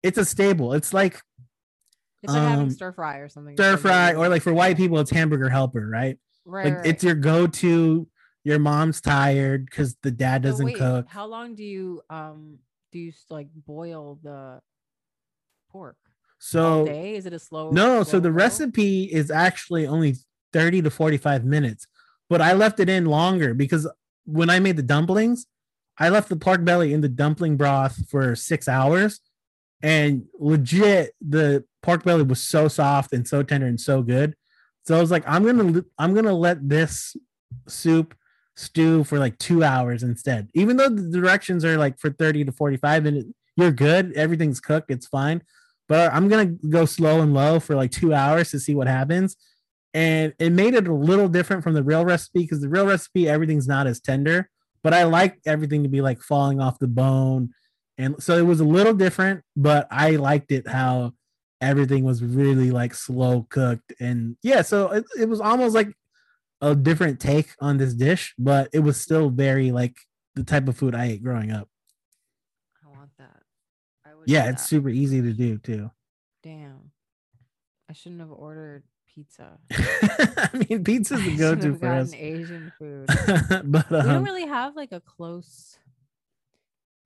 it's 0.04 0.18
a 0.18 0.26
staple. 0.26 0.74
It's 0.74 0.94
like 0.94 1.22
It's 2.24 2.34
like 2.34 2.42
having 2.42 2.66
um, 2.66 2.72
stir 2.72 2.94
fry 2.94 3.18
or 3.18 3.30
something. 3.30 3.56
stir 3.56 3.78
fry, 3.78 4.14
or 4.14 4.30
like 4.30 4.42
for 4.42 4.54
white 4.54 4.78
people, 4.78 4.98
it's 5.00 5.12
hamburger 5.12 5.50
helper, 5.50 5.88
right? 5.88 6.18
right, 6.46 6.66
like 6.66 6.78
right, 6.78 6.86
it's 6.86 7.04
your 7.04 7.16
go-to. 7.16 8.08
Your 8.46 8.60
mom's 8.60 9.00
tired 9.00 9.66
because 9.66 9.96
the 10.04 10.12
dad 10.12 10.42
doesn't 10.42 10.66
wait, 10.66 10.76
cook. 10.76 11.06
How 11.08 11.26
long 11.26 11.56
do 11.56 11.64
you 11.64 12.02
um 12.10 12.60
do 12.92 13.00
you 13.00 13.14
like 13.30 13.48
boil 13.66 14.20
the 14.22 14.60
pork? 15.70 15.96
So 16.40 16.86
day? 16.86 17.16
Is 17.16 17.26
it 17.26 17.34
a 17.34 17.40
slow? 17.40 17.72
no, 17.72 18.04
so 18.04 18.20
the 18.20 18.30
boil? 18.30 18.38
recipe 18.38 19.04
is 19.06 19.32
actually 19.32 19.88
only 19.88 20.16
30 20.52 20.82
to 20.82 20.90
45 20.90 21.46
minutes, 21.46 21.88
but 22.30 22.42
I 22.42 22.54
left 22.54 22.82
it 22.82 22.90
in 22.90 23.06
longer 23.06 23.54
because 23.54 23.90
when 24.26 24.50
I 24.50 24.60
made 24.60 24.76
the 24.76 24.84
dumplings, 24.84 25.46
I 25.98 26.10
left 26.10 26.28
the 26.28 26.36
pork 26.36 26.66
belly 26.66 26.94
in 26.94 27.02
the 27.02 27.10
dumpling 27.10 27.56
broth 27.56 28.10
for 28.10 28.36
six 28.36 28.68
hours. 28.68 29.22
And 29.82 30.26
legit, 30.40 31.14
the 31.22 31.66
pork 31.84 32.04
belly 32.04 32.24
was 32.24 32.42
so 32.42 32.68
soft 32.68 33.14
and 33.14 33.28
so 33.28 33.44
tender 33.44 33.68
and 33.68 33.80
so 33.80 34.02
good. 34.02 34.36
So 34.86 34.98
I 34.98 35.02
was 35.02 35.12
like, 35.12 35.24
I'm 35.28 35.46
gonna 35.46 35.84
I'm 36.00 36.16
gonna 36.16 36.34
let 36.34 36.68
this 36.68 37.16
soup 37.68 38.16
stew 38.56 39.04
for 39.04 39.20
like 39.20 39.38
two 39.38 39.64
hours 39.64 40.02
instead. 40.02 40.50
Even 40.54 40.78
though 40.78 40.90
the 40.90 41.10
directions 41.10 41.64
are 41.64 41.78
like 41.78 42.00
for 42.00 42.10
30 42.10 42.46
to 42.46 42.52
45 42.52 43.04
minutes, 43.04 43.30
you're 43.56 43.72
good, 43.72 44.14
everything's 44.14 44.60
cooked, 44.60 44.90
it's 44.90 45.08
fine. 45.08 45.44
But 45.88 46.14
I'm 46.14 46.28
gonna 46.28 46.48
go 46.70 46.86
slow 46.86 47.22
and 47.22 47.34
low 47.34 47.60
for 47.60 47.76
like 47.76 47.92
two 47.92 48.14
hours 48.14 48.52
to 48.52 48.60
see 48.60 48.74
what 48.74 48.88
happens. 48.88 49.36
And 49.94 50.34
it 50.40 50.52
made 50.52 50.74
it 50.74 50.88
a 50.88 50.94
little 50.94 51.30
different 51.30 51.64
from 51.64 51.74
the 51.74 51.84
real 51.84 52.04
recipe 52.04 52.40
because 52.40 52.62
the 52.62 52.70
real 52.70 52.88
recipe, 52.88 53.30
everything's 53.30 53.68
not 53.68 53.86
as 53.86 54.00
tender, 54.00 54.50
but 54.82 54.94
I 54.94 55.04
like 55.04 55.40
everything 55.46 55.84
to 55.84 55.90
be 55.90 56.02
like 56.02 56.22
falling 56.22 56.60
off 56.60 56.80
the 56.80 56.88
bone. 56.88 57.54
And 57.98 58.22
so 58.22 58.36
it 58.38 58.46
was 58.46 58.60
a 58.60 58.66
little 58.66 58.96
different, 58.96 59.44
but 59.56 59.88
I 59.92 60.12
liked 60.12 60.52
it 60.52 60.68
how 60.68 61.14
everything 61.64 62.03
was 62.03 62.24
really 62.24 62.72
like 62.72 62.93
slow 62.93 63.47
cooked. 63.49 63.93
And 63.99 64.38
yeah, 64.43 64.61
so 64.61 64.91
it, 64.91 65.05
it 65.20 65.30
was 65.30 65.41
almost 65.41 65.74
like 65.74 65.93
a 66.61 66.76
different 66.76 67.20
take 67.20 67.49
on 67.59 67.78
this 67.78 67.93
dish, 67.93 68.34
but 68.38 68.70
it 68.74 68.80
was 68.80 68.99
still 68.99 69.30
very 69.30 69.72
like 69.72 69.97
the 70.36 70.43
type 70.43 70.68
of 70.68 70.78
food 70.78 70.95
I 70.95 71.05
ate 71.05 71.24
growing 71.24 71.51
up. 71.51 71.70
I 72.86 72.95
want 72.95 73.11
that. 73.18 73.41
I 74.05 74.16
would. 74.16 74.30
Yeah, 74.30 74.49
it's 74.49 74.64
that. 74.64 74.68
super 74.68 74.89
easy 74.89 75.22
to 75.22 75.34
do 75.34 75.57
too. 75.57 75.91
Damn. 76.41 76.91
I 77.89 77.93
shouldn't 77.93 78.22
have 78.22 78.32
ordered 78.32 78.84
pizza. 79.14 79.57
I 79.72 80.49
mean, 80.70 80.84
pizza's 80.84 81.24
the 81.24 81.36
go-to 81.38 81.76
for 81.76 81.88
us. 81.88 82.14
Asian 82.14 82.72
food. 82.78 83.07
but 83.66 83.89
we 83.89 83.97
don't 83.97 84.09
um, 84.09 84.24
really 84.24 84.47
have 84.47 84.76
like 84.76 84.91
a 84.91 84.99
close 84.99 85.78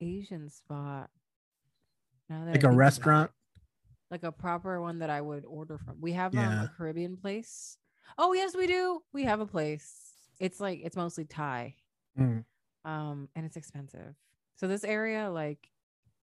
Asian 0.01 0.49
spot. 0.49 1.09
Now 2.29 2.45
that 2.45 2.51
like 2.51 2.63
a 2.63 2.71
restaurant. 2.71 3.31
Like 4.11 4.23
a 4.23 4.31
proper 4.31 4.81
one 4.81 4.99
that 4.99 5.09
I 5.09 5.21
would 5.21 5.45
order 5.45 5.77
from. 5.77 5.99
We 5.99 6.13
have 6.13 6.35
um, 6.35 6.39
a 6.43 6.71
Caribbean 6.77 7.17
place. 7.17 7.77
Oh 8.17 8.33
yes, 8.33 8.55
we 8.55 8.67
do. 8.67 9.01
We 9.13 9.23
have 9.23 9.39
a 9.41 9.45
place. 9.45 10.13
It's 10.39 10.59
like 10.59 10.81
it's 10.83 10.95
mostly 10.95 11.25
Thai, 11.25 11.75
Mm. 12.19 12.45
um, 12.85 13.29
and 13.35 13.45
it's 13.45 13.57
expensive. 13.57 14.15
So 14.55 14.67
this 14.67 14.83
area, 14.83 15.29
like, 15.29 15.69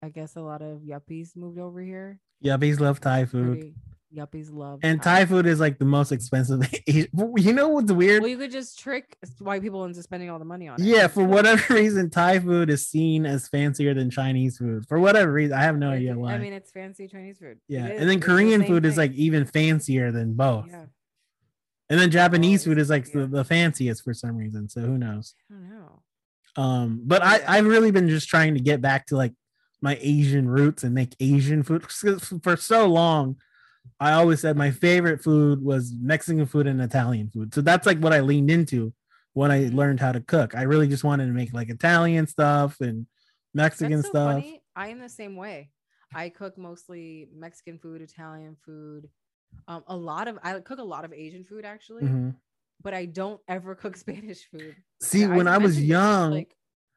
I 0.01 0.09
guess 0.09 0.35
a 0.35 0.41
lot 0.41 0.61
of 0.61 0.79
yuppies 0.81 1.35
moved 1.35 1.59
over 1.59 1.81
here. 1.81 2.19
Yuppies 2.43 2.79
love 2.79 2.99
Thai 3.01 3.25
food. 3.25 3.57
Pretty- 3.59 3.75
yuppies 4.15 4.51
love 4.51 4.79
And 4.83 5.01
Thai 5.01 5.25
food 5.25 5.45
is 5.45 5.59
like 5.59 5.79
the 5.79 5.85
most 5.85 6.11
expensive. 6.11 6.61
you 6.87 7.53
know 7.53 7.69
what's 7.69 7.91
weird? 7.91 8.21
Well, 8.21 8.29
you 8.29 8.37
could 8.37 8.51
just 8.51 8.79
trick 8.79 9.17
white 9.39 9.61
people 9.61 9.85
into 9.85 10.01
spending 10.03 10.29
all 10.29 10.39
the 10.39 10.45
money 10.45 10.67
on 10.67 10.81
it. 10.81 10.85
Yeah, 10.85 11.07
for 11.07 11.23
whatever 11.23 11.73
reason, 11.73 12.09
Thai 12.09 12.39
food 12.39 12.69
is 12.69 12.87
seen 12.87 13.25
as 13.25 13.47
fancier 13.47 13.93
than 13.93 14.09
Chinese 14.09 14.57
food. 14.57 14.85
For 14.87 14.99
whatever 14.99 15.31
reason, 15.31 15.57
I 15.57 15.63
have 15.63 15.77
no 15.77 15.89
idea 15.89 16.17
why. 16.17 16.33
I 16.33 16.37
mean, 16.37 16.53
it's 16.53 16.71
fancy 16.71 17.07
Chinese 17.07 17.37
food. 17.37 17.59
Yeah, 17.67 17.85
and 17.85 18.09
then 18.09 18.19
the 18.19 18.25
Korean 18.25 18.61
same 18.61 18.67
food 18.69 18.85
is 18.85 18.97
like 18.97 19.13
even 19.13 19.45
fancier 19.45 20.11
than 20.11 20.33
both. 20.33 20.67
Yeah, 20.67 20.85
And 21.89 21.99
then 21.99 22.11
Japanese 22.11 22.63
food 22.65 22.77
is 22.79 22.89
like 22.89 23.07
yeah. 23.07 23.21
the, 23.21 23.27
the 23.27 23.43
fanciest 23.43 24.03
for 24.03 24.13
some 24.13 24.35
reason. 24.35 24.69
So 24.69 24.81
who 24.81 24.97
knows? 24.97 25.35
I 25.49 25.53
don't 25.53 25.69
know. 25.69 26.01
Um, 26.57 27.01
but 27.05 27.21
Oh, 27.21 27.25
I 27.25 27.41
I've 27.47 27.65
really 27.65 27.91
been 27.91 28.09
just 28.09 28.27
trying 28.27 28.55
to 28.55 28.59
get 28.59 28.81
back 28.81 29.07
to 29.07 29.15
like 29.15 29.33
my 29.81 29.97
Asian 30.01 30.47
roots 30.47 30.83
and 30.83 30.93
make 30.93 31.15
Asian 31.19 31.63
food 31.63 31.85
for 32.43 32.57
so 32.57 32.87
long. 32.87 33.37
I 33.99 34.13
always 34.13 34.39
said 34.41 34.57
my 34.57 34.71
favorite 34.71 35.23
food 35.23 35.63
was 35.63 35.93
Mexican 35.99 36.45
food 36.45 36.67
and 36.67 36.81
Italian 36.81 37.29
food. 37.29 37.53
So 37.53 37.61
that's 37.61 37.85
like 37.85 37.99
what 37.99 38.13
I 38.13 38.19
leaned 38.21 38.49
into 38.49 38.93
when 39.33 39.51
I 39.51 39.69
learned 39.71 39.99
how 39.99 40.11
to 40.11 40.19
cook. 40.21 40.55
I 40.55 40.63
really 40.63 40.87
just 40.87 41.03
wanted 41.03 41.27
to 41.27 41.31
make 41.33 41.53
like 41.53 41.69
Italian 41.69 42.25
stuff 42.27 42.79
and 42.81 43.05
Mexican 43.53 44.01
so 44.01 44.09
stuff. 44.09 44.33
funny. 44.33 44.61
I 44.75 44.87
am 44.89 44.99
the 44.99 45.09
same 45.09 45.35
way. 45.35 45.69
I 46.13 46.29
cook 46.29 46.57
mostly 46.57 47.29
Mexican 47.33 47.77
food, 47.79 48.01
Italian 48.01 48.57
food. 48.65 49.07
Um, 49.67 49.83
a 49.87 49.95
lot 49.95 50.27
of 50.27 50.39
I 50.43 50.59
cook 50.59 50.79
a 50.79 50.83
lot 50.83 51.05
of 51.05 51.13
Asian 51.13 51.43
food 51.45 51.63
actually, 51.65 52.03
Mhm. 52.03 52.35
but 52.81 52.93
I 52.93 53.05
don't 53.05 53.39
ever 53.47 53.75
cook 53.75 53.95
Spanish 54.05 54.45
food. 54.49 54.75
See, 55.01 55.21
Yeah, 55.21 55.35
when 55.35 55.47
I 55.47 55.57
was 55.57 55.73
mentioned 55.73 55.83
it, 55.85 55.87
young, 55.87 56.31
like 56.31 56.55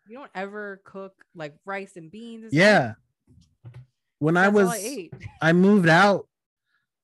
you 0.09 0.17
don't 0.19 0.31
ever 0.35 0.81
cook 0.85 1.13
like 1.35 1.55
rice 1.65 1.97
and 1.97 2.11
beans. 2.11 2.45
and 2.45 2.53
stuff. 2.53 2.59
yeah. 2.59 2.95
When 4.21 4.37
I 4.37 4.45
That's 4.51 4.57
all 4.59 4.65
was 4.67 4.81
I. 4.83 5.11
I 5.43 5.53
moved 5.53 5.89
out 5.89 6.29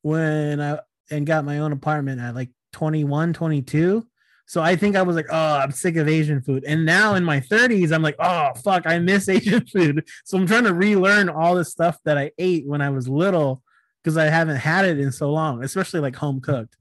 when 0.02 0.60
I 0.60 0.80
and 1.10 1.26
got 1.26 1.44
my 1.44 1.58
own 1.58 1.72
apartment 1.72 2.20
at 2.20 2.34
like 2.34 2.50
21, 2.72 3.32
22. 3.32 4.06
So 4.46 4.60
I 4.62 4.74
think 4.76 4.96
I 4.96 5.02
was 5.02 5.14
like, 5.16 5.26
oh, 5.30 5.56
I'm 5.58 5.70
sick 5.70 5.96
of 5.96 6.08
Asian 6.08 6.40
food. 6.42 6.64
And 6.66 6.84
now 6.84 7.14
in 7.14 7.22
my 7.24 7.40
30s, 7.40 7.92
I'm 7.92 8.02
like, 8.02 8.16
oh, 8.18 8.50
fuck, 8.64 8.84
I 8.86 8.98
miss 8.98 9.28
Asian 9.28 9.64
food. 9.66 10.06
So 10.24 10.38
I'm 10.38 10.46
trying 10.46 10.64
to 10.64 10.74
relearn 10.74 11.28
all 11.28 11.54
the 11.54 11.64
stuff 11.64 11.98
that 12.04 12.18
I 12.18 12.32
ate 12.38 12.66
when 12.66 12.80
I 12.80 12.90
was 12.90 13.08
little 13.08 13.62
because 14.02 14.16
I 14.16 14.24
haven't 14.26 14.56
had 14.56 14.86
it 14.86 14.98
in 14.98 15.12
so 15.12 15.30
long, 15.30 15.62
especially 15.62 16.00
like 16.00 16.16
home 16.16 16.40
cooked. 16.40 16.76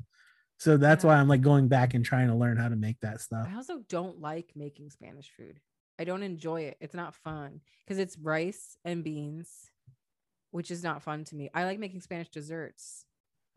So 0.58 0.78
that's 0.78 1.04
Yeah. 1.04 1.12
why 1.12 1.18
I'm 1.18 1.28
like 1.28 1.42
going 1.42 1.68
back 1.68 1.94
and 1.94 2.04
trying 2.04 2.28
to 2.30 2.36
learn 2.36 2.58
how 2.58 2.70
to 2.70 2.76
make 2.76 3.00
that 3.02 3.22
stuff. 3.22 3.48
I 3.52 3.56
also 3.56 3.80
don't 3.88 4.20
like 4.20 4.52
making 4.56 4.90
Spanish 4.90 5.30
food. 5.36 5.60
I 6.00 6.06
don't 6.06 6.24
enjoy 6.24 6.62
it. 6.62 6.78
It's 6.80 6.96
not 6.96 7.14
fun 7.16 7.62
because 7.86 8.00
it's 8.00 8.18
rice 8.18 8.78
and 8.86 9.04
beans, 9.04 9.50
which 10.52 10.72
is 10.72 10.84
not 10.84 11.04
fun 11.04 11.24
to 11.26 11.36
me. 11.36 11.50
I 11.54 11.66
like 11.66 11.78
making 11.80 12.02
Spanish 12.02 12.30
desserts. 12.30 13.06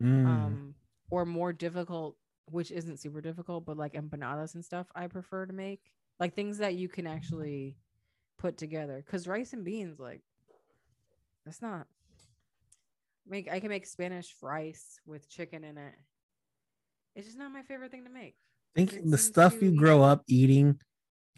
Mm. 0.01 0.25
um 0.25 0.75
or 1.09 1.25
more 1.25 1.53
difficult 1.53 2.17
which 2.45 2.71
isn't 2.71 2.99
super 2.99 3.21
difficult 3.21 3.65
but 3.65 3.77
like 3.77 3.93
empanadas 3.93 4.55
and 4.55 4.65
stuff 4.65 4.87
i 4.95 5.07
prefer 5.07 5.45
to 5.45 5.53
make 5.53 5.81
like 6.19 6.33
things 6.33 6.57
that 6.57 6.75
you 6.75 6.89
can 6.89 7.07
actually 7.07 7.77
put 8.37 8.57
together 8.57 9.01
because 9.05 9.27
rice 9.27 9.53
and 9.53 9.63
beans 9.63 9.99
like 9.99 10.21
that's 11.45 11.61
not 11.61 11.87
make 13.27 13.49
i 13.51 13.59
can 13.59 13.69
make 13.69 13.85
spanish 13.85 14.35
rice 14.41 14.99
with 15.05 15.29
chicken 15.29 15.63
in 15.63 15.77
it 15.77 15.93
it's 17.15 17.27
just 17.27 17.37
not 17.37 17.51
my 17.51 17.61
favorite 17.61 17.91
thing 17.91 18.03
to 18.03 18.09
make 18.09 18.35
I 18.75 18.85
think 18.85 19.11
the 19.11 19.19
stuff 19.19 19.61
you 19.61 19.71
grow 19.71 20.01
up 20.01 20.23
eating 20.27 20.79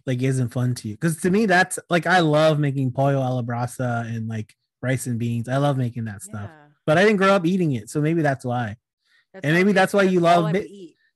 like 0.06 0.22
isn't 0.22 0.50
fun 0.50 0.74
to 0.76 0.88
you 0.88 0.94
because 0.96 1.18
to 1.22 1.30
me 1.30 1.46
that's 1.46 1.80
like 1.90 2.08
I 2.08 2.20
love 2.20 2.60
making 2.60 2.92
pollo 2.92 3.38
a 3.38 3.44
brasa 3.44 4.06
and 4.06 4.28
like 4.28 4.56
rice 4.82 5.08
and 5.08 5.20
beans. 5.20 5.50
I 5.50 5.58
love 5.58 5.78
making 5.78 6.06
that 6.06 6.22
stuff, 6.22 6.50
yeah 6.50 6.65
but 6.86 6.98
I 6.98 7.04
didn't 7.04 7.18
grow 7.18 7.34
up 7.34 7.46
eating 7.46 7.74
it, 7.74 7.90
so 7.90 8.02
maybe 8.02 8.22
that's 8.22 8.46
why 8.46 8.78
that's 9.34 9.44
And 9.44 9.54
maybe 9.54 9.72
that's 9.74 9.94
why 9.94 10.04
you 10.04 10.20
love 10.20 10.56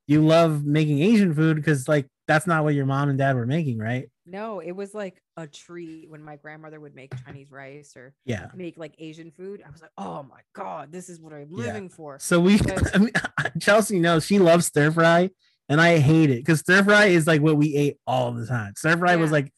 you 0.08 0.22
love 0.26 0.66
making 0.66 1.02
Asian 1.02 1.34
food 1.34 1.56
because 1.58 1.88
like 1.88 2.08
that's 2.28 2.48
not 2.48 2.64
what 2.64 2.74
your 2.74 2.86
mom 2.86 3.10
and 3.10 3.18
dad 3.18 3.36
were 3.36 3.46
making, 3.46 3.78
right? 3.78 4.10
no 4.26 4.60
it 4.60 4.74
was 4.74 4.94
like 4.94 5.22
a 5.38 5.48
treat 5.48 6.10
when 6.10 6.22
my 6.24 6.36
grandmother 6.36 6.80
would 6.80 6.94
make 6.94 7.12
chinese 7.26 7.50
rice 7.52 7.96
or 7.96 8.14
Yeah. 8.26 8.48
make 8.54 8.78
like 8.78 8.94
asian 9.00 9.32
food 9.32 9.64
i 9.66 9.72
was 9.72 9.82
like 9.82 9.92
oh 9.98 10.22
my 10.24 10.42
god 10.54 10.92
this 10.92 11.10
is 11.10 11.20
what 11.20 11.34
i'm 11.34 11.48
Yeah. 11.56 11.66
living 11.68 11.90
for 11.90 12.20
So 12.20 12.40
we, 12.40 12.60
I 12.94 12.98
mean, 12.98 13.12
Chelsea 13.60 14.00
knows 14.00 14.26
she 14.26 14.38
loves 14.38 14.68
stir 14.68 14.92
fry, 14.92 15.32
and 15.68 15.80
I 15.82 15.98
hate 16.00 16.30
it 16.30 16.38
because 16.40 16.60
stir 16.60 16.84
fry 16.84 17.06
is 17.06 17.26
like 17.28 17.42
what 17.42 17.58
we 17.58 17.76
ate 17.76 17.98
all 18.06 18.32
the 18.34 18.46
time. 18.46 18.74
Stir 18.78 18.98
fry 18.98 19.16
was 19.16 19.32
like 19.32 19.52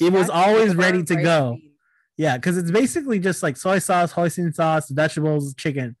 it 0.00 0.12
was 0.12 0.26
That's 0.28 0.30
always 0.30 0.74
ready 0.74 1.02
to 1.04 1.16
go. 1.16 1.56
beans. 1.60 1.69
Yeah, 2.20 2.36
because 2.36 2.58
it's 2.58 2.70
basically 2.70 3.18
just 3.18 3.42
like 3.42 3.56
soy 3.56 3.78
sauce, 3.78 4.12
hoisin 4.12 4.54
sauce, 4.54 4.90
vegetables, 4.90 5.54
chicken, 5.54 5.96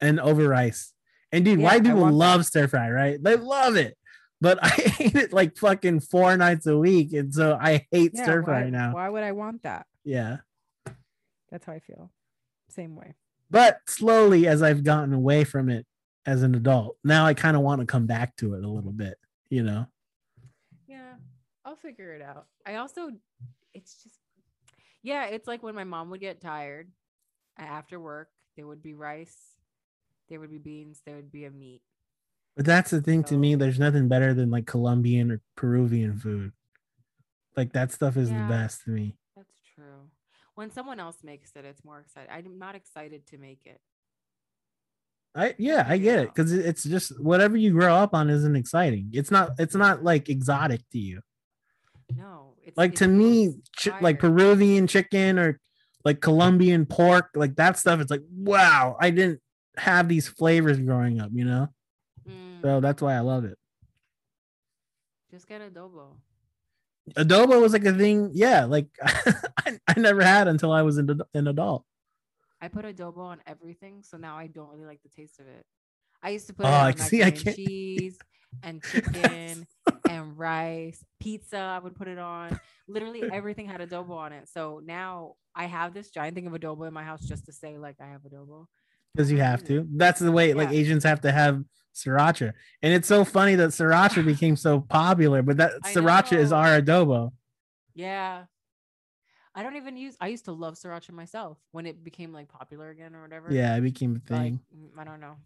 and 0.00 0.20
over 0.20 0.46
rice. 0.48 0.92
And 1.32 1.44
dude, 1.44 1.58
Yeah, 1.58 1.64
white 1.64 1.82
people 1.82 2.02
want 2.02 2.12
that. 2.12 2.16
love 2.16 2.46
stir 2.46 2.68
fry, 2.68 2.88
right? 2.92 3.20
They 3.20 3.34
love 3.34 3.74
it. 3.74 3.98
But 4.40 4.60
I 4.62 4.94
ate 5.00 5.16
it 5.16 5.32
like 5.32 5.56
fucking 5.56 5.98
four 6.00 6.36
nights 6.36 6.68
a 6.68 6.78
week, 6.78 7.12
and 7.12 7.34
so 7.34 7.58
I 7.60 7.88
hate 7.90 8.12
Yeah, 8.14 8.22
stir 8.22 8.40
why, 8.42 8.44
fry 8.46 8.70
now. 8.70 8.94
Why 8.94 9.08
would 9.08 9.24
I 9.24 9.32
want 9.32 9.64
that? 9.64 9.86
Yeah, 10.04 10.36
That's 11.50 11.66
how 11.66 11.72
I 11.72 11.80
feel. 11.80 12.12
Same 12.68 12.94
way. 12.94 13.14
but 13.50 13.80
slowly 13.88 14.46
as 14.46 14.62
I've 14.62 14.84
gotten 14.84 15.12
away 15.12 15.42
from 15.42 15.68
it 15.70 15.86
as 16.24 16.44
an 16.44 16.54
adult, 16.54 16.98
now 17.02 17.26
I 17.26 17.34
kind 17.34 17.56
of 17.56 17.62
want 17.62 17.80
to 17.80 17.86
come 17.86 18.06
back 18.06 18.36
to 18.36 18.54
it 18.54 18.62
a 18.62 18.68
little 18.68 18.92
bit. 18.92 19.18
You 19.50 19.64
know? 19.64 19.86
Yeah, 20.86 21.14
I'll 21.64 21.74
figure 21.74 22.12
it 22.14 22.22
out. 22.22 22.46
I 22.64 22.76
also, 22.76 23.10
it's 23.72 24.02
just, 24.04 24.20
yeah, 25.04 25.26
it's 25.26 25.46
like 25.46 25.62
when 25.62 25.76
my 25.76 25.84
mom 25.84 26.10
would 26.10 26.20
get 26.20 26.40
tired 26.40 26.90
after 27.56 28.00
work, 28.00 28.30
there 28.56 28.66
would 28.66 28.82
be 28.82 28.94
rice, 28.94 29.36
there 30.28 30.40
would 30.40 30.50
be 30.50 30.58
beans, 30.58 31.02
there 31.06 31.14
would 31.14 31.30
be 31.30 31.44
a 31.44 31.50
meat. 31.50 31.82
But 32.56 32.64
that's 32.66 32.90
the 32.90 33.02
thing 33.02 33.22
to 33.24 33.36
me. 33.36 33.54
There's 33.54 33.78
nothing 33.78 34.08
better 34.08 34.32
than 34.32 34.50
like 34.50 34.66
Colombian 34.66 35.30
or 35.30 35.40
Peruvian 35.56 36.16
food. 36.18 36.52
Like 37.56 37.72
that 37.74 37.92
stuff 37.92 38.16
is 38.16 38.30
Yeah. 38.30 38.42
the 38.42 38.48
best 38.48 38.84
to 38.84 38.90
me. 38.90 39.16
That's 39.36 39.60
true. 39.74 40.08
When 40.54 40.70
someone 40.70 41.00
else 41.00 41.22
makes 41.22 41.50
it, 41.56 41.64
it's 41.64 41.84
more 41.84 42.00
exciting. 42.00 42.30
I'm 42.32 42.58
not 42.58 42.74
excited 42.74 43.26
to 43.28 43.38
make 43.38 43.60
it. 43.66 43.80
I 45.34 45.54
yeah, 45.58 45.84
I 45.88 45.98
get 45.98 46.20
it 46.20 46.28
because 46.32 46.52
it's 46.52 46.84
just 46.84 47.20
whatever 47.20 47.56
you 47.56 47.72
grow 47.72 47.92
up 47.94 48.14
on 48.14 48.30
isn't 48.30 48.54
exciting. 48.54 49.10
It's 49.12 49.32
not. 49.32 49.50
It's 49.58 49.74
not 49.74 50.04
like 50.04 50.28
exotic 50.28 50.88
to 50.92 50.98
you. 50.98 51.22
No, 52.16 52.53
it's 52.66 52.76
Like 52.78 52.94
to 52.96 53.08
me, 53.08 53.54
chi- 53.76 53.98
like. 54.00 54.18
Peruvian 54.18 54.86
chicken 54.86 55.38
or 55.38 55.60
like 56.04 56.20
Colombian 56.20 56.86
pork, 56.86 57.30
like 57.34 57.56
that 57.56 57.78
stuff. 57.78 58.00
It's 58.00 58.10
like 58.10 58.22
wow, 58.30 58.96
I 59.00 59.10
didn't 59.10 59.40
have 59.76 60.08
these 60.08 60.28
flavors 60.28 60.78
growing 60.78 61.20
up. 61.20 61.30
You 61.32 61.44
know, 61.44 61.68
Mm, 62.28 62.62
so 62.62 62.80
that's 62.80 63.00
why 63.02 63.14
I 63.14 63.20
love 63.20 63.44
it. 63.44 63.58
just 65.30 65.46
get 65.48 65.60
adobo. 65.60 66.16
Adobo 67.16 67.60
was 67.60 67.72
like 67.72 67.84
a 67.84 67.92
thing. 67.92 68.30
Yeah, 68.32 68.64
like 68.64 68.86
I, 69.02 69.78
I 69.86 69.98
never 69.98 70.22
had 70.22 70.48
until 70.48 70.72
I 70.72 70.82
was 70.82 70.96
an, 70.98 71.20
an 71.34 71.48
adult. 71.48 71.84
I 72.60 72.68
put 72.68 72.84
adobo 72.86 73.18
on 73.18 73.40
everything, 73.46 74.02
so 74.02 74.16
now 74.16 74.36
I 74.36 74.46
don't 74.46 74.70
really 74.70 74.86
like 74.86 75.02
the 75.02 75.10
taste 75.10 75.38
of 75.40 75.46
it. 75.46 75.66
I 76.24 76.30
used 76.30 76.46
to 76.46 76.54
put 76.54 76.64
Oh, 76.66 76.68
it 76.70 76.72
on 76.72 76.96
see, 76.96 77.18
macaroni 77.18 77.46
and 77.46 77.54
cheese 77.56 78.18
and 78.62 78.82
chicken 78.90 79.66
and 80.08 80.38
rice, 80.38 81.04
pizza. 81.20 81.58
I 81.58 81.78
would 81.78 81.94
put 81.94 82.08
it 82.08 82.18
on. 82.18 82.58
Literally 82.88 83.22
everything 83.32 83.66
had 83.66 83.80
adobo 83.80 84.12
on 84.16 84.32
it. 84.32 84.48
So 84.48 84.80
now 84.84 85.34
I 85.54 85.66
have 85.66 85.92
this 85.92 86.10
giant 86.10 86.34
thing 86.34 86.46
of 86.46 86.54
adobo 86.54 86.88
in 86.88 86.94
my 86.94 87.04
house 87.04 87.20
just 87.20 87.44
to 87.46 87.52
say 87.52 87.76
like 87.78 87.96
I 88.00 88.06
have 88.08 88.22
adobo. 88.22 88.66
because 89.14 89.30
you 89.30 89.38
have 89.38 89.62
to. 89.64 89.86
That's 89.94 90.18
the 90.18 90.32
way 90.32 90.54
like 90.54 90.70
Asians 90.70 91.04
have 91.04 91.20
to 91.20 91.30
have 91.30 91.62
sriracha, 91.94 92.52
and 92.82 92.92
it's 92.94 93.06
so 93.06 93.24
funny 93.24 93.54
that 93.56 93.70
sriracha 93.70 94.24
became 94.32 94.56
so 94.56 94.80
popular. 94.80 95.42
But 95.42 95.58
that 95.58 95.72
I 95.84 95.92
sriracha 95.94 96.38
is 96.38 96.52
our 96.52 96.80
adobo. 96.80 97.32
Yeah. 97.94 98.44
I 99.56 99.62
don't 99.62 99.76
even 99.76 99.96
use 99.96 100.16
I 100.20 100.28
used 100.28 100.46
to 100.46 100.52
love 100.52 100.74
sriracha 100.74 101.12
myself 101.12 101.58
when 101.70 101.86
it 101.86 102.02
became 102.02 102.32
like 102.32 102.48
popular 102.48 102.90
again 102.90 103.14
or 103.14 103.22
whatever. 103.22 103.52
Yeah, 103.52 103.76
it 103.76 103.82
became 103.82 104.16
a 104.16 104.28
thing. 104.28 104.58
mm, 104.76 104.88
I 104.98 105.04
don't 105.04 105.20
know. 105.20 105.36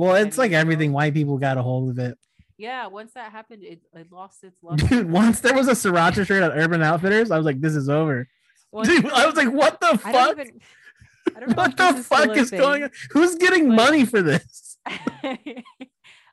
Well, 0.00 0.14
it's 0.16 0.38
like 0.38 0.52
everything. 0.52 0.92
White 0.92 1.14
people 1.14 1.38
got 1.38 1.58
a 1.58 1.62
hold 1.62 1.90
of 1.90 1.98
it. 1.98 2.18
Yeah, 2.58 2.88
once 2.88 3.12
that 3.14 3.32
happened, 3.32 3.62
it, 3.62 3.80
it 3.94 4.12
lost 4.12 4.44
its 4.44 4.58
love. 4.62 4.76
Dude, 4.88 5.10
once 5.10 5.40
there 5.40 5.54
was 5.54 5.68
a 5.68 5.72
sriracha 5.72 6.26
shirt 6.26 6.42
at 6.42 6.52
Urban 6.56 6.82
Outfitters, 6.82 7.30
I 7.30 7.36
was 7.36 7.46
like, 7.46 7.60
"This 7.60 7.74
is 7.74 7.88
over." 7.88 8.28
Dude, 8.84 9.06
I 9.10 9.26
was 9.26 9.34
like, 9.36 9.50
"What 9.52 9.80
the 9.80 9.88
I 10.04 10.12
fuck? 10.12 10.30
even. 10.38 10.60
I 11.36 11.40
don't 11.40 11.56
What 11.56 11.76
the 11.76 11.92
fuck 12.02 12.28
a 12.28 12.32
is 12.32 12.50
going 12.50 12.84
on? 12.84 12.90
Who's 13.12 13.36
getting 13.36 13.68
Like- 13.68 13.76
money 13.76 14.04
for 14.04 14.22
this?" 14.22 14.78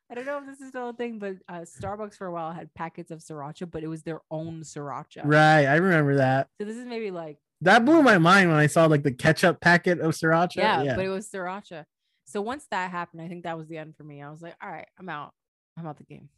I 0.10 0.16
don't 0.16 0.26
know 0.26 0.38
if 0.40 0.46
this 0.46 0.62
is 0.62 0.70
still 0.70 0.90
a 0.90 0.94
thing, 0.94 1.20
but 1.20 1.36
uh, 1.50 1.62
Starbucks 1.62 2.16
for 2.16 2.28
a 2.28 2.32
while 2.32 2.54
had 2.54 2.74
packets 2.74 3.12
of 3.12 3.20
sriracha, 3.20 3.70
but 3.70 3.84
it 3.84 3.88
was 3.88 4.04
their 4.04 4.22
own 4.32 4.62
sriracha. 4.62 5.22
Right, 5.26 5.66
I 5.66 5.76
remember 5.76 6.16
that. 6.16 6.48
So 6.60 6.66
this 6.66 6.78
is 6.78 6.86
maybe 6.86 7.12
like 7.12 7.40
That 7.62 7.84
blew 7.84 8.02
my 8.02 8.18
mind 8.18 8.50
when 8.50 8.58
I 8.58 8.68
saw 8.68 8.86
like 8.86 9.04
the 9.04 9.12
ketchup 9.12 9.60
packet 9.60 10.00
of 10.00 10.14
sriracha. 10.14 10.56
yeah, 10.56 10.82
yeah. 10.84 10.96
but 10.96 11.04
it 11.06 11.10
was 11.10 11.28
sriracha. 11.30 11.86
So 12.28 12.42
once 12.42 12.66
that 12.72 12.92
happened, 12.92 13.22
I 13.22 13.28
think 13.28 13.44
that 13.44 13.58
was 13.58 13.68
the 13.68 13.78
end 13.78 13.96
for 13.98 14.04
me. 14.04 14.22
I 14.22 14.30
was 14.30 14.42
like, 14.42 14.56
all 14.62 14.70
right, 14.70 14.88
I'm 15.00 15.10
out. 15.10 15.34
I'm 15.78 15.86
out 15.88 15.98
the 15.98 16.04
game. 16.04 16.30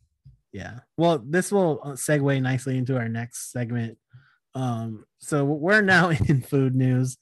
yeah 0.52 0.80
well 0.98 1.22
this 1.26 1.52
will 1.52 1.80
uh, 1.84 1.90
segue 1.92 2.42
nicely 2.42 2.78
into 2.78 2.98
our 2.98 3.08
next 3.08 3.52
segment 3.52 3.98
um 4.56 5.06
so 5.20 5.46
we're 5.46 5.82
now 5.82 6.10
in 6.28 6.42
food 6.42 6.76
news 6.76 7.18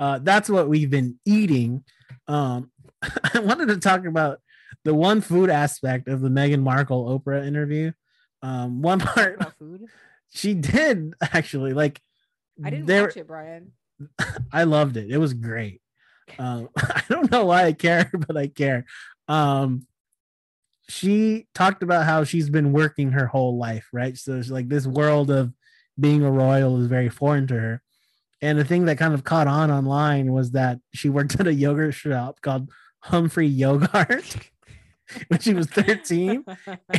uh 0.00 0.18
that's 0.22 0.50
what 0.50 0.68
we've 0.68 0.90
been 0.90 1.18
eating 1.24 1.84
um 2.28 2.70
i 3.34 3.38
wanted 3.38 3.68
to 3.68 3.78
talk 3.78 4.04
about 4.04 4.40
the 4.84 4.94
one 4.94 5.20
food 5.20 5.48
aspect 5.48 6.08
of 6.08 6.20
the 6.20 6.28
Meghan 6.28 6.62
Markle 6.62 7.06
Oprah 7.08 7.46
interview 7.46 7.92
um 8.42 8.82
one 8.82 8.98
part 8.98 9.36
about 9.36 9.54
food. 9.58 9.82
she 10.30 10.54
did 10.54 11.14
actually 11.20 11.72
like 11.72 12.00
I 12.64 12.70
didn't 12.70 12.86
there 12.86 13.04
watch 13.04 13.16
it, 13.16 13.26
Bryan. 13.26 13.72
I 14.52 14.64
loved 14.64 14.96
it. 14.96 15.10
It 15.10 15.18
was 15.18 15.34
great. 15.34 15.80
Um, 16.38 16.68
I 16.76 17.02
don't 17.08 17.30
know 17.30 17.46
why 17.46 17.64
I 17.64 17.72
care, 17.72 18.10
but 18.26 18.36
I 18.36 18.46
care. 18.48 18.84
Um, 19.28 19.86
she 20.88 21.46
talked 21.54 21.82
about 21.82 22.04
how 22.04 22.24
she's 22.24 22.50
been 22.50 22.72
working 22.72 23.12
her 23.12 23.26
whole 23.26 23.56
life, 23.56 23.88
right? 23.92 24.16
So 24.16 24.36
it's 24.36 24.50
like 24.50 24.68
this 24.68 24.86
world 24.86 25.30
of 25.30 25.52
being 25.98 26.22
a 26.22 26.30
royal 26.30 26.80
is 26.80 26.86
very 26.86 27.08
foreign 27.08 27.46
to 27.48 27.58
her. 27.58 27.82
And 28.40 28.58
the 28.58 28.64
thing 28.64 28.86
that 28.86 28.98
kind 28.98 29.14
of 29.14 29.24
caught 29.24 29.46
on 29.46 29.70
online 29.70 30.32
was 30.32 30.50
that 30.52 30.80
she 30.92 31.08
worked 31.08 31.34
at 31.40 31.46
a 31.46 31.54
yogurt 31.54 31.94
shop 31.94 32.40
called 32.40 32.70
Humphrey 33.00 33.46
Yogurt 33.46 34.36
when 35.28 35.40
she 35.40 35.54
was 35.54 35.66
13 35.66 36.44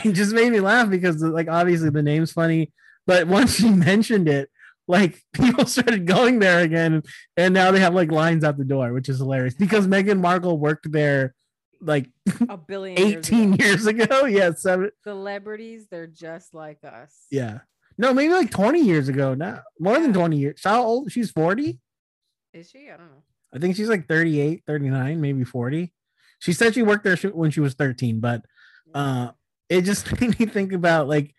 and 0.03 0.15
just 0.15 0.33
made 0.33 0.51
me 0.51 0.59
laugh 0.59 0.89
because 0.89 1.21
like 1.21 1.47
obviously 1.47 1.89
the 1.89 2.03
name's 2.03 2.31
funny 2.31 2.71
but 3.07 3.27
once 3.27 3.55
she 3.55 3.69
mentioned 3.69 4.27
it 4.27 4.49
like 4.87 5.21
people 5.33 5.65
started 5.65 6.05
going 6.05 6.39
there 6.39 6.59
again 6.59 7.01
and 7.37 7.53
now 7.53 7.71
they 7.71 7.79
have 7.79 7.93
like 7.93 8.11
lines 8.11 8.43
out 8.43 8.57
the 8.57 8.65
door 8.65 8.91
which 8.93 9.07
is 9.09 9.17
hilarious 9.19 9.53
because 9.53 9.87
Meghan 9.87 10.19
Markle 10.19 10.57
worked 10.57 10.91
there 10.91 11.33
like 11.81 12.09
a 12.49 12.57
billion 12.67 12.97
years 12.97 13.25
18 13.29 13.53
ago. 13.53 13.63
years 13.65 13.85
ago 13.85 14.25
yeah 14.25 14.51
seven 14.53 14.89
Celebrities, 15.03 15.87
they're 15.89 16.07
just 16.07 16.53
like 16.53 16.79
us. 16.83 17.13
yeah 17.31 17.59
no 17.97 18.13
maybe 18.13 18.33
like 18.33 18.51
20 18.51 18.81
years 18.81 19.07
ago 19.09 19.33
now 19.33 19.61
more 19.79 19.99
than 19.99 20.13
20 20.13 20.37
years 20.37 20.61
how 20.63 20.83
old 20.83 21.11
she's 21.11 21.31
40 21.31 21.79
Is 22.53 22.69
she? 22.69 22.89
I 22.89 22.97
don't 22.97 23.07
know. 23.07 23.23
I 23.53 23.59
think 23.59 23.75
she's 23.75 23.89
like 23.89 24.07
38 24.07 24.63
39 24.65 25.21
maybe 25.21 25.43
40 25.43 25.93
she 26.39 26.53
said 26.53 26.73
she 26.73 26.83
worked 26.83 27.03
there 27.03 27.15
when 27.31 27.51
she 27.51 27.59
was 27.59 27.73
13 27.75 28.19
but 28.19 28.43
uh 28.93 29.29
it 29.69 29.83
just 29.83 30.19
made 30.21 30.37
me 30.39 30.45
think 30.45 30.73
about 30.73 31.07
like 31.07 31.33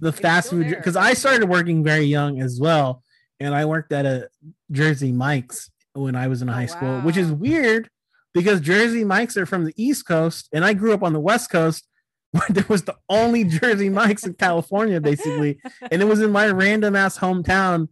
the 0.00 0.12
fast 0.12 0.50
food 0.50 0.68
because 0.68 0.96
I 0.96 1.14
started 1.14 1.48
working 1.48 1.82
very 1.82 2.04
young 2.04 2.40
as 2.40 2.60
well, 2.60 3.02
and 3.40 3.54
I 3.54 3.64
worked 3.64 3.92
at 3.92 4.06
a 4.06 4.28
Jersey 4.70 5.12
Mike's 5.12 5.70
when 5.94 6.14
I 6.14 6.28
was 6.28 6.42
in 6.42 6.48
Oh, 6.48 6.52
high 6.52 6.66
school, 6.66 7.00
which 7.00 7.16
is 7.16 7.32
weird 7.32 7.88
because 8.34 8.60
Jersey 8.60 9.04
Mike's 9.04 9.36
are 9.36 9.46
from 9.46 9.64
the 9.64 9.72
East 9.76 10.06
Coast, 10.06 10.48
and 10.52 10.64
I 10.64 10.74
grew 10.74 10.92
up 10.92 11.02
on 11.02 11.12
the 11.12 11.20
West 11.20 11.50
Coast, 11.50 11.86
where 12.32 12.46
there 12.50 12.66
was 12.68 12.82
the 12.82 12.96
only 13.08 13.44
Jersey 13.44 13.88
Mike's 13.88 14.26
in 14.26 14.34
California, 14.34 15.00
basically, 15.00 15.58
and 15.90 16.02
it 16.02 16.06
was 16.06 16.20
in 16.20 16.30
my 16.30 16.48
random 16.48 16.94
ass 16.96 17.18
hometown 17.18 17.88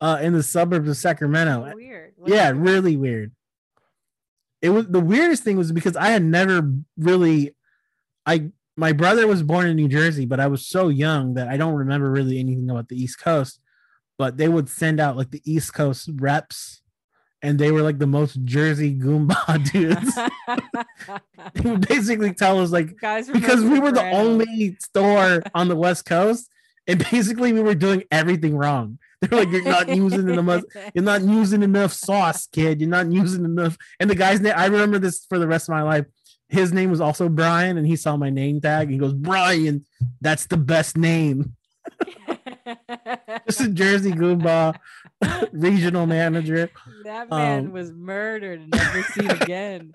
uh, 0.00 0.18
in 0.22 0.32
the 0.32 0.42
suburbs 0.42 0.88
of 0.88 0.96
Sacramento. 0.96 1.72
Weird. 1.74 2.14
Yeah, 2.26 2.52
really 2.54 2.96
weird. 2.96 3.32
It 4.60 4.70
was 4.70 4.86
the 4.86 5.00
weirdest 5.00 5.44
thing 5.44 5.56
was 5.56 5.70
because 5.70 5.96
I 5.96 6.08
had 6.08 6.22
never 6.22 6.72
really 6.96 7.54
I 8.26 8.50
my 8.78 8.92
brother 8.92 9.26
was 9.26 9.42
born 9.42 9.66
in 9.66 9.74
New 9.76 9.88
Jersey, 9.88 10.24
but 10.24 10.38
I 10.38 10.46
was 10.46 10.64
so 10.66 10.88
young 10.88 11.34
that 11.34 11.48
I 11.48 11.56
don't 11.56 11.74
remember 11.74 12.10
really 12.10 12.38
anything 12.38 12.70
about 12.70 12.88
the 12.88 12.96
East 12.96 13.18
Coast. 13.20 13.60
But 14.18 14.36
they 14.36 14.48
would 14.48 14.68
send 14.68 15.00
out 15.00 15.16
like 15.16 15.30
the 15.30 15.42
East 15.44 15.74
Coast 15.74 16.08
reps, 16.14 16.80
and 17.42 17.58
they 17.58 17.70
were 17.70 17.82
like 17.82 17.98
the 17.98 18.06
most 18.06 18.42
Jersey 18.44 18.94
Goomba 18.96 19.36
dudes. 19.72 20.14
they 21.54 21.70
would 21.70 21.86
basically 21.88 22.32
tell 22.34 22.58
us 22.60 22.70
like 22.70 22.98
Guys, 23.00 23.28
because 23.28 23.62
we 23.62 23.78
were 23.78 23.90
the 23.92 24.00
Sopranos. 24.00 24.26
only 24.26 24.76
store 24.80 25.42
on 25.54 25.68
the 25.68 25.76
West 25.76 26.04
Coast, 26.04 26.48
and 26.86 27.04
basically 27.10 27.52
we 27.52 27.60
were 27.60 27.74
doing 27.76 28.04
everything 28.10 28.56
wrong. 28.56 28.98
They're 29.20 29.38
like, 29.40 29.50
"You're 29.50 29.62
not 29.64 29.88
using 29.88 30.28
enough. 30.28 30.62
You're 30.94 31.04
not 31.04 31.22
using 31.22 31.62
enough 31.64 31.92
sauce, 31.92 32.46
kid. 32.46 32.80
You're 32.80 32.90
not 32.90 33.10
using 33.10 33.44
enough." 33.44 33.76
And 34.00 34.08
the 34.08 34.14
guy's 34.14 34.40
name, 34.40 34.54
I 34.56 34.66
remember 34.66 34.98
this 34.98 35.26
for 35.28 35.38
the 35.40 35.46
rest 35.48 35.68
of 35.68 35.72
my 35.74 35.82
life. 35.82 36.06
His 36.48 36.72
name 36.72 36.90
was 36.90 37.00
also 37.00 37.28
Brian, 37.28 37.76
and 37.76 37.86
he 37.86 37.96
saw 37.96 38.16
my 38.16 38.30
name 38.30 38.60
tag. 38.60 38.84
And 38.84 38.92
he 38.92 38.98
goes, 38.98 39.12
"Brian, 39.14 39.84
that's 40.20 40.46
the 40.46 40.56
best 40.56 40.96
name." 40.96 41.54
This 43.46 43.60
is 43.60 43.68
Jersey 43.68 44.12
Goomba, 44.12 44.78
regional 45.52 46.06
manager. 46.06 46.70
that 47.04 47.30
man 47.30 47.66
Um, 47.66 47.72
was 47.72 47.92
murdered 47.92 48.60
and 48.60 48.70
never 48.70 49.02
seen 49.02 49.30
again. 49.30 49.94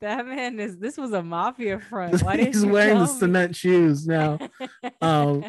That 0.00 0.26
man 0.26 0.58
is. 0.58 0.78
This 0.78 0.96
was 0.96 1.12
a 1.12 1.22
mafia 1.22 1.78
front. 1.78 2.22
Why 2.22 2.36
He's 2.44 2.64
wearing 2.66 2.98
the 2.98 3.04
me? 3.06 3.18
cement 3.18 3.54
shoes 3.56 4.06
now. 4.06 4.38
um, 5.00 5.44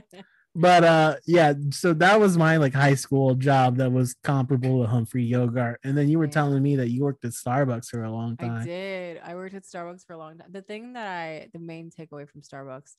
but 0.56 0.84
uh 0.84 1.16
yeah 1.26 1.54
so 1.72 1.94
that 1.94 2.20
was 2.20 2.38
my 2.38 2.58
like 2.58 2.74
high 2.76 2.94
school 2.94 3.34
job 3.34 3.78
that 3.78 3.92
was 3.92 4.14
comparable 4.24 4.84
to 4.84 4.88
humphrey 4.88 5.24
yogurt 5.24 5.80
and 5.84 5.98
then 5.98 6.08
you 6.10 6.20
were 6.20 6.26
Yeah. 6.26 6.32
telling 6.32 6.62
me 6.62 6.76
that 6.76 6.90
you 6.90 7.02
worked 7.04 7.26
at 7.26 7.32
starbucks 7.32 7.88
for 7.90 8.04
a 8.04 8.12
long 8.12 8.38
time. 8.38 8.62
I 8.62 8.64
did. 8.64 9.20
I 9.24 9.34
worked 9.36 9.56
at 9.56 9.64
Starbucks 9.64 10.06
for 10.06 10.14
a 10.14 10.18
long 10.18 10.38
time. 10.38 10.48
The 10.52 10.62
thing 10.62 10.94
that 10.94 11.08
I, 11.08 11.50
the 11.54 11.60
main 11.60 11.90
takeaway 11.90 12.30
from 12.30 12.42
Starbucks 12.42 12.92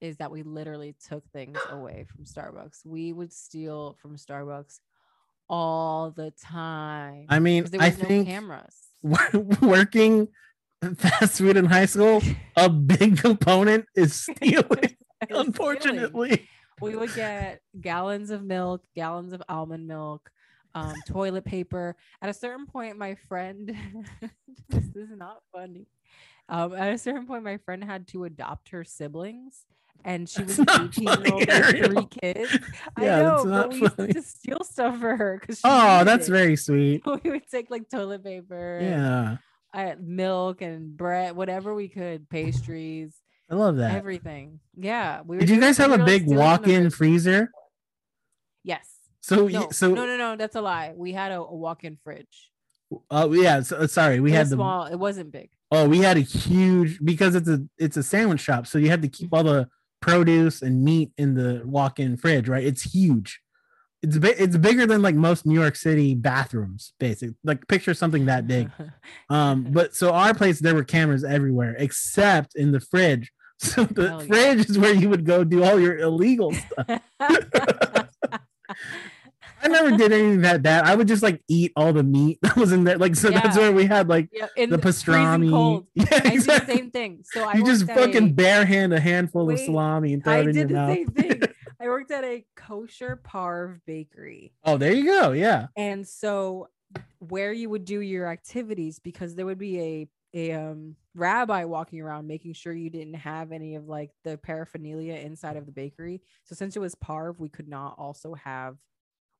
is 0.00 0.16
that 0.18 0.30
we 0.30 0.42
literally 0.42 0.94
took 1.08 1.24
things 1.30 1.58
away 1.70 2.06
from 2.08 2.24
Starbucks. 2.24 2.84
We 2.84 3.12
would 3.12 3.32
steal 3.32 3.96
from 4.00 4.16
Starbucks 4.16 4.78
all 5.48 6.12
the 6.12 6.30
time. 6.42 7.26
i 7.28 7.38
mean 7.40 7.64
there 7.64 7.80
i 7.82 7.88
no 7.90 7.94
think 7.96 8.26
cameras. 8.28 8.76
working 9.60 10.28
fast 10.96 11.38
food 11.38 11.56
in 11.56 11.64
high 11.64 11.84
school 11.86 12.22
a 12.56 12.68
big 12.70 13.18
component 13.18 13.84
is 13.96 14.14
stealing 14.22 14.96
unfortunately 15.30 16.30
stealing. 16.30 16.46
We 16.82 16.96
would 16.96 17.14
get 17.14 17.60
gallons 17.80 18.30
of 18.30 18.42
milk, 18.42 18.82
gallons 18.94 19.32
of 19.32 19.42
almond 19.48 19.86
milk, 19.86 20.30
um, 20.74 20.94
toilet 21.06 21.44
paper. 21.44 21.96
At 22.20 22.28
a 22.30 22.34
certain 22.34 22.66
point, 22.66 22.98
my 22.98 23.14
friend, 23.28 23.74
this 24.68 24.84
is 24.94 25.10
not 25.16 25.42
funny. 25.54 25.86
Um, 26.48 26.74
at 26.74 26.92
a 26.92 26.98
certain 26.98 27.26
point, 27.26 27.44
my 27.44 27.58
friend 27.58 27.82
had 27.84 28.08
to 28.08 28.24
adopt 28.24 28.70
her 28.70 28.84
siblings, 28.84 29.64
and 30.04 30.28
she 30.28 30.42
was 30.42 30.58
not 30.58 30.68
18 30.80 31.04
year 31.04 31.14
funny, 31.16 31.30
old 31.30 31.46
with 31.48 31.86
three 31.86 32.06
kids. 32.06 32.52
I 32.96 33.04
Yeah, 33.04 33.22
that's 33.22 33.44
know, 33.44 33.50
not 33.50 33.62
but 33.68 33.72
we 33.72 33.80
used 33.80 33.96
to 33.96 34.22
steal 34.22 34.64
stuff 34.64 34.98
for 35.00 35.16
her 35.16 35.38
because 35.40 35.60
Oh, 35.64 36.04
that's 36.04 36.28
very 36.28 36.56
sweet. 36.56 37.02
we 37.24 37.30
would 37.30 37.48
take 37.48 37.70
like 37.70 37.88
toilet 37.88 38.24
paper, 38.24 38.78
and, 38.78 38.92
Yeah, 38.92 39.36
uh, 39.74 39.94
milk, 40.00 40.60
and 40.62 40.96
bread, 40.96 41.36
whatever 41.36 41.74
we 41.74 41.88
could, 41.88 42.28
pastries, 42.28 43.14
I 43.50 43.54
love 43.54 43.76
that. 43.76 43.94
everything. 43.94 44.60
Yeah, 44.76 45.20
we 45.26 45.36
were 45.36 45.40
Did 45.40 45.50
you 45.50 45.60
guys 45.60 45.76
have 45.78 45.92
a 45.92 45.98
big 45.98 46.22
stealing 46.22 46.30
in 46.30 46.36
the 46.36 46.40
walk-in 46.40 46.90
freezer? 46.90 47.50
Yes. 48.64 48.88
So, 49.20 49.46
No, 49.46 49.70
so 49.70 49.94
no, 49.94 50.06
no, 50.06 50.16
no. 50.16 50.36
That's 50.36 50.56
a 50.56 50.60
lie. 50.60 50.94
We 50.96 51.12
had 51.12 51.32
a, 51.32 51.40
a 51.40 51.54
walk-in 51.54 51.98
fridge. 52.02 52.50
Oh 53.10 53.32
yeah, 53.32 53.60
so, 53.62 53.76
uh, 53.76 53.86
sorry. 53.86 54.20
We 54.20 54.32
It 54.32 54.36
had 54.36 54.46
the 54.48 54.56
small. 54.56 54.86
It 54.86 54.96
wasn't 54.96 55.32
big. 55.32 55.50
oh 55.70 55.88
we 55.88 55.98
had 55.98 56.16
a 56.16 56.20
huge 56.20 56.98
because 57.02 57.34
it's 57.34 57.48
a 57.48 57.62
it's 57.78 57.96
a 57.96 58.02
sandwich 58.02 58.40
shop, 58.40 58.66
so 58.66 58.78
you 58.78 58.90
had 58.90 59.02
to 59.02 59.08
keep 59.08 59.30
mm-hmm. 59.30 59.34
all 59.34 59.44
the 59.44 59.68
produce 60.00 60.62
and 60.62 60.82
meat 60.82 61.12
in 61.16 61.34
the 61.34 61.62
walk-in 61.64 62.16
fridge, 62.16 62.48
right? 62.48 62.64
It's 62.64 62.82
huge. 62.82 63.40
It's 64.02 64.18
bi- 64.18 64.34
it's 64.36 64.56
bigger 64.56 64.84
than 64.86 65.00
like 65.00 65.14
most 65.14 65.46
New 65.46 65.58
York 65.58 65.76
City 65.76 66.14
bathrooms, 66.16 66.92
basically. 66.98 67.36
Like 67.44 67.66
picture 67.68 67.94
something 67.94 68.26
that 68.26 68.46
big. 68.46 68.70
Um, 69.30 69.64
but 69.70 69.94
so 69.94 70.12
our 70.12 70.34
place 70.34 70.60
there 70.60 70.74
were 70.74 70.84
cameras 70.84 71.24
everywhere 71.24 71.74
except 71.78 72.54
in 72.56 72.72
the 72.72 72.80
fridge. 72.80 73.32
So 73.62 73.84
the 73.84 74.08
Hell 74.08 74.20
yeah. 74.22 74.26
fridge 74.26 74.70
is 74.70 74.76
where 74.76 74.92
you 74.92 75.08
would 75.08 75.24
go 75.24 75.44
do 75.44 75.62
all 75.62 75.78
your 75.78 75.96
illegal 75.98 76.52
stuff. 76.52 77.00
I 79.64 79.68
never 79.68 79.96
did 79.96 80.10
anything 80.12 80.40
that 80.40 80.62
bad. 80.62 80.84
I 80.84 80.96
would 80.96 81.06
just 81.06 81.22
like 81.22 81.40
eat 81.46 81.72
all 81.76 81.92
the 81.92 82.02
meat 82.02 82.38
that 82.42 82.56
was 82.56 82.72
in 82.72 82.82
there. 82.82 82.98
Like 82.98 83.14
so 83.14 83.30
that's 83.30 83.56
where 83.56 83.70
we 83.70 83.86
had 83.86 84.08
like 84.08 84.28
yeah, 84.32 84.48
the 84.56 84.78
pastrami. 84.78 85.86
Yeah, 85.94 86.04
I 86.04 86.06
did 86.06 86.22
the 86.24 86.32
exactly. 86.34 86.74
same 86.74 86.90
thing. 86.90 87.20
So 87.22 87.44
I 87.44 87.54
you 87.54 87.64
just 87.64 87.86
fucking 87.86 88.26
a- 88.30 88.32
bare 88.32 88.64
hand 88.64 88.92
a 88.92 88.98
handful 88.98 89.48
of 89.48 89.58
salami 89.60 90.14
and 90.14 90.24
throw 90.24 90.32
I 90.32 90.38
it 90.40 90.48
in 90.48 90.56
your 90.56 90.68
mouth. 90.68 90.98
I 91.82 91.88
worked 91.88 92.10
at 92.12 92.24
a 92.24 92.44
kosher 92.54 93.16
parve 93.16 93.80
bakery. 93.86 94.52
oh, 94.64 94.76
there 94.76 94.92
you 94.92 95.04
go. 95.04 95.32
Yeah. 95.32 95.66
And 95.76 96.06
so 96.06 96.68
where 97.18 97.52
you 97.52 97.70
would 97.70 97.84
do 97.84 98.00
your 98.00 98.26
activities 98.28 98.98
because 98.98 99.34
there 99.34 99.46
would 99.46 99.58
be 99.58 99.80
a 99.80 100.08
a 100.34 100.52
um 100.52 100.96
rabbi 101.14 101.64
walking 101.64 102.00
around 102.00 102.26
making 102.26 102.54
sure 102.54 102.72
you 102.72 102.88
didn't 102.88 103.14
have 103.14 103.52
any 103.52 103.74
of 103.74 103.86
like 103.88 104.10
the 104.24 104.38
paraphernalia 104.38 105.14
inside 105.14 105.56
of 105.56 105.66
the 105.66 105.72
bakery. 105.72 106.22
So 106.44 106.54
since 106.54 106.76
it 106.76 106.80
was 106.80 106.94
parve, 106.94 107.40
we 107.40 107.48
could 107.48 107.68
not 107.68 107.96
also 107.98 108.34
have 108.34 108.76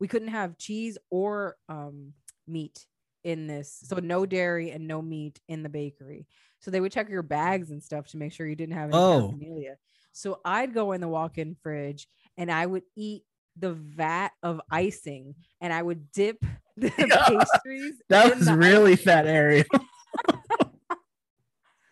we 0.01 0.09
couldn't 0.09 0.29
have 0.29 0.59
cheese 0.59 0.99
or 1.11 1.57
um 1.69 2.13
meat 2.47 2.87
in 3.25 3.47
this. 3.47 3.79
So 3.85 3.97
no 3.97 4.27
dairy 4.27 4.71
and 4.73 4.89
no 4.89 5.01
meat 5.01 5.41
in 5.49 5.63
the 5.63 5.69
bakery. 5.69 6.27
So 6.61 6.71
they 6.71 6.81
would 6.81 6.93
check 6.93 7.09
your 7.09 7.23
bags 7.23 7.71
and 7.71 7.83
stuff 7.83 8.09
to 8.09 8.17
make 8.17 8.33
sure 8.33 8.47
you 8.49 8.57
didn't 8.57 8.75
have 8.75 8.91
any 8.91 8.99
Oh. 8.99 9.29
paraphernalia. 9.29 9.77
So 10.13 10.41
I'd 10.45 10.75
go 10.75 10.93
in 10.93 11.01
the 11.01 11.09
walk-in 11.09 11.55
fridge 11.55 12.07
and 12.37 12.51
I 12.51 12.67
would 12.67 12.83
eat 12.97 13.25
the 13.59 13.73
vat 13.75 14.31
of 14.43 14.61
icing 14.71 15.35
and 15.61 15.73
I 15.73 15.83
would 15.83 16.11
dip 16.13 16.39
the 16.77 16.91
pastries. 16.91 18.01
That 18.09 18.35
was 18.37 18.51
really 18.51 18.93
icing. 18.93 19.05
fat 19.05 19.27
area. 19.27 19.65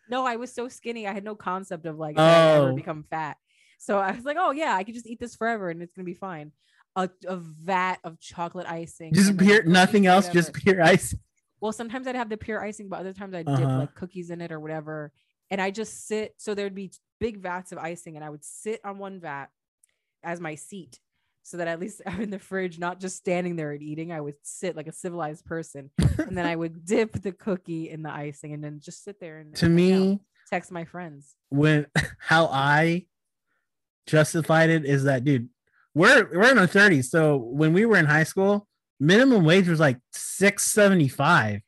No, 0.08 0.26
I 0.26 0.36
was 0.36 0.52
so 0.52 0.66
skinny. 0.68 1.06
I 1.06 1.12
had 1.12 1.22
no 1.22 1.36
concept 1.36 1.86
of 1.86 1.96
like 1.98 2.18
I'd 2.18 2.56
ever 2.56 2.70
Oh. 2.70 2.74
become 2.74 3.04
fat. 3.08 3.36
So 3.78 3.98
I 3.98 4.10
was 4.10 4.24
like, 4.24 4.36
oh 4.40 4.50
yeah, 4.50 4.74
I 4.74 4.82
could 4.82 4.94
just 4.94 5.06
eat 5.06 5.20
this 5.20 5.36
forever 5.36 5.70
and 5.70 5.80
it's 5.82 5.94
gonna 5.94 6.04
be 6.04 6.14
fine. 6.14 6.50
A, 6.96 7.08
a 7.28 7.36
vat 7.36 7.98
of 8.02 8.18
chocolate 8.18 8.66
icing. 8.68 9.14
Just 9.14 9.38
pure 9.38 9.62
nothing 9.62 10.06
else, 10.06 10.28
just 10.28 10.52
pure 10.52 10.82
ice. 10.82 11.14
well, 11.60 11.70
sometimes 11.72 12.08
I'd 12.08 12.16
have 12.16 12.28
the 12.28 12.36
pure 12.36 12.60
icing, 12.60 12.88
but 12.88 12.98
other 12.98 13.12
times 13.12 13.34
I'd 13.34 13.46
dip 13.46 13.54
Uh-huh. 13.60 13.78
like 13.78 13.94
cookies 13.94 14.30
in 14.30 14.40
it 14.40 14.50
or 14.50 14.58
whatever. 14.58 15.12
And 15.48 15.60
I 15.60 15.70
just 15.70 16.08
sit. 16.08 16.34
So 16.38 16.54
there'd 16.54 16.74
be 16.74 16.90
big 17.20 17.38
vats 17.38 17.70
of 17.70 17.78
icing, 17.78 18.16
and 18.16 18.24
I 18.24 18.30
would 18.30 18.44
sit 18.44 18.80
on 18.84 18.98
one 18.98 19.20
vat 19.20 19.46
as 20.22 20.40
my 20.40 20.54
seat, 20.54 20.98
so 21.42 21.56
that 21.56 21.68
at 21.68 21.80
least 21.80 22.02
I'm 22.06 22.20
in 22.20 22.30
the 22.30 22.38
fridge, 22.38 22.78
not 22.78 23.00
just 23.00 23.16
standing 23.16 23.56
there 23.56 23.72
and 23.72 23.82
eating. 23.82 24.12
I 24.12 24.20
would 24.20 24.34
sit 24.42 24.76
like 24.76 24.86
a 24.86 24.92
civilized 24.92 25.44
person, 25.44 25.90
and 25.98 26.36
then 26.36 26.46
I 26.46 26.56
would 26.56 26.84
dip 26.94 27.12
the 27.12 27.32
cookie 27.32 27.90
in 27.90 28.02
the 28.02 28.10
icing, 28.12 28.52
and 28.52 28.62
then 28.62 28.80
just 28.80 29.04
sit 29.04 29.20
there 29.20 29.38
and 29.38 29.54
To 29.56 29.66
hang 29.66 29.72
out, 29.72 29.76
me, 29.76 30.20
text 30.50 30.70
my 30.72 30.84
friends. 30.84 31.34
when 31.48 31.86
how 32.18 32.46
I 32.46 33.06
justified 34.06 34.70
it 34.70 34.84
is 34.84 35.04
that 35.04 35.24
dude, 35.24 35.48
we're 35.94 36.28
we're 36.32 36.50
in 36.50 36.58
our 36.58 36.66
30s. 36.66 37.04
So 37.06 37.36
when 37.36 37.72
we 37.72 37.86
were 37.86 37.96
in 37.96 38.06
high 38.06 38.24
school, 38.24 38.66
minimum 38.98 39.44
wage 39.44 39.68
was 39.68 39.80
like 39.80 39.98
675. 40.12 41.60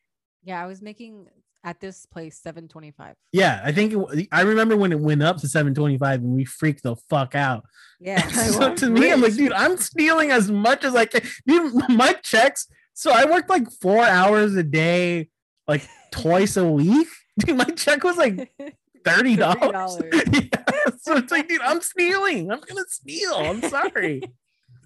Yeah, 0.45 0.63
I 0.63 0.67
was 0.67 0.83
making 0.83 1.27
at 1.65 1.81
this 1.81 2.07
place 2.07 2.39
725. 2.39 3.15
Yeah, 3.33 3.61
I 3.65 3.73
think 3.73 3.93
it, 3.93 4.29
I 4.33 4.43
remember 4.43 4.77
when 4.77 4.93
it 4.93 4.99
went 4.99 5.23
up 5.23 5.39
to 5.39 5.49
725 5.49 6.21
and 6.21 6.35
we 6.35 6.45
freaked 6.45 6.83
the 6.83 6.97
fuck 7.09 7.35
out. 7.35 7.65
Yeah. 8.01 8.27
So 8.33 8.75
to 8.75 8.91
me, 8.91 9.13
I'm 9.13 9.21
like, 9.21 9.35
dude, 9.35 9.53
I'm 9.53 9.77
stealing 9.77 10.31
as 10.31 10.51
much 10.51 10.85
as 10.85 10.95
I 10.95 11.07
can. 11.07 11.23
Dude, 11.47 11.73
my 11.89 12.15
checks. 12.15 12.67
So 12.95 13.11
I 13.13 13.25
worked 13.25 13.49
like 13.49 13.71
four 13.81 14.05
hours 14.05 14.55
a 14.57 14.63
day, 14.63 15.29
like 15.69 15.87
twice 16.11 16.57
a 16.57 16.69
week. 16.69 17.09
Dude, 17.39 17.57
my 17.57 17.65
check 17.65 18.05
was 18.05 18.17
like 18.17 18.53
thirty 19.05 19.37
dollars. 19.37 19.97
$30. 19.99 20.53
yeah. 20.53 20.93
So 21.01 21.17
it's 21.17 21.33
like, 21.33 21.49
dude, 21.49 21.63
I'm 21.63 21.81
stealing. 21.81 22.51
I'm 22.51 22.61
gonna 22.61 22.85
steal. 22.89 23.35
I'm 23.35 23.63
sorry. 23.63 24.23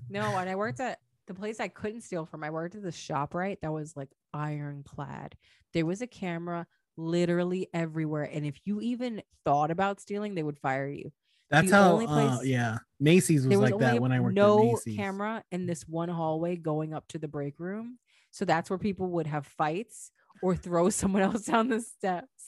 No, 0.09 0.23
and 0.37 0.49
I 0.49 0.55
worked 0.55 0.81
at 0.81 0.99
the 1.27 1.35
place 1.35 1.61
I 1.61 1.69
couldn't 1.69 2.03
steal 2.03 2.25
from. 2.27 2.45
I 2.45 2.51
worked 2.51 2.75
at 2.77 2.83
the 2.83 2.93
shop 2.93 3.35
right 3.35 3.59
that 3.63 3.73
was 3.73 3.97
like 3.97 4.11
ironclad. 4.33 5.35
There 5.73 5.87
was 5.87 6.01
a 6.03 6.07
camera 6.07 6.67
literally 6.97 7.69
everywhere, 7.75 8.25
and 8.33 8.47
if 8.47 8.57
you 8.65 8.81
even 8.81 9.23
thought 9.45 9.71
about 9.71 10.01
stealing, 10.01 10.35
they 10.35 10.43
would 10.43 10.59
fire 10.59 10.89
you. 10.89 11.13
That's 11.51 11.71
The 11.71 11.77
how. 11.77 11.93
only 11.93 12.07
Uh, 12.07 12.37
place- 12.39 12.47
yeah, 12.49 12.79
Macy's 12.99 13.47
was 13.47 13.57
was 13.59 13.71
like 13.71 13.79
that 13.81 14.01
when 14.01 14.13
I 14.13 14.21
worked 14.21 14.35
no 14.35 14.59
at 14.59 14.65
Macy's. 14.65 14.97
camera 14.97 15.45
in 15.53 15.67
this 15.67 15.87
one 15.87 16.09
hallway 16.09 16.57
going 16.57 16.93
up 16.95 17.07
to 17.09 17.19
the 17.19 17.29
break 17.29 17.61
room, 17.61 17.99
so 18.31 18.45
that's 18.45 18.69
where 18.71 18.79
people 18.79 19.11
would 19.11 19.27
have 19.27 19.47
fights 19.47 20.11
or 20.43 20.57
throw 20.57 20.89
someone 20.91 21.23
else 21.23 21.45
down 21.45 21.69
the 21.69 21.81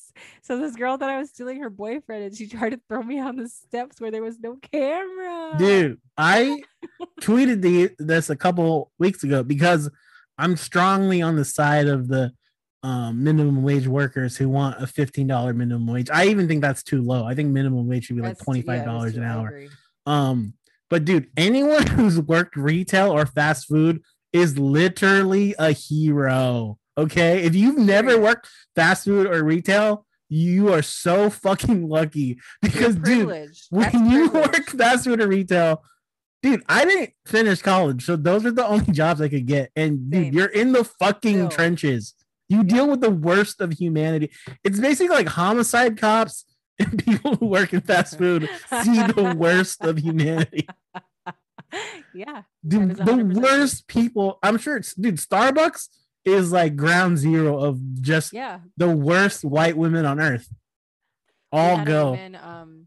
steps. 0.08 0.26
So 0.42 0.58
this 0.58 0.76
girl 0.76 0.96
thought 0.96 1.10
I 1.10 1.18
was 1.18 1.30
stealing 1.30 1.60
her 1.62 1.70
boyfriend, 1.70 2.24
and 2.24 2.36
she 2.36 2.46
tried 2.48 2.70
to 2.70 2.80
throw 2.88 3.02
me 3.02 3.20
on 3.20 3.36
the 3.36 3.48
steps 3.48 4.00
where 4.00 4.10
there 4.10 4.22
was 4.22 4.38
no 4.38 4.56
camera. 4.56 5.56
Dude, 5.58 6.00
I 6.16 6.62
tweeted 7.20 7.62
the, 7.62 7.90
this 7.98 8.30
a 8.30 8.36
couple 8.36 8.90
weeks 8.98 9.22
ago 9.24 9.42
because 9.42 9.90
I'm 10.36 10.56
strongly 10.56 11.22
on 11.22 11.36
the 11.36 11.44
side 11.44 11.88
of 11.88 12.08
the 12.08 12.32
um, 12.82 13.22
minimum 13.24 13.62
wage 13.62 13.88
workers 13.88 14.36
who 14.36 14.48
want 14.48 14.80
a 14.80 14.86
$15 14.86 15.26
minimum 15.54 15.86
wage. 15.86 16.10
I 16.10 16.26
even 16.26 16.46
think 16.46 16.62
that's 16.62 16.82
too 16.82 17.02
low. 17.02 17.24
I 17.24 17.34
think 17.34 17.50
minimum 17.50 17.88
wage 17.88 18.04
should 18.04 18.16
be 18.16 18.22
like 18.22 18.38
That's 18.38 18.56
yeah, 18.56 18.62
$25 18.62 19.02
that's 19.02 19.16
an 19.16 19.24
hour. 19.24 19.62
Um, 20.06 20.54
but 20.88 21.04
dude, 21.04 21.28
anyone 21.36 21.86
who's 21.86 22.20
worked 22.20 22.56
retail 22.56 23.10
or 23.10 23.26
fast 23.26 23.66
food 23.68 24.02
is 24.32 24.58
literally 24.58 25.54
a 25.58 25.72
hero. 25.72 26.78
Okay. 26.98 27.44
If 27.44 27.54
you've 27.54 27.78
never 27.78 28.20
worked 28.20 28.48
fast 28.74 29.04
food 29.04 29.26
or 29.26 29.42
retail, 29.44 30.04
you 30.28 30.72
are 30.72 30.82
so 30.82 31.30
fucking 31.30 31.88
lucky 31.88 32.38
because 32.62 32.96
dude, 32.96 33.04
privileged. 33.04 33.68
That's 33.70 33.94
when 33.94 34.10
you 34.10 34.30
privilege. 34.30 34.52
work 34.58 34.70
fast 34.70 35.04
food 35.04 35.20
or 35.22 35.28
retail, 35.28 35.82
dude, 36.42 36.62
I 36.68 36.84
didn't 36.84 37.12
finish 37.26 37.62
college, 37.62 38.04
so 38.04 38.16
those 38.16 38.44
are 38.44 38.50
the 38.50 38.66
only 38.66 38.92
jobs 38.92 39.20
I 39.20 39.28
could 39.28 39.46
get. 39.46 39.70
And 39.76 40.10
dude, 40.10 40.24
Same. 40.24 40.34
you're 40.34 40.46
in 40.46 40.72
the 40.72 40.84
fucking 40.84 41.36
Still. 41.36 41.48
trenches. 41.48 42.14
You 42.48 42.64
deal 42.64 42.88
with 42.88 43.00
the 43.00 43.10
worst 43.10 43.60
of 43.60 43.72
humanity. 43.72 44.30
It's 44.64 44.80
basically 44.80 45.14
like 45.14 45.28
homicide 45.28 45.98
cops 45.98 46.44
and 46.78 47.02
people 47.04 47.36
who 47.36 47.46
work 47.46 47.72
in 47.72 47.80
fast 47.80 48.18
food 48.18 48.48
see 48.82 49.02
the 49.02 49.34
worst 49.36 49.82
of 49.84 49.98
humanity. 49.98 50.66
yeah. 52.14 52.42
Dude, 52.66 52.96
the 52.96 53.40
worst 53.40 53.86
people. 53.86 54.38
I'm 54.42 54.58
sure 54.58 54.76
it's 54.76 54.94
dude, 54.94 55.16
Starbucks 55.16 55.88
is 56.28 56.52
like 56.52 56.76
ground 56.76 57.18
zero 57.18 57.58
of 57.58 57.80
just 58.00 58.32
Yeah. 58.32 58.60
the 58.76 58.94
worst 58.94 59.44
white 59.44 59.76
women 59.76 60.04
on 60.06 60.20
earth. 60.20 60.48
All 61.50 61.84
go. 61.84 62.10
woman, 62.10 62.34
um, 62.36 62.86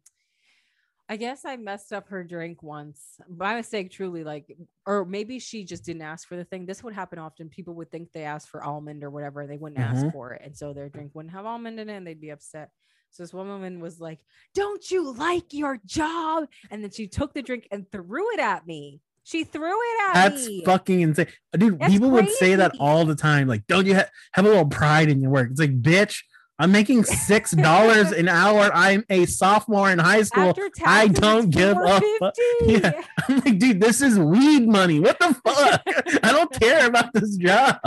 I 1.09 1.17
guess 1.17 1.43
I 1.43 1.57
messed 1.57 1.91
up 1.91 2.07
her 2.07 2.23
drink 2.23 2.63
once 2.63 3.19
by 3.27 3.55
mistake, 3.55 3.91
truly. 3.91 4.23
Like, 4.23 4.55
or 4.85 5.03
maybe 5.03 5.39
she 5.39 5.65
just 5.65 5.83
didn't 5.83 6.03
ask 6.03 6.25
for 6.27 6.37
the 6.37 6.45
thing. 6.45 6.65
This 6.65 6.83
would 6.83 6.93
happen 6.93 7.19
often. 7.19 7.49
People 7.49 7.73
would 7.75 7.91
think 7.91 8.11
they 8.13 8.23
asked 8.23 8.47
for 8.49 8.63
almond 8.63 9.03
or 9.03 9.09
whatever. 9.09 9.45
They 9.45 9.57
wouldn't 9.57 9.79
ask 9.81 10.05
Mhm. 10.05 10.11
for 10.13 10.33
it. 10.33 10.41
And 10.45 10.55
so 10.55 10.73
their 10.73 10.87
drink 10.89 11.11
wouldn't 11.13 11.33
have 11.33 11.45
almond 11.45 11.79
in 11.81 11.89
it 11.89 11.97
and 11.97 12.07
they'd 12.07 12.21
be 12.21 12.29
upset. 12.29 12.69
So 13.09 13.23
this 13.23 13.33
one 13.33 13.47
woman 13.49 13.81
was 13.81 13.99
like, 13.99 14.19
Don't 14.53 14.89
you 14.89 15.11
like 15.11 15.51
your 15.53 15.81
job? 15.85 16.47
And 16.69 16.81
then 16.81 16.91
she 16.91 17.07
took 17.07 17.33
the 17.33 17.41
drink 17.41 17.67
and 17.71 17.91
threw 17.91 18.31
it 18.33 18.39
at 18.39 18.65
me. 18.65 19.01
She 19.23 19.43
threw 19.43 19.71
it 19.71 20.01
at 20.03 20.07
me. 20.07 20.13
That's 20.13 20.47
me. 20.47 20.65
fucking 20.65 21.01
insane. 21.01 21.27
Dude, 21.57 21.79
That's 21.79 21.93
people 21.93 22.09
would 22.11 22.29
say 22.29 22.55
that 22.55 22.73
all 22.79 23.05
the 23.05 23.15
time. 23.15 23.47
Like, 23.47 23.65
don't 23.67 23.85
you 23.85 23.95
ha- 23.95 24.09
have 24.33 24.45
a 24.45 24.49
little 24.49 24.65
pride 24.65 25.09
in 25.09 25.21
your 25.21 25.31
work? 25.31 25.49
It's 25.51 25.59
like, 25.59 25.81
bitch, 25.81 26.21
I'm 26.57 26.71
making 26.71 27.03
six 27.03 27.51
dollars 27.69 28.11
an 28.11 28.27
hour. 28.27 28.71
I'm 28.73 29.05
a 29.09 29.25
sophomore 29.25 29.91
in 29.91 29.99
high 29.99 30.23
school. 30.23 30.55
I 30.83 31.07
don't 31.07 31.49
give 31.49 31.77
a 31.77 32.01
fuck. 32.19 32.33
Yeah. 32.65 33.01
I'm 33.27 33.39
like, 33.39 33.57
dude, 33.57 33.81
this 33.81 34.01
is 34.01 34.19
weed 34.19 34.67
money. 34.67 34.99
What 34.99 35.17
the 35.19 35.33
fuck? 35.33 35.81
I 36.23 36.31
don't 36.31 36.51
care 36.59 36.85
about 36.85 37.13
this 37.13 37.35
job. 37.37 37.77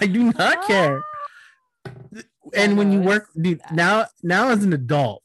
I 0.00 0.06
do 0.06 0.24
not 0.24 0.58
ah, 0.58 0.66
care. 0.66 1.02
and 2.54 2.76
when 2.76 2.92
you 2.92 3.00
work 3.00 3.28
dude, 3.40 3.60
now 3.72 4.06
now 4.22 4.48
as 4.50 4.64
an 4.64 4.72
adult 4.72 5.22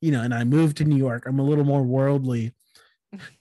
you 0.00 0.12
know 0.12 0.22
and 0.22 0.34
i 0.34 0.44
moved 0.44 0.76
to 0.76 0.84
new 0.84 0.96
york 0.96 1.24
i'm 1.26 1.38
a 1.38 1.42
little 1.42 1.64
more 1.64 1.82
worldly 1.82 2.52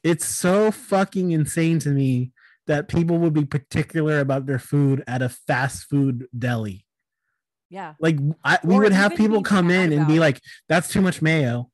it's 0.03 0.25
so 0.25 0.71
fucking 0.71 1.31
insane 1.31 1.79
to 1.79 1.89
me 1.89 2.31
that 2.67 2.87
people 2.87 3.17
would 3.17 3.33
be 3.33 3.45
particular 3.45 4.19
about 4.19 4.45
their 4.45 4.59
food 4.59 5.03
at 5.07 5.21
a 5.21 5.29
fast 5.29 5.85
food 5.85 6.27
deli. 6.37 6.85
Yeah. 7.69 7.95
like 7.99 8.17
I, 8.43 8.59
we 8.63 8.75
Or 8.75 8.81
would 8.83 8.93
have 8.93 9.15
people 9.15 9.43
come 9.43 9.71
in 9.71 9.91
and 9.91 10.07
be 10.07 10.19
like 10.19 10.41
that's 10.69 10.87
too 10.87 11.01
much 11.01 11.21
mayo. 11.21 11.69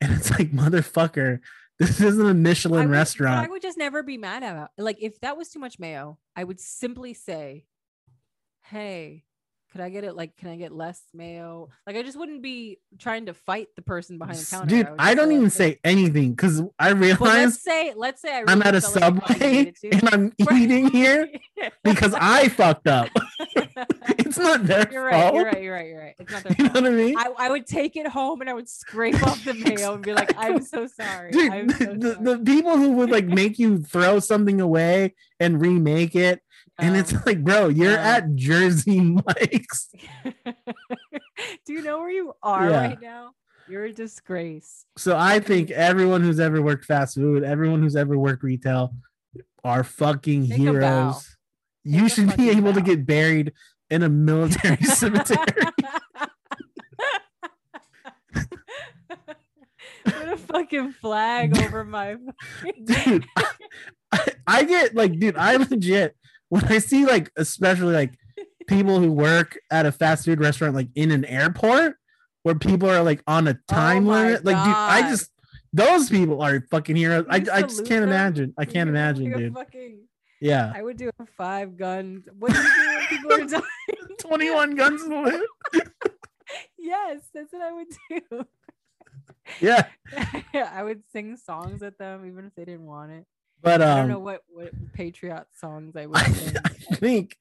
And 0.00 0.12
it's 0.12 0.30
like 0.30 0.52
motherfucker 0.52 1.40
this 1.78 2.00
isn't 2.00 2.26
a 2.26 2.34
michelin 2.34 2.88
would, 2.88 2.96
restaurant. 2.96 3.46
I 3.46 3.50
would 3.50 3.62
just 3.62 3.76
never 3.76 4.02
be 4.02 4.16
mad 4.16 4.42
about 4.42 4.70
like 4.78 4.96
if 5.00 5.20
that 5.20 5.36
was 5.36 5.48
too 5.48 5.58
much 5.58 5.78
mayo, 5.78 6.18
I 6.34 6.44
would 6.44 6.60
simply 6.60 7.14
say, 7.14 7.66
Hey, 8.62 9.24
could 9.76 9.84
I 9.84 9.90
get 9.90 10.04
it 10.04 10.16
like 10.16 10.36
can 10.36 10.48
I 10.48 10.56
get 10.56 10.72
less 10.72 11.02
mayo? 11.12 11.68
Like 11.86 11.96
I 11.96 12.02
just 12.02 12.18
wouldn't 12.18 12.42
be 12.42 12.78
trying 12.98 13.26
to 13.26 13.34
fight 13.34 13.68
the 13.76 13.82
person 13.82 14.18
behind 14.18 14.38
the 14.38 14.46
counter. 14.46 14.66
dude 14.68 14.90
would 14.90 15.00
i 15.00 15.14
don't 15.14 15.32
even 15.32 15.44
"Hey." 15.44 15.50
say 15.50 15.80
anything 15.84 16.30
because 16.30 16.62
i 16.78 16.90
realize 16.90 17.20
let's 17.20 17.62
say 17.62 17.92
let's 17.96 18.22
say 18.22 18.32
I 18.32 18.44
i'm 18.48 18.58
really 18.58 18.68
at 18.68 18.74
a 18.74 18.74
like 18.74 18.82
subway 18.82 19.72
and 19.92 20.08
i'm 20.10 20.32
eating 20.52 20.90
here 20.90 21.28
because 21.84 22.14
i 22.18 22.48
fucked 22.48 22.86
up 22.86 23.08
it's 24.18 24.38
not 24.38 24.64
their 24.64 24.88
You're 24.90 25.10
fault 25.10 25.34
right. 25.34 25.34
You're 25.34 25.44
right. 25.44 25.62
You're 25.62 25.74
right. 25.74 25.86
You're 25.88 26.00
right. 26.00 26.14
It's 26.18 26.32
not 26.32 26.42
their 26.44 26.56
you 26.58 26.64
know 26.64 26.80
what 26.80 26.86
i 26.86 26.90
mean 26.90 27.18
I, 27.18 27.30
I 27.38 27.50
would 27.50 27.66
take 27.66 27.96
it 27.96 28.06
home 28.06 28.40
and 28.40 28.50
I 28.50 28.54
would 28.54 28.68
scrape 28.68 29.22
off 29.22 29.44
the 29.44 29.54
mayo 29.54 29.94
and 29.94 30.02
be 30.02 30.12
like, 30.12 30.36
I'm 30.36 30.62
so 30.62 30.86
sorry. 30.86 31.32
dude 31.32 31.52
I'm 31.52 31.70
so 31.70 31.94
the, 31.94 32.14
sorry. 32.14 32.24
the 32.24 32.38
people 32.44 32.76
who 32.76 32.92
would 32.92 33.10
like 33.10 33.26
make 33.26 33.58
you 33.58 33.78
throw 33.82 34.20
something 34.20 34.60
away 34.60 35.14
and 35.40 35.60
remake 35.60 36.14
it 36.14 36.40
and 36.78 36.94
No. 36.94 37.00
it's 37.00 37.12
like 37.26 37.42
bro 37.42 37.68
you're 37.68 37.92
No. 37.92 37.98
at 37.98 38.34
jersey 38.34 39.00
mike's 39.26 39.90
Do 41.66 41.72
you 41.72 41.82
know 41.82 41.98
where 41.98 42.10
you 42.10 42.32
are 42.42 42.70
Yeah. 42.70 42.80
right 42.88 43.00
now? 43.00 43.32
You're 43.68 43.84
a 43.86 43.92
disgrace. 43.92 44.84
so 44.96 45.16
i 45.16 45.40
think 45.40 45.70
everyone 45.70 46.22
who's 46.22 46.38
ever 46.40 46.62
worked 46.62 46.84
fast 46.84 47.14
food 47.16 47.42
everyone 47.44 47.82
who's 47.82 47.96
ever 47.96 48.16
worked 48.18 48.42
retail 48.42 48.94
are 49.64 49.82
fucking 49.84 50.46
Take 50.48 50.58
heroes 50.58 51.36
you 51.84 52.08
should 52.08 52.36
be 52.36 52.50
able 52.50 52.72
to 52.72 52.80
get 52.80 53.04
buried 53.06 53.52
in 53.90 54.02
a 54.02 54.08
military 54.08 54.82
cemetery 54.84 55.62
Put 60.04 60.28
a 60.28 60.36
fucking 60.36 60.92
flag 60.92 61.58
over 61.58 61.84
my. 61.84 62.16
dude 62.84 63.26
I, 64.12 64.26
I 64.46 64.62
get 64.64 64.94
like 64.94 65.18
dude 65.18 65.36
i 65.36 65.56
legit 65.56 66.16
when 66.48 66.64
i 66.66 66.78
see 66.78 67.04
like 67.04 67.30
especially 67.36 67.94
like 67.94 68.18
people 68.66 68.98
who 68.98 69.12
work 69.12 69.58
at 69.70 69.86
a 69.86 69.92
fast 69.92 70.24
food 70.24 70.40
restaurant 70.40 70.74
like 70.74 70.88
in 70.94 71.10
an 71.10 71.24
airport 71.24 71.96
where 72.42 72.54
people 72.54 72.88
are 72.88 73.02
like 73.02 73.22
on 73.26 73.48
a 73.48 73.52
oh 73.52 73.72
time 73.74 74.06
Oh 74.08 74.12
limit 74.12 74.44
like 74.44 74.56
dude 74.56 74.74
i 74.74 75.02
just 75.02 75.30
those 75.72 76.08
people 76.08 76.42
are 76.42 76.64
fucking 76.70 76.96
heroes 76.96 77.26
i, 77.28 77.36
I 77.52 77.62
just 77.62 77.84
can't 77.86 78.00
them? 78.00 78.10
imagine 78.10 78.54
i 78.58 78.64
can't 78.64 78.88
You're 78.88 78.96
imagine 78.96 79.24
like 79.26 79.36
dude 79.36 79.54
Fucking, 79.54 79.98
yeah 80.40 80.72
I 80.74 80.82
would 80.82 80.98
do 80.98 81.10
a 81.18 81.26
five 81.38 81.78
gun. 81.78 82.22
What 82.38 82.52
do 82.52 82.58
you 82.58 82.64
do 82.64 82.86
when 82.86 83.06
people 83.06 83.32
are 83.32 83.60
dying? 83.60 84.16
21 84.20 84.74
guns 84.74 85.02
salute 85.02 85.48
yes, 86.86 87.20
that's 87.34 87.52
what 87.52 87.62
I 87.62 87.72
would 87.72 87.86
do. 88.10 88.46
yeah 89.60 89.86
I 90.54 90.82
would 90.82 91.02
sing 91.12 91.36
songs 91.36 91.82
at 91.82 91.98
them 91.98 92.26
even 92.26 92.46
if 92.46 92.54
they 92.54 92.64
didn't 92.64 92.86
want 92.86 93.12
it. 93.12 93.26
But 93.62 93.82
I 93.82 93.96
don't 93.96 94.08
know 94.08 94.16
um 94.18 94.24
what 94.24 94.42
what 94.48 94.92
patriot 94.92 95.46
songs 95.58 95.96
I 95.96 96.06
would 96.10 96.18
sing. 96.18 96.54
I 96.64 96.94
think 96.96 97.36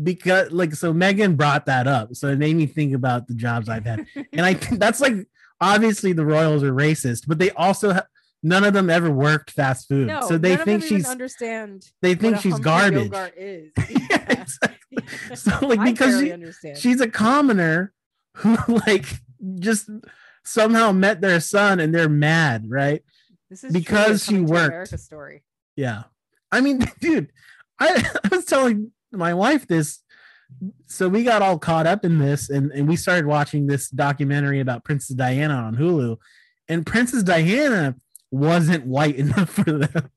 because 0.00 0.50
like 0.52 0.74
so 0.74 0.94
meghan 0.94 1.36
brought 1.36 1.66
that 1.66 1.88
up 1.88 2.14
so 2.14 2.28
it 2.28 2.38
made 2.38 2.54
me 2.54 2.66
think 2.66 2.94
about 2.94 3.26
the 3.26 3.34
jobs 3.34 3.68
i've 3.68 3.84
had 3.84 4.06
and 4.32 4.46
I 4.46 4.54
think 4.54 4.78
that's 4.78 5.00
like 5.00 5.26
obviously 5.60 6.12
the 6.12 6.24
Royals 6.24 6.62
are 6.62 6.72
racist, 6.72 7.24
but 7.26 7.38
they 7.40 7.50
also 7.50 7.92
ha- 7.94 8.06
none 8.42 8.62
of 8.64 8.72
them 8.74 8.88
ever 8.90 9.10
worked 9.10 9.50
fast 9.50 9.88
food, 9.88 10.06
no, 10.06 10.20
so 10.20 10.38
they 10.38 10.56
think 10.56 10.84
she's 10.84 11.08
understand. 11.08 11.84
they 12.00 12.14
think 12.14 12.38
she's 12.38 12.58
garbage. 12.60 13.12
Is. 13.36 13.72
Yeah, 14.10 14.24
exactly. 14.28 15.34
So 15.34 15.58
like 15.66 15.82
because 15.82 16.20
she, 16.20 16.32
understand. 16.32 16.78
she's 16.78 17.00
a 17.00 17.08
commoner 17.08 17.92
who 18.36 18.56
like 18.86 19.06
just 19.58 19.90
somehow 20.44 20.92
met 20.92 21.20
their 21.20 21.40
son 21.40 21.80
and 21.80 21.92
they're 21.94 22.08
mad, 22.08 22.70
right? 22.70 23.02
this 23.50 23.64
is 23.64 23.72
because 23.72 24.24
she 24.24 24.34
truly 24.34 24.44
a 24.44 24.46
Coming 24.46 24.46
to 24.46 24.52
worked. 24.52 24.68
America 24.68 24.98
story. 24.98 25.42
Yeah. 25.78 26.02
I 26.50 26.60
mean, 26.60 26.80
dude, 27.00 27.30
I, 27.78 28.04
I 28.24 28.34
was 28.34 28.44
telling 28.44 28.90
my 29.12 29.32
wife 29.32 29.68
this. 29.68 30.00
So 30.86 31.08
we 31.08 31.22
got 31.22 31.40
all 31.40 31.58
caught 31.58 31.86
up 31.86 32.04
in 32.04 32.18
this 32.18 32.50
and, 32.50 32.72
and 32.72 32.88
we 32.88 32.96
started 32.96 33.26
watching 33.26 33.66
this 33.66 33.88
documentary 33.90 34.58
about 34.60 34.82
Princess 34.84 35.14
Diana 35.14 35.54
on 35.54 35.76
Hulu. 35.76 36.16
And 36.68 36.84
Princess 36.84 37.22
Diana 37.22 37.94
wasn't 38.32 38.86
white 38.86 39.14
enough 39.24 39.50
for 39.50 39.70
them. 39.70 40.10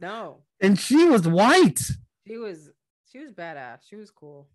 No, 0.00 0.42
And 0.60 0.78
she 0.78 1.04
was 1.04 1.28
white. 1.28 1.80
she 2.26 2.38
was 2.38 2.70
she 3.12 3.18
was 3.18 3.32
badass. 3.32 3.80
She 3.88 3.94
was 3.96 4.10
cool, 4.10 4.48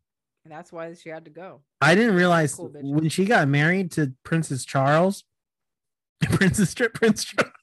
and 0.43 0.51
that's 0.51 0.71
why 0.71 0.93
she 0.93 1.09
had 1.09 1.23
to 1.25 1.31
go. 1.31 1.61
I 1.79 1.95
didn't 1.95 2.15
realize 2.15 2.55
Cool 2.55 2.71
when 2.73 3.07
she 3.07 3.23
got 3.23 3.47
married 3.47 3.91
to 3.93 4.13
Princess 4.23 4.65
Charles, 4.65 5.23
Princess 6.21 6.69
Strip 6.71 6.93
Prince 6.93 7.23
Charles. 7.23 7.53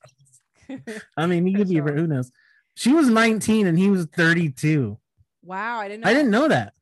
I 1.16 1.26
mean, 1.26 1.46
he 1.46 1.52
could 1.54 1.68
be, 1.68 1.76
who 1.76 2.06
knows? 2.06 2.32
She 2.76 2.92
was 2.92 3.08
19 3.08 3.66
and 3.66 3.78
he 3.78 3.90
was 3.90 4.06
32. 4.06 4.98
wow, 5.42 5.78
I 5.80 5.88
didn't. 5.88 6.04
Know 6.04 6.10
I 6.10 6.14
didn't 6.14 6.30
that. 6.30 6.38
know 6.38 6.48
that. 6.48 6.72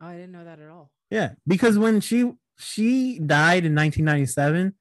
Oh, 0.00 0.06
I 0.06 0.12
didn't 0.14 0.32
know 0.32 0.44
that 0.44 0.58
at 0.60 0.68
all. 0.70 0.90
Yeah, 1.10 1.32
because 1.46 1.78
when 1.78 2.00
she 2.00 2.32
she 2.58 3.18
died 3.18 3.64
in 3.66 3.74
1997, 3.74 4.74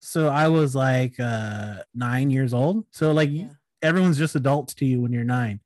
so 0.00 0.28
I 0.28 0.48
was 0.48 0.74
like 0.74 1.18
uh 1.20 1.82
9 1.94 2.30
years 2.30 2.52
old. 2.52 2.84
So 2.90 3.12
like 3.12 3.30
Yeah. 3.30 3.48
everyone's 3.82 4.18
just 4.18 4.34
adults 4.36 4.74
to 4.74 4.86
you 4.86 5.00
when 5.00 5.12
you're 5.12 5.24
9. 5.24 5.60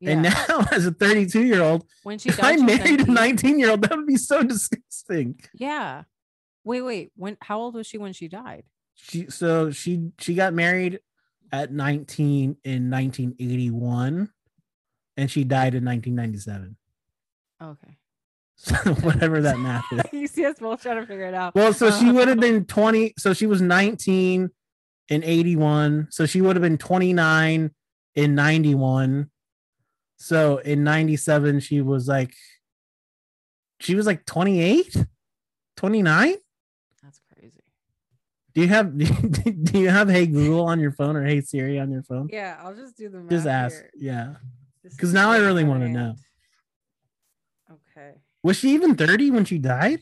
Yeah. 0.00 0.10
And 0.10 0.22
now 0.22 0.66
as 0.72 0.86
a 0.86 0.90
32 0.92 1.44
year 1.44 1.62
old, 1.62 1.86
when 2.02 2.18
she 2.18 2.30
if 2.30 2.42
I 2.42 2.56
died, 2.56 2.58
she 2.58 2.64
was 2.64 2.78
married 2.78 3.00
a 3.00 3.12
19. 3.12 3.14
19 3.14 3.58
year 3.60 3.70
old, 3.70 3.82
that 3.82 3.96
would 3.96 4.06
be 4.06 4.16
so 4.16 4.42
disgusting. 4.42 5.38
Yeah. 5.54 6.04
Wait, 6.64 6.82
wait. 6.82 7.12
When? 7.16 7.36
How 7.40 7.58
old 7.60 7.74
was 7.74 7.86
she 7.86 7.98
when 7.98 8.12
she 8.12 8.28
died? 8.28 8.64
She 8.94 9.28
so 9.30 9.70
she 9.70 10.10
she 10.18 10.34
got 10.34 10.54
married 10.54 11.00
at 11.52 11.70
19 11.70 12.56
in 12.64 12.90
1981 12.90 14.30
and 15.16 15.30
she 15.30 15.44
died 15.44 15.74
in 15.74 15.84
1997. 15.84 16.76
Okay. 17.62 17.98
So 18.54 18.76
whatever 18.76 19.40
that 19.40 19.58
math 19.58 19.84
is. 19.92 20.02
you 20.12 20.28
see 20.28 20.44
us 20.44 20.56
both 20.60 20.82
trying 20.82 21.00
to 21.00 21.06
figure 21.06 21.26
it 21.26 21.34
out. 21.34 21.52
Well, 21.52 21.72
so 21.72 21.90
she 21.90 22.10
uh. 22.10 22.12
would 22.12 22.28
have 22.28 22.38
been 22.38 22.64
20. 22.64 23.14
So 23.18 23.34
she 23.34 23.46
was 23.46 23.60
19 23.60 24.50
in 25.08 25.24
81. 25.24 26.08
So 26.10 26.26
she 26.26 26.40
would 26.40 26.54
have 26.54 26.62
been 26.62 26.78
29 26.78 27.72
in 28.14 28.34
91. 28.36 29.30
So 30.16 30.58
in 30.58 30.84
97, 30.84 31.58
she 31.58 31.80
was 31.80 32.06
like, 32.06 32.34
she 33.80 33.96
was 33.96 34.06
like 34.06 34.24
28, 34.26 35.06
29. 35.76 36.34
Do 38.54 38.60
you 38.60 38.68
have, 38.68 38.96
do 39.64 39.78
you 39.78 39.88
have 39.88 40.10
Hey 40.10 40.26
Google 40.26 40.66
on 40.66 40.78
your 40.78 40.92
phone 40.92 41.16
or 41.16 41.24
Hey 41.24 41.40
Siri 41.40 41.78
on 41.78 41.90
your 41.90 42.02
phone? 42.02 42.28
Yeah, 42.30 42.58
I'll 42.62 42.74
just 42.74 42.96
do 42.96 43.08
the 43.08 43.18
math. 43.18 43.30
Just 43.30 43.46
ask. 43.46 43.76
here. 43.76 43.90
Yeah. 43.96 44.34
Because 44.82 45.12
now 45.12 45.30
I 45.30 45.38
really 45.38 45.64
wanna 45.64 45.88
know. 45.88 46.14
Okay. 47.70 48.12
Was 48.42 48.58
she 48.58 48.70
even 48.74 48.94
30 48.94 49.30
when 49.30 49.44
she 49.44 49.58
died? 49.58 50.00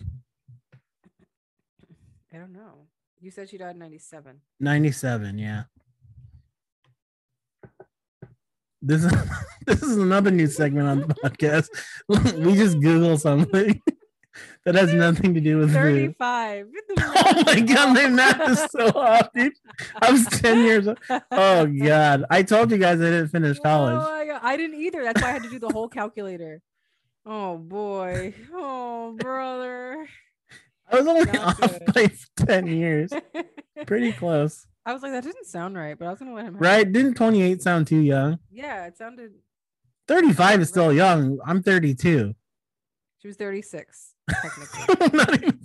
I 2.32 2.38
don't 2.38 2.53
know. 2.53 2.86
You 3.20 3.30
said 3.30 3.48
she 3.51 3.59
died 3.59 3.76
97. 3.76 4.40
97, 4.59 5.38
yeah. 5.38 5.64
This 8.82 9.05
is 9.05 9.12
this 9.66 9.82
is 9.82 9.98
another 9.98 10.30
new 10.30 10.46
segment 10.46 10.88
on 10.88 11.01
the 11.01 11.14
podcast. 11.24 11.68
we 12.09 12.55
just 12.55 12.80
Google 12.80 13.18
something 13.18 13.80
that 14.64 14.74
has 14.74 14.93
nothing 14.95 15.35
to 15.35 15.41
do 15.41 15.59
with 15.59 15.68
food. 15.72 16.16
35. 16.18 16.66
Oh 17.22 17.43
my 17.47 17.61
god, 17.61 17.95
my 17.95 18.09
math 18.09 18.51
is 18.51 18.61
so 18.70 18.87
off, 18.89 19.28
dude. 19.35 19.53
I 20.01 20.11
was 20.11 20.26
10 20.26 20.64
years 20.64 20.89
old. 20.89 20.99
Oh 21.31 21.66
god. 21.85 22.24
I 22.31 22.43
told 22.43 22.70
you 22.70 22.78
guys 22.78 23.01
I 23.01 23.05
didn't 23.05 23.28
finish 23.28 23.59
Oh 23.61 23.62
college. 23.62 23.95
my 24.03 24.26
God. 24.26 24.41
I 24.43 24.57
didn't 24.57 24.81
either. 24.81 25.03
That's 25.05 25.20
why 25.22 25.28
I 25.28 25.33
had 25.33 25.43
to 25.45 25.51
do 25.51 25.59
the 25.59 25.68
whole 25.68 25.89
calculator. 25.89 26.61
Oh 27.26 27.57
boy. 27.59 28.35
Oh 28.53 29.12
brother. 29.18 30.07
I 30.91 30.97
was 30.97 31.07
only 31.07 31.24
Not 31.31 31.37
off 31.39 31.61
good. 31.61 31.95
by 31.95 32.11
10 32.47 32.66
years. 32.66 33.12
Pretty 33.87 34.12
close. 34.12 34.66
I 34.85 34.93
was 34.93 35.03
like, 35.03 35.12
that 35.12 35.22
didn't 35.24 35.47
sound 35.47 35.76
right, 35.76 35.97
but 35.99 36.07
I 36.07 36.11
was 36.11 36.18
gonna 36.18 36.35
let 36.35 36.47
him 36.47 36.57
it. 36.57 36.61
Right? 36.61 36.91
Didn't 36.91 37.14
28 37.14 37.62
sound 37.62 37.87
too 37.87 38.01
young? 38.01 38.39
Yeah, 38.51 38.87
it 38.87 38.97
sounded 38.97 39.33
35 40.09 40.62
is 40.62 40.68
still 40.68 40.93
young. 40.93 41.39
I'm 41.47 41.62
32. 41.62 42.35
she 43.18 43.28
was 43.28 43.37
36, 43.37 43.76
technically. 43.76 44.09
Not 45.12 45.35
even, 45.35 45.59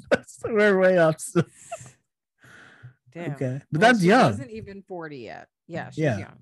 we're 0.46 0.80
way 0.80 0.98
off. 0.98 1.20
So, 1.20 1.44
Damn. 3.14 3.32
okay. 3.32 3.62
But 3.72 3.82
Well, 3.82 3.90
that's 3.92 4.02
she 4.02 4.08
young. 4.08 4.26
wasn't 4.32 4.52
even 4.52 4.84
40 4.88 5.18
yet. 5.18 5.48
Yeah, 5.68 5.90
she's 5.90 6.00
Yeah. 6.00 6.18
young. 6.20 6.38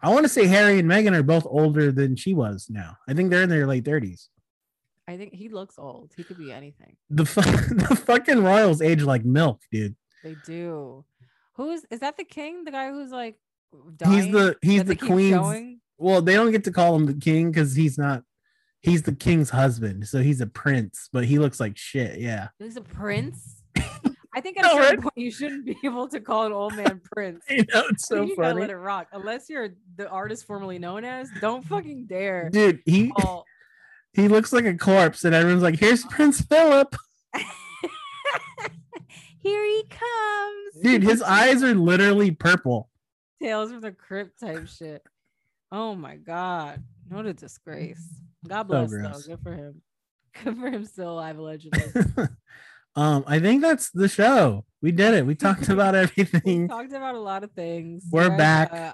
I 0.00 0.10
want 0.10 0.24
to 0.24 0.28
say 0.28 0.46
Harry 0.46 0.78
and 0.78 0.88
Meghan 0.88 1.16
are 1.16 1.24
both 1.24 1.44
older 1.48 1.90
than 1.90 2.14
she 2.14 2.32
was 2.34 2.68
now. 2.70 2.96
I 3.08 3.14
think 3.14 3.30
they're 3.30 3.42
in 3.42 3.48
their 3.48 3.66
late 3.66 3.84
30s. 3.84 4.28
I 5.08 5.16
think 5.16 5.34
he 5.34 5.48
looks 5.48 5.76
old. 5.78 6.12
He 6.16 6.22
could 6.22 6.38
be 6.38 6.52
anything. 6.52 6.96
The 7.10 7.24
fu- 7.24 7.40
the 7.74 7.96
fucking 7.96 8.44
royals 8.44 8.80
age 8.80 9.02
like 9.02 9.24
milk, 9.24 9.60
dude. 9.72 9.96
They 10.22 10.36
do. 10.46 11.04
Who's 11.54 11.84
is 11.90 12.00
that? 12.00 12.16
The 12.16 12.24
king? 12.24 12.64
The 12.64 12.70
guy 12.70 12.90
who's 12.90 13.10
like 13.10 13.36
He's 14.06 14.30
the 14.30 14.56
he's 14.62 14.84
the 14.84 14.94
queen's. 14.96 15.34
showing? 15.34 15.80
Well, 15.96 16.22
they 16.22 16.34
don't 16.34 16.52
get 16.52 16.64
to 16.64 16.70
call 16.70 16.94
him 16.94 17.06
the 17.06 17.14
king 17.14 17.50
because 17.50 17.74
he's 17.74 17.98
not. 17.98 18.22
He's 18.82 19.02
the 19.02 19.12
king's 19.14 19.50
husband, 19.50 20.06
so 20.06 20.20
he's 20.22 20.40
a 20.40 20.46
prince, 20.46 21.08
but 21.12 21.24
he 21.24 21.38
looks 21.38 21.58
like 21.60 21.76
shit. 21.76 22.20
Yeah, 22.20 22.48
He's 22.58 22.76
a 22.76 22.80
prince. 22.80 23.62
I 24.34 24.40
think 24.40 24.56
at 24.58 24.62
No, 24.62 24.78
a 24.78 24.82
certain 24.82 24.96
right? 24.96 25.00
point 25.02 25.14
you 25.16 25.30
shouldn't 25.32 25.66
be 25.66 25.76
able 25.84 26.06
to 26.08 26.20
call 26.20 26.46
an 26.46 26.52
old 26.52 26.74
man 26.76 27.00
prince. 27.12 27.44
I 27.50 27.56
know 27.74 27.84
it's 27.90 28.06
so 28.06 28.22
you 28.22 28.36
gotta 28.36 28.54
let 28.58 28.70
it 28.70 28.76
rock. 28.76 29.08
Unless 29.12 29.50
you're 29.50 29.70
the 29.96 30.08
artist 30.08 30.46
formerly 30.46 30.78
known 30.78 31.04
as, 31.04 31.28
don't 31.40 31.64
fucking 31.66 32.06
dare. 32.06 32.50
dude. 32.50 32.80
He 32.84 33.12
he 34.12 34.28
looks 34.28 34.52
like 34.52 34.64
a 34.64 34.76
corpse, 34.76 35.24
and 35.24 35.34
everyone's 35.34 35.62
like, 35.62 35.78
"Here's 35.80 36.04
Prince 36.04 36.40
Philip." 36.42 36.94
Here 39.40 39.64
he 39.64 39.84
comes. 39.88 40.82
Dude, 40.82 41.02
his 41.02 41.22
eyes 41.22 41.62
are 41.62 41.74
literally 41.74 42.30
purple. 42.32 42.90
Tales 43.40 43.70
from 43.70 43.80
the 43.80 43.92
Crypt 43.92 44.38
type 44.40 44.66
shit. 44.68 45.02
Oh 45.72 45.94
my 45.94 46.16
god. 46.16 46.82
What 47.08 47.24
a 47.26 47.32
disgrace. 47.32 48.04
God 48.46 48.64
bless 48.64 48.90
though. 48.90 49.20
Good 49.26 49.40
for 49.42 49.52
him. 49.52 49.82
Good 50.44 50.56
for 50.56 50.68
him 50.70 50.84
still 50.84 51.12
alive 51.14 51.38
allegedly. 51.38 51.82
um, 52.96 53.24
I 53.26 53.38
think 53.40 53.62
that's 53.62 53.90
the 53.90 54.08
show. 54.08 54.64
We 54.82 54.92
did 54.92 55.14
it. 55.14 55.26
We 55.26 55.34
talked 55.34 55.68
about 55.68 55.94
we 55.94 56.00
everything. 56.00 56.68
talked 56.68 56.92
about 56.92 57.14
a 57.14 57.20
lot 57.20 57.42
of 57.44 57.50
things. 57.52 58.04
We're 58.10 58.28
Guys, 58.28 58.38
back. 58.38 58.72
uh, 58.72 58.92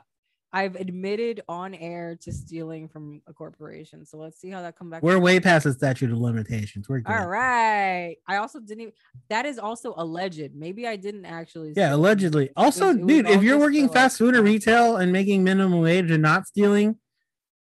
I've 0.53 0.77
admitted 0.77 1.43
on 1.49 1.75
air 1.75 2.17
to 2.23 2.33
stealing 2.33 2.89
from 2.89 3.21
a 3.27 3.33
corporation. 3.33 4.07
So 4.07 4.19
let's 4.19 4.41
see 4.41 4.51
how 4.51 4.63
that 4.63 4.79
comes 4.79 4.93
back. 4.93 5.03
We're 5.03 5.19
way 5.19 5.41
past 5.41 5.65
the 5.65 5.73
statute 5.73 6.13
of 6.13 6.19
limitations. 6.19 6.89
We're 6.89 7.01
good. 7.01 7.13
All 7.13 7.27
right. 7.27 8.17
I 8.29 8.37
also 8.37 8.61
didn't 8.61 8.81
even 8.83 8.93
that 9.31 9.47
is 9.47 9.59
also 9.59 9.95
alleged. 9.97 10.55
Maybe 10.55 10.87
I 10.87 10.95
didn't 10.95 11.25
actually 11.25 11.73
Yeah, 11.77 11.89
steal. 11.89 11.97
allegedly. 11.97 12.45
It 12.47 12.53
was- 12.57 12.65
Also, 12.81 12.91
it 12.91 12.99
was 13.01 13.07
dude, 13.09 13.27
if 13.29 13.43
you're 13.43 13.59
working 13.59 13.89
for, 13.89 13.95
like, 13.95 14.03
fast 14.05 14.19
food 14.19 14.37
or 14.37 14.43
retail 14.43 14.97
and 14.99 15.11
making 15.13 15.43
minimum 15.43 15.81
wage 15.81 16.11
and 16.13 16.23
not 16.23 16.47
stealing, 16.47 16.85
You're- 16.85 16.99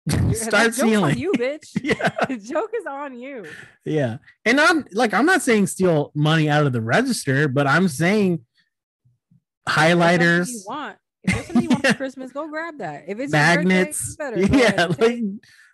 start 0.09 0.51
that 0.51 0.63
joke's 0.75 0.79
on 0.81 0.87
stealing. 0.87 1.17
you, 1.17 1.31
bitch. 1.33 1.69
Yeah, 1.83 2.09
the 2.27 2.37
joke 2.53 2.71
is 2.75 2.85
on 2.85 3.17
you. 3.17 3.45
yeah. 3.85 4.17
And 4.45 4.59
I'm 4.59 4.85
like, 4.91 5.13
I'm 5.13 5.25
not 5.25 5.41
saying 5.41 5.67
steal 5.67 6.11
money 6.15 6.49
out 6.49 6.65
of 6.65 6.73
the 6.73 6.81
register, 6.81 7.47
but 7.47 7.67
I'm 7.67 7.87
saying 7.87 8.43
If 9.67 9.73
highlighters, 9.73 10.49
You 10.49 10.63
want 10.67 10.97
if 11.23 11.33
there's 11.33 11.45
something 11.47 11.63
you 11.63 11.69
want 11.69 11.87
for 11.87 11.93
Christmas, 11.95 12.31
go 12.31 12.47
grab 12.47 12.77
that. 12.79 13.03
If 13.07 13.19
it's 13.19 13.33
your 13.33 13.41
birthday, 13.41 13.63
magnets, 13.65 14.15
better 14.15 14.39
yeah, 14.39 14.67
ahead 14.67 14.99
like 14.99 15.21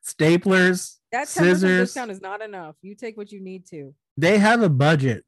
staplers, 0.08 0.96
that 1.12 1.28
10% 1.28 1.28
scissors. 1.28 1.88
discount 1.90 2.12
is 2.12 2.22
not 2.22 2.42
enough. 2.42 2.76
You 2.82 2.96
take 2.96 3.16
what 3.18 3.32
you 3.32 3.42
need 3.42 3.66
to. 3.68 3.94
They 4.18 4.38
have 4.38 4.62
a 4.62 4.70
budget 4.70 5.24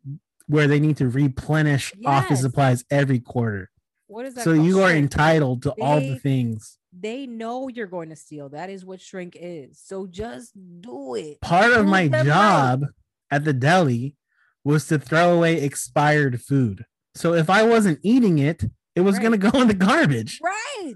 where 0.48 0.68
they 0.68 0.80
need 0.80 0.98
to 0.98 1.10
replenish 1.10 1.94
office 2.06 2.42
supplies 2.42 2.84
every 2.90 3.20
quarter. 3.20 3.70
What 4.08 4.26
is 4.26 4.34
that? 4.36 4.44
So 4.44 4.54
called? 4.56 4.66
you 4.66 4.82
are 4.82 4.92
entitled 4.92 5.64
to 5.64 5.72
all 5.82 6.00
the 6.00 6.18
things. 6.18 6.78
They 7.00 7.28
know 7.28 7.68
you're 7.68 7.88
going 7.88 8.10
to 8.10 8.16
steal. 8.16 8.50
That 8.50 8.70
is 8.70 8.86
what 8.86 9.02
shrink 9.02 9.38
is. 9.40 9.80
So 9.84 10.08
just 10.08 10.52
do 10.82 11.16
it. 11.16 11.42
Part 11.42 11.72
of 11.72 11.78
Prove 11.80 11.88
my 11.88 12.08
them 12.08 12.14
right. 12.14 12.26
job 12.26 12.86
at 13.30 13.44
the 13.44 13.54
deli 13.54 14.16
was 14.64 14.88
to 14.88 14.98
throw 15.00 15.36
away 15.36 15.62
expired 15.62 16.42
food. 16.42 16.86
So 17.16 17.34
if 17.34 17.50
I 17.50 17.64
wasn't 17.64 18.00
eating 18.04 18.40
it, 18.40 18.64
it 18.96 19.02
was 19.02 19.20
going 19.20 19.32
to 19.32 19.38
go 19.38 19.62
in 19.62 19.68
the 19.68 19.74
garbage. 19.74 20.40
Right. 20.44 20.96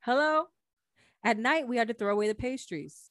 Hello. 0.00 0.44
At 1.24 1.38
night, 1.38 1.68
we 1.68 1.76
had 1.76 1.88
to 1.88 1.94
throw 1.94 2.12
away 2.12 2.28
the 2.28 2.34
pastries. 2.34 3.10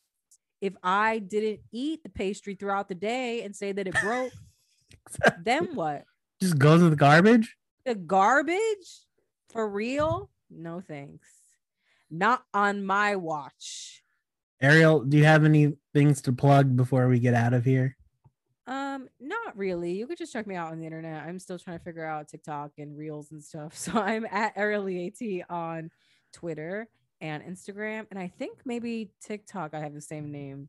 If 0.60 0.74
I 0.84 1.20
didn't 1.20 1.62
eat 1.72 2.04
the 2.04 2.10
pastry 2.10 2.56
throughout 2.56 2.90
the 2.90 2.96
day 2.96 3.44
and 3.44 3.56
say 3.56 3.72
that 3.72 3.88
it 3.88 3.96
broke, 4.02 4.32
then 5.44 5.76
what? 5.76 6.04
Just 6.42 6.58
goes 6.58 6.82
in 6.82 6.90
the 6.90 6.96
garbage. 6.96 7.56
The 7.86 7.96
garbage? 7.96 9.06
For 9.52 9.68
real? 9.68 10.30
No 10.50 10.82
thanks. 10.82 11.28
Not 12.12 12.44
on 12.54 12.86
my 12.86 13.16
watch. 13.16 14.04
Ariel, 14.62 15.04
do 15.04 15.18
you 15.18 15.24
have 15.24 15.44
any 15.44 15.74
things 15.94 16.22
to 16.24 16.34
plug 16.34 16.76
before 16.76 17.08
we 17.08 17.20
get 17.20 17.34
out 17.34 17.54
of 17.54 17.66
here? 17.66 17.98
Um, 18.68 19.08
not 19.20 19.58
really. 19.58 19.94
You 19.94 20.06
could 20.06 20.18
just 20.18 20.32
check 20.32 20.46
me 20.46 20.56
out 20.56 20.72
on 20.72 20.80
the 20.80 20.86
internet. 20.86 21.24
I'm 21.24 21.40
still 21.40 21.58
trying 21.58 21.80
to 21.80 21.84
figure 21.84 22.06
out 22.06 22.28
TikTok 22.28 22.72
and 22.78 22.96
Reels 22.96 23.32
and 23.32 23.44
stuff. 23.44 23.74
So 23.78 23.94
I'm 23.94 24.26
at 24.30 24.54
Ariel 24.56 24.84
Leaty 24.84 25.44
on 25.50 25.90
Twitter 26.34 26.88
and 27.22 27.44
Instagram, 27.44 28.06
and 28.10 28.20
I 28.20 28.28
think 28.28 28.60
maybe 28.66 29.12
TikTok 29.24 29.74
I 29.74 29.80
have 29.80 29.94
the 29.94 30.02
same 30.02 30.32
name, 30.32 30.68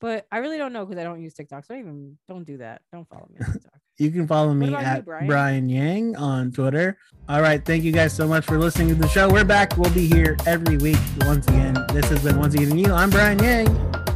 but 0.00 0.26
I 0.30 0.38
really 0.38 0.58
don't 0.58 0.72
know 0.72 0.84
because 0.84 1.00
I 1.00 1.04
don't 1.04 1.22
use 1.22 1.34
TikTok. 1.34 1.64
So 1.64 1.74
I 1.74 1.78
even 1.78 2.18
don't 2.28 2.46
do 2.46 2.58
that. 2.58 2.82
Don't 2.92 3.08
follow 3.08 3.28
me 3.30 3.38
on 3.44 3.52
TikTok. 3.52 3.77
You 3.98 4.12
can 4.12 4.28
follow 4.28 4.54
me 4.54 4.68
about 4.68 4.80
you, 4.80 4.86
at 4.86 5.04
Bryan? 5.04 5.26
Bryan 5.26 5.68
Yang 5.68 6.16
on 6.16 6.52
Twitter. 6.52 6.96
All 7.28 7.42
right. 7.42 7.62
Thank 7.64 7.82
you 7.82 7.90
guys 7.90 8.12
so 8.12 8.28
much 8.28 8.44
for 8.44 8.56
listening 8.56 8.88
to 8.90 8.94
the 8.94 9.08
show. 9.08 9.28
We're 9.28 9.44
back. 9.44 9.76
We'll 9.76 9.92
be 9.92 10.06
here 10.06 10.36
every 10.46 10.76
week 10.76 10.98
once 11.22 11.48
again. 11.48 11.74
This 11.92 12.08
has 12.08 12.22
been 12.22 12.38
What's 12.38 12.54
Eating 12.54 12.78
You. 12.78 12.92
I'm 12.92 13.10
Bryan 13.10 13.38
Yang. 13.40 14.07